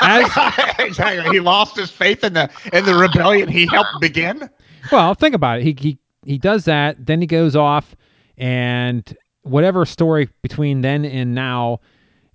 As, 0.00 0.30
exactly. 0.78 1.30
He 1.30 1.40
lost 1.40 1.76
his 1.76 1.90
faith 1.90 2.24
in 2.24 2.32
the 2.34 2.50
in 2.72 2.84
the 2.84 2.94
rebellion 2.94 3.48
he 3.48 3.66
helped 3.66 3.98
begin. 4.00 4.48
Well, 4.90 5.14
think 5.14 5.34
about 5.34 5.60
it. 5.60 5.64
He 5.64 5.76
he 5.78 5.98
he 6.24 6.38
does 6.38 6.64
that. 6.64 7.04
Then 7.04 7.20
he 7.20 7.26
goes 7.26 7.56
off, 7.56 7.94
and 8.36 9.16
whatever 9.42 9.84
story 9.84 10.28
between 10.42 10.80
then 10.80 11.04
and 11.04 11.34
now, 11.34 11.80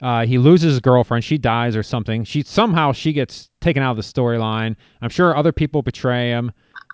uh, 0.01 0.25
he 0.25 0.38
loses 0.38 0.73
his 0.73 0.79
girlfriend. 0.79 1.23
She 1.23 1.38
dies 1.38 1.75
or 1.75 1.83
something. 1.83 2.23
She 2.23 2.43
somehow 2.43 2.91
she 2.91 3.13
gets 3.13 3.49
taken 3.62 3.83
out 3.83 3.91
of 3.91 3.97
the 3.97 4.03
storyline. 4.03 4.75
I'm 5.01 5.10
sure 5.10 5.36
other 5.36 5.51
people 5.51 5.81
betray 5.81 6.29
him. 6.29 6.51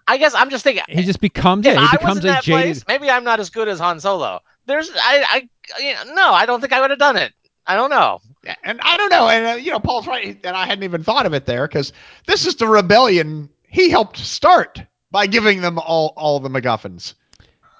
I 0.07 0.17
guess 0.17 0.33
I'm 0.35 0.49
just 0.49 0.63
thinking. 0.63 0.83
He 0.89 1.03
just 1.03 1.21
becomes 1.21 1.65
if 1.65 1.73
yeah. 1.73 1.79
He 1.79 1.85
I 1.85 1.91
was 1.91 1.99
becomes 1.99 2.19
in 2.19 2.25
a 2.25 2.33
that 2.33 2.43
jaded. 2.43 2.61
place, 2.63 2.83
maybe 2.87 3.09
I'm 3.09 3.23
not 3.23 3.39
as 3.39 3.49
good 3.49 3.67
as 3.67 3.79
Han 3.79 3.99
Solo. 3.99 4.41
There's, 4.65 4.89
I, 4.93 5.47
I, 5.77 5.81
you 5.81 5.93
know, 5.93 6.13
no, 6.13 6.33
I 6.33 6.45
don't 6.45 6.59
think 6.61 6.73
I 6.73 6.81
would 6.81 6.89
have 6.89 6.99
done 6.99 7.17
it. 7.17 7.33
I 7.65 7.75
don't 7.75 7.89
know. 7.89 8.19
Yeah, 8.43 8.55
And 8.63 8.79
I 8.81 8.97
don't 8.97 9.09
know. 9.09 9.29
And 9.29 9.45
uh, 9.45 9.53
you 9.53 9.71
know, 9.71 9.79
Paul's 9.79 10.07
right, 10.07 10.37
and 10.43 10.57
I 10.57 10.65
hadn't 10.65 10.83
even 10.83 11.03
thought 11.03 11.25
of 11.25 11.33
it 11.33 11.45
there 11.45 11.67
because 11.67 11.93
this 12.27 12.45
is 12.45 12.55
the 12.55 12.67
rebellion 12.67 13.49
he 13.67 13.89
helped 13.89 14.17
start 14.17 14.81
by 15.13 15.27
giving 15.27 15.61
them 15.61 15.79
all 15.79 16.13
all 16.17 16.41
the 16.41 16.49
MacGuffins. 16.49 17.13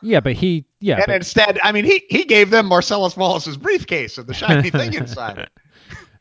Yeah, 0.02 0.22
but 0.22 0.34
he 0.34 0.66
yeah. 0.80 0.96
and 0.96 1.06
but- 1.08 1.16
instead, 1.18 1.60
I 1.62 1.74
mean, 1.74 1.84
he 1.84 2.06
he 2.10 2.24
gave 2.24 2.50
them 2.50 2.68
Marcellus 2.68 3.18
Wallace's 3.18 3.58
briefcase 3.58 4.16
with 4.16 4.28
the 4.28 4.34
shiny 4.34 4.70
thing 4.70 4.94
inside. 4.94 5.50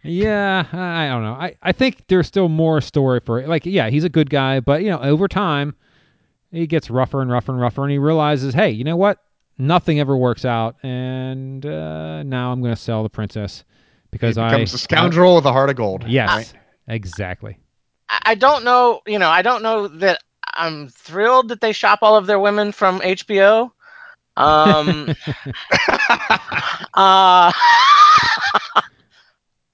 Yeah, 0.03 0.67
I 0.73 1.07
I 1.07 1.09
don't 1.09 1.23
know. 1.23 1.35
I, 1.35 1.57
I 1.63 1.71
think 1.71 2.09
there's 2.09 2.27
still 2.27 2.49
more 2.49 2.81
story 2.81 3.21
for 3.25 3.39
it. 3.39 3.49
like 3.49 3.65
yeah, 3.65 3.91
he's 3.91 4.03
a 4.03 4.09
good 4.09 4.31
guy, 4.31 4.59
but 4.59 4.83
you 4.83 4.91
know, 4.91 5.01
over 5.01 5.29
time 5.29 5.77
he 6.51 6.67
gets 6.67 6.91
rougher 6.91 7.23
and 7.23 7.31
rougher 7.31 7.53
and 7.53 7.61
rougher 7.61 7.83
and 7.83 7.93
he 7.93 7.99
realizes, 7.99 8.53
hey, 8.53 8.71
you 8.71 8.85
know 8.85 8.97
what? 8.97 9.19
Nothing 9.59 10.01
ever 10.01 10.17
works 10.17 10.45
out 10.45 10.77
and 10.83 11.65
uh, 11.65 12.23
now 12.25 12.53
I'm 12.53 12.61
going 12.61 12.75
to 12.75 12.81
sell 12.81 13.03
the 13.03 13.09
princess 13.11 13.65
because 14.11 14.37
he 14.37 14.43
I 14.43 14.51
becomes 14.51 14.75
a 14.75 14.79
scoundrel 14.79 15.37
with 15.37 15.45
a 15.45 15.53
heart 15.53 15.71
of 15.71 15.77
gold. 15.77 16.05
Yes. 16.09 16.29
right? 16.29 16.53
Exactly. 16.89 17.59
I, 18.09 18.21
I 18.25 18.35
don't 18.35 18.65
know. 18.65 19.03
You 19.07 19.19
know, 19.19 19.29
I 19.29 19.43
don't 19.43 19.63
know 19.63 19.89
that 19.89 20.23
I'm 20.55 20.89
thrilled 20.89 21.49
that 21.49 21.61
they 21.61 21.73
shop 21.73 22.01
all 22.03 22.17
of 22.17 22.27
their 22.27 22.39
women 22.39 22.73
from 22.73 23.01
HBO. 23.01 23.71
Um, 24.37 25.09
uh, 26.95 27.53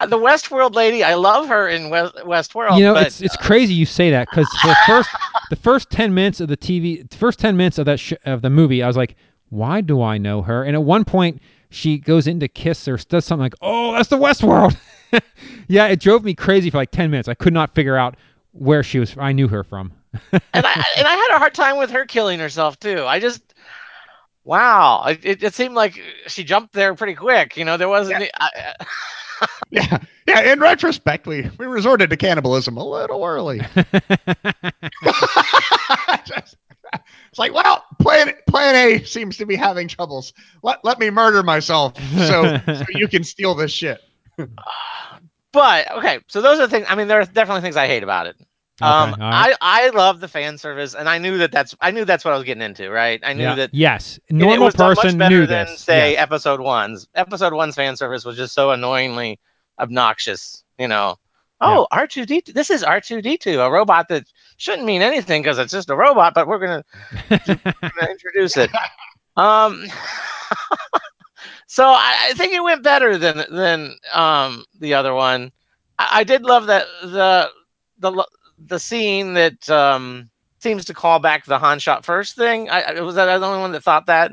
the 0.06 0.18
Westworld 0.18 0.74
lady, 0.74 1.02
I 1.04 1.14
love 1.14 1.48
her 1.48 1.68
in 1.68 1.90
West, 1.90 2.16
Westworld. 2.16 2.78
you 2.78 2.84
know, 2.84 2.94
but 2.94 3.08
it's 3.08 3.20
it's 3.20 3.36
crazy 3.36 3.74
you 3.74 3.86
say 3.86 4.10
that 4.10 4.30
cuz 4.30 4.60
the 4.62 4.74
first 4.86 5.10
the 5.48 5.56
first 5.56 5.90
10 5.90 6.12
minutes 6.14 6.40
of 6.40 6.48
the 6.48 6.56
TV 6.56 7.08
the 7.08 7.16
first 7.16 7.38
10 7.38 7.56
minutes 7.56 7.78
of 7.78 7.86
that 7.86 7.98
sh- 8.00 8.12
of 8.24 8.42
the 8.42 8.50
movie, 8.50 8.82
I 8.82 8.86
was 8.86 8.96
like, 8.96 9.16
why 9.50 9.80
do 9.80 10.02
I 10.02 10.18
know 10.18 10.42
her? 10.42 10.64
And 10.64 10.74
at 10.74 10.82
one 10.82 11.04
point 11.04 11.40
she 11.70 11.98
goes 11.98 12.26
in 12.26 12.40
to 12.40 12.48
kiss 12.48 12.88
or 12.88 12.96
does 12.96 13.24
something 13.24 13.42
like, 13.42 13.54
"Oh, 13.60 13.92
that's 13.92 14.08
the 14.08 14.18
Westworld." 14.18 14.76
yeah, 15.68 15.86
it 15.86 16.00
drove 16.00 16.24
me 16.24 16.34
crazy 16.34 16.70
for 16.70 16.78
like 16.78 16.90
10 16.90 17.10
minutes. 17.10 17.28
I 17.28 17.34
could 17.34 17.52
not 17.52 17.74
figure 17.74 17.96
out 17.96 18.16
where 18.52 18.82
she 18.82 18.98
was 18.98 19.16
I 19.18 19.32
knew 19.32 19.48
her 19.48 19.62
from. 19.64 19.92
And 20.32 20.42
I 20.66 20.84
and 20.96 21.06
I 21.06 21.14
had 21.14 21.36
a 21.36 21.38
hard 21.38 21.54
time 21.54 21.78
with 21.78 21.90
her 21.90 22.04
killing 22.06 22.38
herself 22.38 22.78
too. 22.78 23.04
I 23.04 23.20
just 23.20 23.42
wow, 24.44 25.04
it, 25.06 25.42
it, 25.42 25.54
seemed 25.54 25.74
like 25.74 26.00
she 26.26 26.42
jumped 26.42 26.72
there 26.72 26.94
pretty 26.94 27.14
quick. 27.14 27.56
You 27.56 27.64
know, 27.64 27.76
there 27.76 27.88
wasn't. 27.88 28.30
I, 28.40 28.74
Yeah, 29.70 29.98
yeah. 30.26 30.52
In 30.52 30.60
retrospect, 30.60 31.26
we 31.26 31.48
we 31.58 31.66
resorted 31.66 32.10
to 32.10 32.16
cannibalism 32.16 32.76
a 32.76 32.84
little 32.84 33.24
early. 33.24 33.60
Just- 36.24 36.56
it's 37.28 37.38
like, 37.38 37.52
well, 37.52 37.84
plan 38.00 38.32
Plan 38.48 38.74
A 38.74 39.04
seems 39.04 39.36
to 39.36 39.44
be 39.46 39.56
having 39.56 39.88
troubles. 39.88 40.32
Let 40.62 40.82
let 40.84 40.98
me 40.98 41.10
murder 41.10 41.42
myself 41.42 41.94
so 42.16 42.58
so 42.66 42.84
you 42.90 43.08
can 43.08 43.24
steal 43.24 43.54
this 43.54 43.70
shit. 43.70 44.00
but 45.52 45.90
okay, 45.98 46.20
so 46.28 46.40
those 46.40 46.58
are 46.58 46.66
the 46.66 46.70
things. 46.70 46.86
I 46.88 46.94
mean, 46.94 47.08
there 47.08 47.20
are 47.20 47.26
definitely 47.26 47.60
things 47.60 47.76
I 47.76 47.86
hate 47.86 48.02
about 48.02 48.26
it. 48.26 48.36
Um, 48.80 49.12
Okay, 49.14 49.22
all 49.22 49.30
right. 49.30 49.56
I 49.60 49.86
I 49.86 49.88
love 49.90 50.20
the 50.20 50.28
fan 50.28 50.56
service, 50.58 50.94
and 50.94 51.08
I 51.08 51.18
knew 51.18 51.38
that 51.38 51.50
that's 51.50 51.74
I 51.80 51.90
knew 51.90 52.04
that's 52.04 52.24
what 52.24 52.32
I 52.32 52.36
was 52.36 52.44
getting 52.44 52.62
into. 52.62 52.90
Right, 52.90 53.20
I 53.24 53.32
knew 53.32 53.42
Yeah. 53.42 53.54
that. 53.56 53.70
yes, 53.72 54.18
normal 54.30 54.66
was 54.66 54.74
done 54.74 54.90
much 54.90 54.98
person 54.98 55.18
better 55.18 55.40
knew 55.40 55.46
than, 55.46 55.66
this. 55.66 55.80
Say 55.80 56.16
episode 56.16 56.60
one's 56.60 57.08
episode 57.14 57.52
one's 57.52 57.74
fan 57.74 57.96
service 57.96 58.24
was 58.24 58.36
just 58.36 58.54
so 58.54 58.70
annoyingly 58.70 59.40
obnoxious. 59.80 60.62
You 60.78 60.86
know, 60.88 61.16
oh 61.60 61.88
R 61.90 62.06
two 62.06 62.24
D 62.24 62.40
two. 62.40 62.52
This 62.52 62.70
is 62.70 62.84
R 62.84 63.00
two 63.00 63.20
D 63.20 63.36
two, 63.36 63.60
a 63.60 63.70
robot 63.70 64.08
that 64.10 64.24
shouldn't 64.58 64.86
mean 64.86 65.02
anything 65.02 65.42
because 65.42 65.58
it's 65.58 65.72
just 65.72 65.90
a 65.90 65.96
robot, 65.96 66.34
but 66.34 66.46
we're 66.46 66.58
gonna 66.60 66.84
gonna 67.28 68.10
introduce 68.10 68.56
it. 68.56 68.70
Um, 69.36 69.84
so 71.68 71.84
I, 71.86 72.30
I 72.30 72.32
think 72.34 72.52
it 72.52 72.62
went 72.62 72.82
better 72.82 73.16
than 73.18 73.44
than 73.50 73.96
um 74.12 74.64
the 74.80 74.94
other 74.94 75.14
one. 75.14 75.52
I, 75.96 76.08
I 76.20 76.24
did 76.24 76.42
love 76.42 76.66
that 76.66 76.86
the 77.02 77.48
the 77.98 78.26
the 78.66 78.78
scene 78.78 79.34
that 79.34 79.68
um 79.70 80.30
seems 80.60 80.84
to 80.86 80.94
call 80.94 81.18
back 81.18 81.44
the 81.44 81.58
Han 81.58 81.78
shot 81.78 82.04
first 82.04 82.36
thing. 82.36 82.68
I, 82.68 82.82
I 82.82 83.00
was 83.00 83.14
that 83.14 83.26
the 83.38 83.46
only 83.46 83.60
one 83.60 83.72
that 83.72 83.82
thought 83.82 84.06
that. 84.06 84.32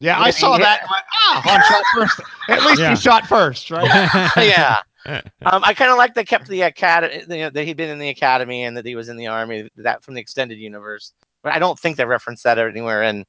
Yeah, 0.00 0.20
I 0.20 0.30
saw 0.30 0.56
yeah. 0.56 0.64
that. 0.64 0.80
went, 0.90 1.04
ah, 1.12 1.42
Han 1.44 1.60
shot 1.62 1.84
first. 1.94 2.20
At 2.48 2.66
least 2.66 2.80
Yeah. 2.80 2.90
he 2.90 2.96
shot 2.96 3.26
first, 3.26 3.70
right? 3.70 4.32
yeah. 4.36 4.80
Um, 5.44 5.62
I 5.62 5.74
kind 5.74 5.90
of 5.90 5.98
like 5.98 6.14
they 6.14 6.24
kept 6.24 6.48
the 6.48 6.62
academy 6.62 7.20
you 7.28 7.36
know, 7.42 7.50
that 7.50 7.64
he'd 7.64 7.76
been 7.76 7.90
in 7.90 7.98
the 7.98 8.08
academy 8.08 8.64
and 8.64 8.74
that 8.78 8.86
he 8.86 8.96
was 8.96 9.10
in 9.10 9.18
the 9.18 9.26
army. 9.26 9.68
That 9.76 10.02
from 10.02 10.14
the 10.14 10.20
extended 10.22 10.56
universe, 10.56 11.12
but 11.42 11.52
I 11.52 11.58
don't 11.58 11.78
think 11.78 11.98
they 11.98 12.06
referenced 12.06 12.44
that 12.44 12.58
anywhere 12.58 13.02
in 13.02 13.26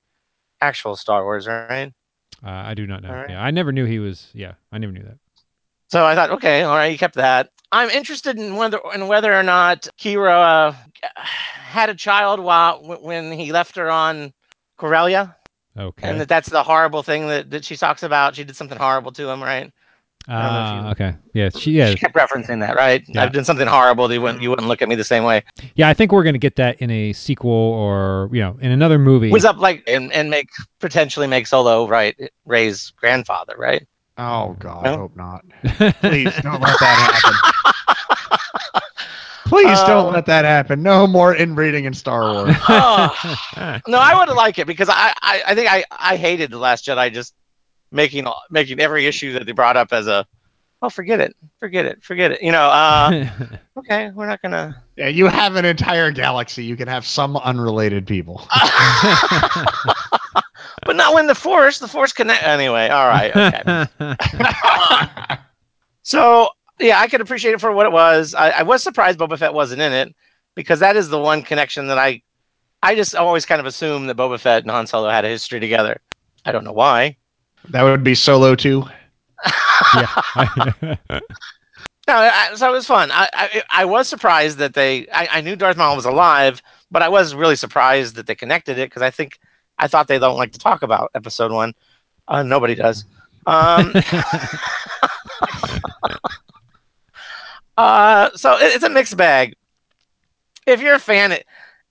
actual 0.61 0.95
Star 0.95 1.25
Wars, 1.25 1.47
right? 1.47 1.91
Uh, 2.41 2.49
I 2.49 2.75
do 2.75 2.87
not 2.87 3.03
know. 3.03 3.09
All 3.09 3.15
right. 3.15 3.29
Yeah, 3.29 3.43
I 3.43 3.51
never 3.51 3.73
knew 3.73 3.83
he 3.83 3.99
was. 3.99 4.29
Yeah, 4.33 4.53
I 4.71 4.77
never 4.77 4.93
knew 4.93 5.03
that. 5.03 5.17
So 5.89 6.05
I 6.05 6.15
thought, 6.15 6.31
okay, 6.31 6.61
all 6.63 6.75
right, 6.75 6.91
you 6.93 6.97
kept 6.97 7.15
that. 7.15 7.49
I'm 7.75 7.89
interested 7.89 8.37
in 8.39 8.55
whether 8.55 8.79
in 8.93 9.07
whether 9.07 9.33
or 9.33 9.43
not 9.43 9.87
Qi'ra 9.99 10.69
uh, 10.69 10.73
had 11.17 11.89
a 11.89 11.93
child 11.95 12.39
while 12.39 12.81
when 13.01 13.33
he 13.33 13.51
left 13.51 13.75
her 13.75 13.91
on 13.91 14.31
Corellia, 14.77 15.35
Okay. 15.77 16.07
and 16.07 16.21
that 16.21 16.29
that's 16.29 16.49
the 16.49 16.63
horrible 16.63 17.03
thing 17.03 17.27
that, 17.27 17.49
that 17.49 17.65
she 17.65 17.75
talks 17.75 18.01
about. 18.03 18.35
She 18.35 18.45
did 18.45 18.55
something 18.55 18.77
horrible 18.77 19.11
to 19.11 19.29
him, 19.29 19.43
right? 19.43 19.73
Ah, 20.29 20.85
you- 20.85 20.91
okay. 20.91 21.15
Yeah, 21.33 21.49
she 21.49 21.71
yeah. 21.71 21.89
She 21.91 21.97
kept 21.97 22.15
referencing 22.15 22.61
that, 22.61 22.77
right? 22.77 23.03
Yeah. 23.09 23.23
I've 23.23 23.33
done 23.33 23.43
something 23.43 23.67
horrible. 23.67 24.11
You 24.11 24.21
wouldn't 24.21 24.41
you 24.41 24.49
wouldn't 24.49 24.69
look 24.69 24.81
at 24.81 24.87
me 24.87 24.95
the 24.95 25.03
same 25.03 25.25
way. 25.25 25.43
Yeah, 25.75 25.89
I 25.89 25.93
think 25.93 26.13
we're 26.13 26.23
going 26.23 26.33
to 26.33 26.39
get 26.39 26.55
that 26.55 26.81
in 26.81 26.89
a 26.89 27.11
sequel 27.11 27.51
or, 27.51 28.29
you 28.31 28.39
know, 28.39 28.57
in 28.61 28.71
another 28.71 28.97
movie. 28.97 29.31
Was 29.31 29.43
up 29.45 29.57
like 29.57 29.83
and, 29.85 30.13
and 30.13 30.29
make 30.29 30.47
potentially 30.79 31.27
make 31.27 31.45
Solo 31.45 31.87
right 31.89 32.15
Rey's 32.45 32.91
grandfather, 32.91 33.55
right? 33.57 33.85
Oh 34.17 34.55
God, 34.59 34.87
I 34.87 34.95
hope 34.95 35.15
not. 35.15 35.43
Please 36.01 36.33
don't 36.41 36.61
let 36.61 36.79
that 36.79 37.21
happen. 37.21 38.81
Please 39.45 39.77
don't 39.81 40.07
Uh, 40.07 40.11
let 40.11 40.25
that 40.25 40.43
happen. 40.45 40.81
No 40.81 41.05
more 41.05 41.35
inbreeding 41.35 41.85
in 41.85 41.93
Star 41.93 42.31
Wars. 42.33 42.55
Oh. 42.67 43.79
no, 43.87 43.97
I 43.99 44.15
would 44.17 44.33
like 44.35 44.57
it 44.57 44.65
because 44.67 44.89
I, 44.89 45.13
I, 45.21 45.43
I 45.47 45.55
think 45.55 45.69
I, 45.71 45.83
I 45.91 46.15
hated 46.15 46.49
the 46.49 46.57
Last 46.57 46.85
Jedi 46.85 47.13
just 47.13 47.35
making 47.91 48.25
making 48.49 48.79
every 48.79 49.05
issue 49.05 49.33
that 49.33 49.45
they 49.45 49.51
brought 49.51 49.77
up 49.77 49.93
as 49.93 50.07
a, 50.07 50.25
oh, 50.81 50.89
forget 50.89 51.19
it, 51.19 51.35
forget 51.59 51.85
it, 51.85 52.03
forget 52.03 52.31
it. 52.31 52.41
You 52.41 52.51
know, 52.53 52.67
uh, 52.69 53.29
okay, 53.77 54.09
we're 54.15 54.25
not 54.27 54.41
gonna. 54.41 54.81
yeah, 54.97 55.09
you 55.09 55.27
have 55.27 55.55
an 55.57 55.65
entire 55.65 56.09
galaxy. 56.11 56.63
You 56.63 56.75
can 56.75 56.87
have 56.87 57.05
some 57.05 57.37
unrelated 57.37 58.07
people. 58.07 58.47
But 60.85 60.95
not 60.95 61.13
when 61.13 61.27
the 61.27 61.35
Force, 61.35 61.79
the 61.79 61.87
Force 61.87 62.13
connect. 62.13 62.43
Anyway, 62.43 62.87
all 62.87 63.07
right, 63.07 63.35
okay. 63.35 65.37
So 66.05 66.49
yeah, 66.79 66.99
I 66.99 67.07
could 67.07 67.19
appreciate 67.19 67.55
it 67.55 67.59
for 67.59 67.71
what 67.71 67.87
it 67.87 67.91
was. 67.91 68.35
I, 68.35 68.51
I 68.51 68.63
was 68.63 68.83
surprised 68.83 69.17
Boba 69.17 69.39
Fett 69.39 69.53
wasn't 69.53 69.81
in 69.81 69.91
it 69.91 70.15
because 70.53 70.79
that 70.79 70.95
is 70.95 71.09
the 71.09 71.19
one 71.19 71.41
connection 71.41 71.87
that 71.87 71.97
I, 71.97 72.21
I 72.83 72.95
just 72.95 73.15
always 73.15 73.45
kind 73.45 73.59
of 73.59 73.65
assumed 73.65 74.07
that 74.07 74.15
Boba 74.15 74.39
Fett 74.39 74.61
and 74.61 74.71
Han 74.71 74.85
Solo 74.85 75.09
had 75.09 75.25
a 75.25 75.29
history 75.29 75.59
together. 75.59 75.99
I 76.45 76.51
don't 76.51 76.63
know 76.63 76.73
why. 76.73 77.17
that 77.69 77.81
would 77.81 78.03
be 78.03 78.13
Solo 78.13 78.53
too. 78.53 78.85
yeah. 79.95 80.95
No, 82.07 82.17
I, 82.17 82.51
so 82.53 82.69
it 82.69 82.71
was 82.71 82.85
fun. 82.85 83.09
I, 83.11 83.27
I 83.33 83.63
I 83.71 83.85
was 83.85 84.07
surprised 84.07 84.59
that 84.59 84.75
they. 84.75 85.07
I, 85.09 85.27
I 85.31 85.41
knew 85.41 85.55
Darth 85.55 85.75
Maul 85.75 85.95
was 85.95 86.05
alive, 86.05 86.61
but 86.91 87.01
I 87.01 87.09
was 87.09 87.33
really 87.33 87.55
surprised 87.55 88.15
that 88.15 88.27
they 88.27 88.35
connected 88.35 88.77
it 88.77 88.91
because 88.91 89.01
I 89.01 89.09
think 89.09 89.39
I 89.77 89.87
thought 89.87 90.07
they 90.07 90.19
don't 90.19 90.37
like 90.37 90.51
to 90.53 90.59
talk 90.59 90.83
about 90.83 91.11
Episode 91.15 91.51
One. 91.51 91.73
Uh, 92.27 92.43
nobody 92.43 92.75
does. 92.75 93.05
Um, 93.45 93.93
uh, 97.77 98.29
so 98.35 98.53
it, 98.57 98.75
it's 98.75 98.83
a 98.83 98.89
mixed 98.89 99.17
bag. 99.17 99.55
If 100.65 100.81
you're 100.81 100.95
a 100.95 100.99
fan, 100.99 101.31
it, 101.31 101.45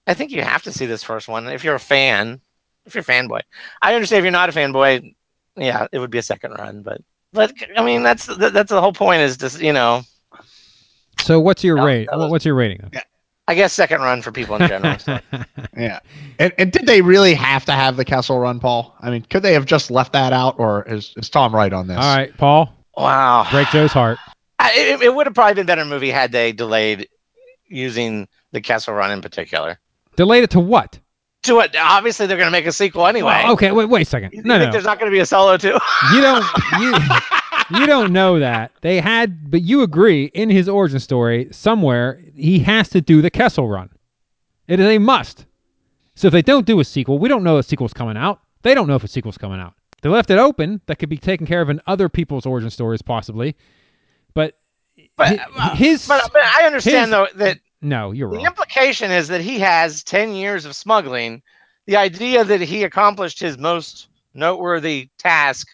I 0.07 0.14
think 0.14 0.30
you 0.32 0.43
have 0.43 0.62
to 0.64 0.72
see 0.72 0.87
this 0.87 1.03
first 1.03 1.28
one. 1.28 1.47
If 1.49 1.62
you're 1.64 1.74
a 1.76 1.80
fan, 1.80 2.41
if 2.87 2.95
you're 2.95 3.03
a 3.03 3.05
fanboy, 3.05 3.41
I 3.82 3.95
understand. 3.95 4.18
If 4.20 4.24
you're 4.24 4.32
not 4.32 4.49
a 4.49 4.53
fanboy, 4.53 5.14
yeah, 5.57 5.87
it 5.93 5.99
would 5.99 6.11
be 6.11 6.18
a 6.18 6.22
second 6.22 6.53
run. 6.53 6.82
But 6.82 7.01
but 7.32 7.53
I 7.76 7.85
mean, 7.85 8.03
that's 8.03 8.26
that, 8.26 8.53
that's 8.53 8.70
the 8.70 8.80
whole 8.80 8.93
point. 8.93 9.20
Is 9.22 9.37
just 9.37 9.61
you 9.61 9.72
know, 9.72 10.03
so 11.22 11.39
what's 11.41 11.62
your 11.62 11.76
No, 11.76 11.85
rate? 11.85 12.09
was- 12.12 12.30
What's 12.30 12.45
your 12.45 12.55
rating? 12.57 12.91
I 13.47 13.55
guess 13.55 13.72
second 13.72 14.01
run 14.01 14.22
for 14.22 14.32
people 14.32 14.57
in 14.57 14.66
general. 14.68 14.99
so. 14.99 15.18
Yeah. 15.76 15.99
And, 16.38 16.53
and 16.57 16.72
did 16.72 16.86
they 16.86 17.03
really 17.03 17.34
have 17.34 17.64
to 17.66 17.72
have 17.72 17.97
the 17.97 18.05
Kessel 18.05 18.38
Run, 18.38 18.61
Paul? 18.61 18.95
I 19.01 19.11
mean, 19.11 19.22
could 19.28 19.42
they 19.42 19.53
have 19.55 19.66
just 19.66 19.90
left 19.90 20.12
that 20.12 20.32
out, 20.32 20.59
or 20.59 20.84
is, 20.88 21.12
is 21.16 21.28
Tom 21.28 21.55
right 21.55 21.72
on 21.72 21.88
this? 21.88 21.99
All 21.99 22.16
right, 22.16 22.34
Paul, 22.36 22.72
Wow, 22.97 23.47
break 23.51 23.68
Joe's 23.68 23.92
heart. 23.92 24.18
I, 24.61 24.72
it, 24.72 25.03
it 25.03 25.14
would 25.14 25.26
have 25.26 25.34
probably 25.34 25.55
been 25.55 25.64
a 25.64 25.66
better 25.66 25.84
movie 25.84 26.11
had 26.11 26.30
they 26.30 26.53
delayed 26.53 27.09
using 27.66 28.28
the 28.53 28.61
Kessel 28.61 28.95
Run 28.95 29.11
in 29.11 29.20
particular. 29.20 29.78
Delayed 30.16 30.45
it 30.45 30.51
to 30.51 30.61
what? 30.61 30.99
To 31.42 31.57
what? 31.57 31.74
obviously 31.76 32.26
they're 32.26 32.36
going 32.38 32.47
to 32.47 32.53
make 32.53 32.66
a 32.66 32.72
sequel 32.72 33.07
anyway. 33.07 33.42
Well, 33.45 33.53
okay, 33.55 33.72
wait, 33.72 33.88
wait 33.88 34.03
a 34.03 34.05
second. 34.11 34.32
You 34.32 34.42
No, 34.45 34.59
think 34.59 34.66
no, 34.68 34.72
there's 34.72 34.84
not 34.84 34.99
going 35.01 35.11
to 35.11 35.14
be 35.14 35.20
a 35.20 35.26
solo 35.26 35.57
too? 35.57 35.76
you 36.12 36.20
don't. 36.20 36.45
You, 36.78 36.92
you 37.70 37.86
don't 37.86 38.12
know 38.12 38.38
that 38.38 38.72
they 38.80 39.00
had, 39.00 39.50
but 39.50 39.62
you 39.62 39.82
agree 39.82 40.24
in 40.26 40.50
his 40.50 40.68
origin 40.68 41.00
story 41.00 41.48
somewhere 41.50 42.20
he 42.34 42.58
has 42.60 42.88
to 42.90 43.00
do 43.00 43.22
the 43.22 43.30
Kessel 43.30 43.68
Run. 43.68 43.90
It 44.68 44.80
is 44.80 44.86
a 44.86 44.98
must. 44.98 45.46
So 46.14 46.28
if 46.28 46.32
they 46.32 46.42
don't 46.42 46.66
do 46.66 46.80
a 46.80 46.84
sequel, 46.84 47.18
we 47.18 47.28
don't 47.28 47.42
know 47.44 47.58
a 47.58 47.62
sequel's 47.62 47.92
coming 47.92 48.16
out. 48.16 48.40
They 48.62 48.74
don't 48.74 48.86
know 48.86 48.94
if 48.94 49.04
a 49.04 49.08
sequel's 49.08 49.36
coming 49.38 49.60
out. 49.60 49.74
They 50.02 50.08
left 50.08 50.30
it 50.30 50.38
open. 50.38 50.80
That 50.86 50.98
could 50.98 51.08
be 51.08 51.16
taken 51.16 51.46
care 51.46 51.60
of 51.60 51.70
in 51.70 51.80
other 51.86 52.08
people's 52.08 52.46
origin 52.46 52.70
stories, 52.70 53.02
possibly. 53.02 53.56
But, 54.34 54.58
But, 55.16 55.38
uh, 55.56 55.74
his 55.74 56.06
but, 56.06 56.24
uh, 56.24 56.28
but 56.32 56.42
I 56.42 56.66
understand 56.66 57.06
his- 57.06 57.10
though 57.10 57.26
that 57.36 57.58
no, 57.82 58.12
you're 58.12 58.28
wrong. 58.28 58.38
the 58.42 58.46
implication 58.46 59.10
is 59.10 59.28
that 59.28 59.40
he 59.42 59.58
has 59.58 60.02
10 60.04 60.34
years 60.34 60.64
of 60.64 60.74
smuggling. 60.74 61.42
The 61.86 61.96
idea 61.96 62.44
that 62.44 62.60
he 62.62 62.82
accomplished 62.84 63.38
his 63.40 63.58
most 63.58 64.08
noteworthy 64.32 65.08
task 65.18 65.68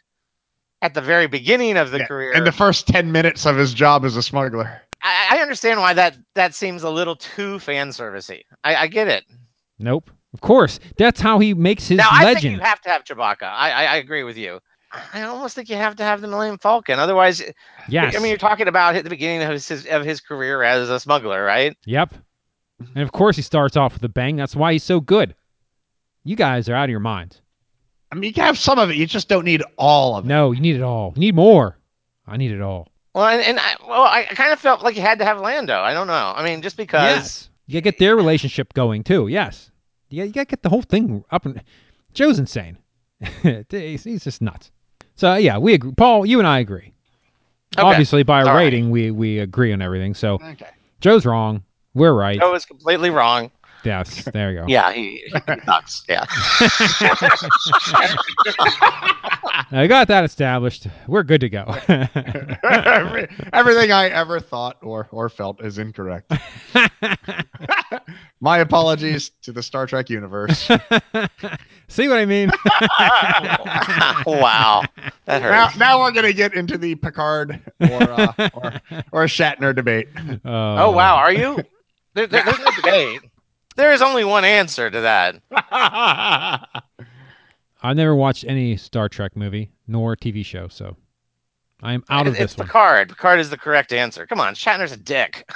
at 0.82 0.94
the 0.94 1.00
very 1.00 1.26
beginning 1.26 1.76
of 1.76 1.90
the 1.90 1.98
Yeah, 1.98 2.06
career. 2.06 2.32
In 2.32 2.44
the 2.44 2.52
first 2.52 2.86
10 2.88 3.12
minutes 3.12 3.46
of 3.46 3.56
his 3.56 3.74
job 3.74 4.04
as 4.04 4.16
a 4.16 4.22
smuggler. 4.22 4.80
I, 5.02 5.38
I 5.38 5.42
understand 5.42 5.80
why 5.80 5.94
that 5.94 6.16
that 6.34 6.54
seems 6.54 6.82
a 6.82 6.90
little 6.90 7.16
too 7.16 7.58
fan 7.58 7.88
servicey. 7.90 8.42
I, 8.64 8.76
I 8.76 8.86
get 8.86 9.08
it. 9.08 9.24
Nope. 9.78 10.10
Of 10.32 10.40
course, 10.42 10.78
that's 10.96 11.20
how 11.20 11.38
he 11.40 11.54
makes 11.54 11.88
his 11.88 11.98
now 11.98 12.08
I 12.10 12.24
think 12.24 12.36
legend. 12.36 12.54
you 12.56 12.60
have 12.60 12.80
to 12.82 12.88
have 12.88 13.04
Chewbacca. 13.04 13.42
I, 13.42 13.70
I 13.72 13.84
I 13.84 13.96
agree 13.96 14.22
with 14.22 14.36
you. 14.36 14.60
I 15.12 15.22
almost 15.22 15.54
think 15.54 15.68
you 15.68 15.76
have 15.76 15.96
to 15.96 16.04
have 16.04 16.20
the 16.20 16.28
Millennium 16.28 16.58
Falcon. 16.58 16.98
Otherwise, 16.98 17.42
yes. 17.88 18.14
I 18.16 18.18
mean, 18.18 18.28
you're 18.28 18.38
talking 18.38 18.68
about 18.68 18.94
at 18.96 19.04
the 19.04 19.10
beginning 19.10 19.42
of 19.42 19.50
his 19.50 19.86
of 19.86 20.04
his 20.04 20.20
career 20.20 20.62
as 20.62 20.88
a 20.90 21.00
smuggler, 21.00 21.44
right? 21.44 21.76
Yep. 21.86 22.14
And 22.94 23.02
of 23.02 23.12
course, 23.12 23.36
he 23.36 23.42
starts 23.42 23.76
off 23.76 23.94
with 23.94 24.04
a 24.04 24.08
bang. 24.08 24.36
That's 24.36 24.54
why 24.56 24.72
he's 24.72 24.84
so 24.84 25.00
good. 25.00 25.34
You 26.24 26.36
guys 26.36 26.68
are 26.68 26.74
out 26.74 26.84
of 26.84 26.90
your 26.90 27.00
minds. 27.00 27.40
I 28.12 28.16
mean, 28.16 28.24
you 28.28 28.34
can 28.34 28.44
have 28.44 28.58
some 28.58 28.78
of 28.78 28.90
it. 28.90 28.96
You 28.96 29.06
just 29.06 29.28
don't 29.28 29.44
need 29.44 29.62
all 29.76 30.16
of 30.16 30.24
it. 30.24 30.28
No, 30.28 30.52
you 30.52 30.60
need 30.60 30.76
it 30.76 30.82
all. 30.82 31.12
You 31.14 31.20
need 31.20 31.34
more. 31.34 31.78
I 32.26 32.36
need 32.36 32.50
it 32.50 32.60
all. 32.60 32.88
Well, 33.14 33.26
and, 33.26 33.42
and 33.42 33.58
I, 33.58 33.74
well, 33.88 34.02
I 34.02 34.24
kind 34.24 34.52
of 34.52 34.60
felt 34.60 34.82
like 34.82 34.96
you 34.96 35.02
had 35.02 35.18
to 35.18 35.24
have 35.24 35.40
Lando. 35.40 35.78
I 35.80 35.92
don't 35.94 36.06
know. 36.06 36.32
I 36.36 36.44
mean, 36.44 36.62
just 36.62 36.76
because. 36.76 37.16
yes. 37.16 37.46
You 37.66 37.74
gotta 37.74 37.82
get 37.82 37.98
their 37.98 38.16
relationship 38.16 38.72
going 38.74 39.04
too. 39.04 39.28
Yes. 39.28 39.70
You, 40.08 40.24
you 40.24 40.32
gotta 40.32 40.46
get 40.46 40.62
the 40.62 40.68
whole 40.68 40.82
thing 40.82 41.24
up 41.30 41.46
and. 41.46 41.62
Joe's 42.12 42.40
insane. 42.40 42.76
he's, 43.70 44.02
he's 44.04 44.24
just 44.24 44.42
nuts. 44.42 44.72
So 45.14 45.34
yeah, 45.34 45.58
we 45.58 45.74
agree. 45.74 45.92
Paul, 45.92 46.26
you 46.26 46.38
and 46.38 46.48
I 46.48 46.58
agree. 46.58 46.92
Okay. 47.78 47.86
Obviously, 47.86 48.24
by 48.24 48.42
a 48.42 48.46
All 48.46 48.54
right. 48.54 48.64
rating, 48.64 48.90
we 48.90 49.10
we 49.12 49.38
agree 49.38 49.72
on 49.72 49.80
everything. 49.82 50.14
So 50.14 50.34
Okay. 50.34 50.66
Joe's 51.00 51.24
wrong. 51.24 51.62
We're 51.94 52.12
right. 52.12 52.40
Joe 52.40 52.52
was 52.52 52.64
completely 52.64 53.10
wrong. 53.10 53.50
Yes. 53.84 54.24
There 54.32 54.52
you 54.52 54.60
go. 54.60 54.66
Yeah, 54.68 54.92
he, 54.92 55.22
he 55.26 55.30
sucks. 55.64 56.04
Yeah. 56.08 56.24
I 59.72 59.86
got 59.88 60.08
that 60.08 60.24
established. 60.24 60.86
We're 61.06 61.22
good 61.22 61.40
to 61.42 61.48
go. 61.48 61.64
Every- 62.64 63.28
Everything 63.52 63.92
I 63.92 64.08
ever 64.08 64.40
thought 64.40 64.78
or, 64.82 65.08
or 65.10 65.28
felt 65.28 65.62
is 65.64 65.78
incorrect. 65.78 66.32
My 68.40 68.58
apologies 68.58 69.30
to 69.42 69.52
the 69.52 69.62
Star 69.62 69.86
Trek 69.86 70.08
universe. 70.10 70.68
See 71.88 72.08
what 72.08 72.18
I 72.18 72.24
mean? 72.26 72.50
wow, 74.26 74.82
that 75.26 75.42
now, 75.42 75.66
hurts. 75.66 75.78
now 75.78 76.00
we're 76.00 76.12
going 76.12 76.24
to 76.26 76.32
get 76.32 76.54
into 76.54 76.78
the 76.78 76.94
Picard 76.94 77.60
or, 77.80 78.02
uh, 78.02 78.32
or, 78.54 78.72
or 79.12 79.24
Shatner 79.26 79.74
debate. 79.74 80.08
Oh 80.44 80.90
wow, 80.90 81.16
are 81.16 81.32
you? 81.32 81.56
There, 82.14 82.26
there, 82.26 82.42
there's 82.44 82.58
no 82.58 82.70
debate. 82.76 83.20
There 83.76 83.92
is 83.92 84.02
only 84.02 84.24
one 84.24 84.44
answer 84.44 84.90
to 84.90 85.00
that. 85.00 85.36
I've 87.82 87.96
never 87.96 88.14
watched 88.14 88.44
any 88.46 88.76
Star 88.76 89.08
Trek 89.08 89.36
movie 89.36 89.70
nor 89.86 90.16
TV 90.16 90.44
show, 90.44 90.68
so 90.68 90.96
I 91.82 91.94
am 91.94 92.04
out 92.10 92.26
of 92.26 92.34
it's 92.34 92.40
this 92.40 92.58
one. 92.58 92.66
Picard. 92.66 93.08
Picard 93.10 93.40
is 93.40 93.48
the 93.48 93.56
correct 93.56 93.92
answer. 93.92 94.26
Come 94.26 94.40
on, 94.40 94.54
Shatner's 94.54 94.92
a 94.92 94.96
dick. 94.96 95.50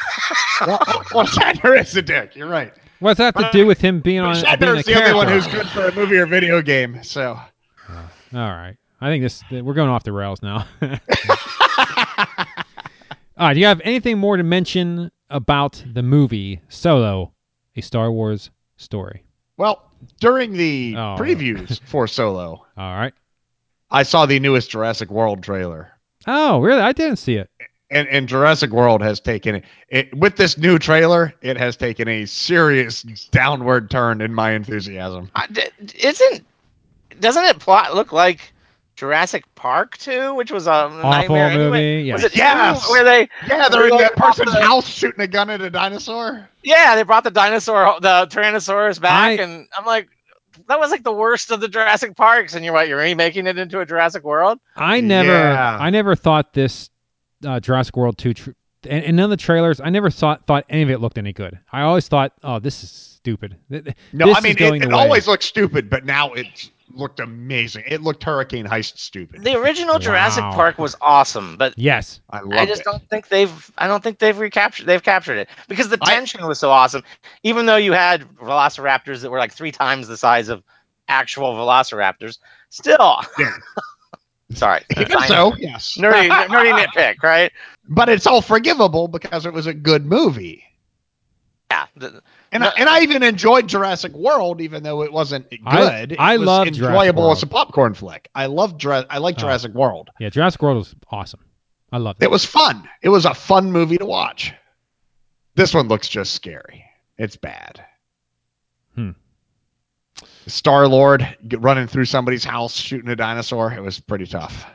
well, 0.60 0.78
well, 1.14 1.26
Shatner 1.26 1.78
is 1.78 1.94
a 1.96 2.02
dick. 2.02 2.34
You're 2.34 2.48
right. 2.48 2.72
What's 3.00 3.18
that 3.18 3.36
have 3.36 3.50
to 3.50 3.58
do 3.58 3.66
with 3.66 3.80
him 3.80 4.00
being 4.00 4.20
on 4.20 4.40
But 4.40 4.60
being 4.60 4.72
a 4.72 4.76
Shatner's 4.76 4.86
the 4.86 4.94
only 4.94 5.14
one 5.14 5.28
who's 5.28 5.46
good 5.48 5.68
for 5.68 5.88
a 5.88 5.94
movie 5.94 6.16
or 6.16 6.26
video 6.26 6.62
game. 6.62 7.02
So 7.02 7.38
uh, 7.88 8.02
All 8.32 8.50
right, 8.50 8.76
I 9.00 9.10
think 9.10 9.22
this 9.22 9.42
we're 9.50 9.74
going 9.74 9.90
off 9.90 10.04
the 10.04 10.12
rails 10.12 10.40
now. 10.42 10.66
All 13.36 13.48
right, 13.48 13.54
do 13.54 13.60
you 13.60 13.66
have 13.66 13.80
anything 13.84 14.16
more 14.18 14.36
to 14.36 14.44
mention 14.44 15.10
about 15.28 15.84
the 15.92 16.02
movie 16.02 16.60
Solo, 16.68 17.32
a 17.76 17.80
Star 17.82 18.10
Wars 18.12 18.50
story? 18.76 19.22
Well, 19.56 19.82
during 20.20 20.52
the 20.52 20.94
Oh. 20.96 21.16
previews 21.18 21.80
for 21.84 22.06
Solo, 22.08 22.66
All 22.76 22.94
right. 22.96 23.14
I 23.90 24.02
saw 24.02 24.26
the 24.26 24.40
newest 24.40 24.70
Jurassic 24.70 25.10
World 25.10 25.42
trailer. 25.42 25.92
Oh, 26.26 26.60
really? 26.60 26.80
I 26.80 26.92
didn't 26.92 27.16
see 27.18 27.34
it. 27.36 27.48
And, 27.90 28.08
and 28.08 28.26
Jurassic 28.28 28.70
World 28.70 29.02
has 29.02 29.20
taken 29.20 29.56
it, 29.56 29.64
it 29.88 30.14
with 30.16 30.36
this 30.36 30.58
new 30.58 30.78
trailer. 30.78 31.32
It 31.42 31.56
has 31.58 31.76
taken 31.76 32.08
a 32.08 32.24
serious 32.26 33.02
downward 33.30 33.90
turn 33.90 34.20
in 34.20 34.34
my 34.34 34.52
enthusiasm. 34.52 35.30
I- 35.36 35.46
d- 35.48 35.62
Isn't 35.98 36.44
doesn't 37.20 37.44
it 37.44 37.58
plot 37.60 37.94
look 37.94 38.10
like 38.10 38.52
Jurassic 38.96 39.44
Park 39.56 39.98
2, 39.98 40.34
which 40.34 40.52
was 40.52 40.66
a 40.66 40.70
Awful 40.70 41.10
nightmare 41.10 41.48
anyway? 41.50 41.96
movie. 41.96 42.02
Yeah. 42.08 42.14
Was 42.14 42.24
it 42.24 42.36
Yes! 42.36 42.86
two 42.86 42.92
where 42.92 43.04
they 43.04 43.28
Yeah, 43.48 43.68
they're 43.68 43.88
in 43.88 43.96
that 43.98 44.16
person's 44.16 44.52
the- 44.52 44.60
house 44.62 44.86
shooting 44.88 45.20
a 45.20 45.26
gun 45.26 45.50
at 45.50 45.60
a 45.60 45.70
dinosaur. 45.70 46.48
Yeah, 46.62 46.94
they 46.94 47.02
brought 47.02 47.24
the 47.24 47.30
dinosaur, 47.30 47.98
the 48.00 48.26
Tyrannosaurus 48.30 49.00
back, 49.00 49.38
I- 49.40 49.42
and 49.42 49.66
I'm 49.76 49.84
like, 49.84 50.08
that 50.68 50.78
was 50.78 50.92
like 50.92 51.02
the 51.02 51.12
worst 51.12 51.50
of 51.50 51.60
the 51.60 51.68
Jurassic 51.68 52.16
Parks. 52.16 52.54
And 52.54 52.64
you're 52.64 52.72
what? 52.74 52.86
You're 52.86 52.98
remaking 52.98 53.46
it 53.48 53.58
into 53.58 53.80
a 53.80 53.86
Jurassic 53.86 54.22
World? 54.22 54.60
I 54.76 55.00
never, 55.00 55.28
Yeah. 55.32 55.76
I 55.80 55.90
never 55.90 56.14
thought 56.14 56.52
this 56.52 56.90
uh, 57.44 57.58
Jurassic 57.58 57.96
World 57.96 58.16
two, 58.16 58.34
tr- 58.34 58.50
and, 58.88 59.04
and 59.04 59.16
none 59.16 59.24
of 59.24 59.30
the 59.30 59.36
trailers. 59.36 59.80
I 59.80 59.90
never 59.90 60.08
thought 60.10 60.46
thought 60.46 60.64
any 60.68 60.82
of 60.82 60.90
it 60.90 61.00
looked 61.00 61.18
any 61.18 61.32
good. 61.32 61.58
I 61.72 61.80
always 61.82 62.06
thought, 62.06 62.32
oh, 62.44 62.60
this 62.60 62.84
is 62.84 62.90
stupid. 62.90 63.56
Th- 63.70 63.82
th- 63.84 63.96
No, 64.12 64.32
I 64.32 64.40
mean 64.40 64.52
is 64.52 64.56
going 64.56 64.82
it, 64.82 64.88
it 64.88 64.94
always 64.94 65.26
looks 65.26 65.44
stupid, 65.46 65.90
but 65.90 66.04
now 66.04 66.32
it's 66.34 66.70
looked 66.96 67.20
amazing. 67.20 67.84
It 67.86 68.02
looked 68.02 68.22
Hurricane 68.24 68.66
Heist 68.66 68.98
stupid. 68.98 69.42
The 69.42 69.58
original 69.58 69.98
Jurassic 69.98 70.42
Wow. 70.44 70.52
Park 70.54 70.78
was 70.78 70.94
awesome, 71.00 71.56
but 71.56 71.74
Yes. 71.76 72.20
I 72.30 72.40
love 72.40 72.52
I 72.60 72.66
just 72.66 72.80
it. 72.82 72.84
don't 72.84 73.08
think 73.10 73.28
they've 73.28 73.70
I 73.78 73.86
don't 73.86 74.02
think 74.02 74.18
they've 74.18 74.38
recaptured 74.38 74.86
they've 74.86 75.02
captured 75.02 75.36
it 75.38 75.48
because 75.68 75.88
the 75.88 75.98
I- 76.02 76.10
tension 76.14 76.46
was 76.46 76.58
so 76.58 76.70
awesome. 76.70 77.02
Even 77.42 77.66
though 77.66 77.76
you 77.76 77.92
had 77.92 78.22
velociraptors 78.36 79.20
that 79.22 79.30
were 79.30 79.38
like 79.38 79.52
three 79.52 79.72
times 79.72 80.08
the 80.08 80.16
size 80.16 80.48
of 80.48 80.62
actual 81.08 81.52
velociraptors, 81.54 82.38
still 82.70 83.20
Yeah. 83.38 83.50
sorry. 84.54 84.82
Even 84.98 85.20
so, 85.26 85.54
yes. 85.56 85.96
nerdy 85.98 86.28
nerdy 86.28 86.72
nitpick, 86.84 87.22
right? 87.22 87.52
But 87.88 88.08
it's 88.08 88.26
all 88.26 88.40
forgivable 88.40 89.08
because 89.08 89.46
it 89.46 89.52
was 89.52 89.66
a 89.66 89.74
good 89.74 90.06
movie. 90.06 90.64
Yeah. 92.00 92.08
And 92.52 92.62
No. 92.62 92.68
I, 92.68 92.72
and 92.78 92.88
I 92.88 93.00
even 93.00 93.22
enjoyed 93.22 93.66
Jurassic 93.68 94.12
World, 94.12 94.60
even 94.60 94.82
though 94.82 95.02
it 95.02 95.12
wasn't 95.12 95.50
good. 95.50 96.12
It 96.12 96.20
I 96.20 96.36
love 96.36 96.66
Jurassic 96.68 96.82
enjoyable 96.84 97.22
World. 97.24 97.36
as 97.38 97.42
a 97.42 97.46
popcorn 97.46 97.94
flick. 97.94 98.28
I 98.34 98.46
love 98.46 98.76
Jura- 98.78 99.06
I 99.10 99.18
like 99.18 99.36
Oh. 99.38 99.40
Jurassic 99.40 99.72
World. 99.74 100.10
Yeah, 100.20 100.28
Jurassic 100.30 100.62
World 100.62 100.76
was 100.78 100.94
awesome. 101.10 101.40
I 101.92 101.98
love 101.98 102.16
it. 102.20 102.24
It 102.24 102.30
was 102.30 102.44
fun. 102.44 102.88
It 103.02 103.08
was 103.08 103.24
a 103.24 103.34
fun 103.34 103.70
movie 103.72 103.98
to 103.98 104.06
watch. 104.06 104.52
This 105.56 105.72
one 105.74 105.88
looks 105.88 106.08
just 106.08 106.32
scary. 106.34 106.84
It's 107.18 107.36
bad. 107.36 107.84
Hmm. 108.94 109.10
Star 110.46 110.86
Lord 110.88 111.26
running 111.58 111.86
through 111.86 112.04
somebody's 112.06 112.44
house 112.44 112.74
shooting 112.76 113.08
a 113.10 113.16
dinosaur. 113.16 113.72
It 113.72 113.80
was 113.82 113.98
pretty 114.00 114.26
tough. 114.26 114.66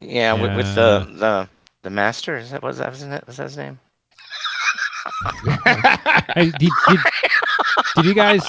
yeah, 0.00 0.32
With, 0.32 0.56
with 0.56 0.74
the 0.74 1.06
the 1.18 1.48
the 1.82 1.90
master, 1.90 2.36
is 2.36 2.50
that 2.50 2.62
was 2.62 2.78
that 2.78 2.90
was 2.90 3.06
that 3.06 3.26
was 3.26 3.36
that 3.36 3.44
his 3.44 3.56
name? 3.56 3.78
Hey, 6.34 6.50
did, 6.58 6.70
did, 6.88 6.98
did 7.96 8.04
you 8.04 8.14
guys 8.14 8.42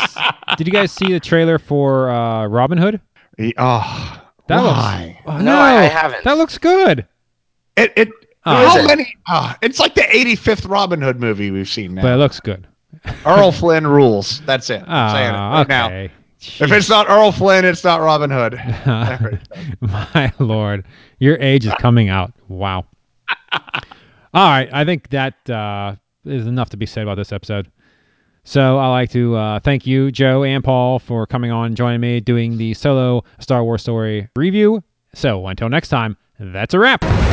did 0.58 0.68
you 0.68 0.74
guys 0.74 0.92
see 0.92 1.12
the 1.12 1.20
trailer 1.20 1.60
for 1.60 2.10
uh, 2.10 2.46
Robin 2.48 2.78
Hood? 2.78 3.00
He- 3.38 3.54
oh, 3.58 4.22
That 4.48 4.58
why? 4.62 5.06
looks. 5.18 5.20
Oh, 5.28 5.38
No, 5.40 5.44
no, 5.54 5.60
I- 5.60 5.80
I 5.82 5.84
haven't. 5.84 6.24
That 6.24 6.38
looks 6.38 6.58
good. 6.58 7.06
It 7.78 7.94
it 7.98 8.10
Oh. 8.46 8.54
how 8.54 8.78
Is 8.78 8.84
it? 8.84 8.88
many? 8.88 9.16
ah, 9.30 9.58
it's 9.62 9.80
like 9.80 9.96
the 9.96 10.02
85th 10.02 10.70
Robin 10.70 11.02
Hood 11.02 11.18
movie 11.20 11.50
we've 11.50 11.70
seen 11.70 11.96
now. 11.96 12.02
But 12.02 12.14
it 12.14 12.18
looks 12.18 12.42
good. 12.42 12.68
Errol 13.26 13.54
Flynn 13.54 13.88
rules. 13.88 14.42
That's 14.46 14.70
it. 14.70 14.84
I'm 14.86 15.16
saying 15.16 15.30
it 15.30 15.38
Ah, 15.38 15.54
right 15.60 15.68
now. 15.70 15.86
okay. 15.88 16.12
If 16.60 16.70
it's 16.74 16.90
not 16.90 17.10
Errol 17.10 17.32
Flynn, 17.32 17.64
it's 17.64 17.86
not 17.86 18.02
Robin 18.02 18.30
Hood. 18.30 18.60
My 19.80 20.34
lord, 20.40 20.84
your 21.20 21.38
age 21.40 21.66
is 21.66 21.74
coming 21.80 22.10
out. 22.10 22.34
Wow. 22.50 22.86
All 24.34 24.50
right, 24.50 24.68
I 24.74 24.84
think 24.84 25.10
that 25.12 25.50
uh, 25.50 25.96
is 26.26 26.48
enough 26.48 26.70
to 26.70 26.78
be 26.78 26.86
said 26.86 27.04
about 27.04 27.16
this 27.16 27.32
episode. 27.32 27.72
So 28.44 28.78
I'd 28.78 28.90
like 28.90 29.12
to 29.12 29.36
uh, 29.36 29.60
thank 29.62 29.88
you, 29.88 30.12
Joe 30.12 30.44
and 30.44 30.64
Paul, 30.64 31.00
for 31.00 31.26
coming 31.26 31.52
on 31.52 31.76
joining 31.76 32.02
me 32.02 32.20
doing 32.20 32.58
the 32.58 32.74
solo 32.74 33.24
Star 33.40 33.64
Wars 33.64 33.82
story 33.82 34.28
review. 34.36 34.84
So 35.14 35.48
until 35.48 35.70
next 35.70 35.90
time, 35.90 36.18
that's 36.40 36.74
a 36.74 36.80
wrap. 36.80 37.33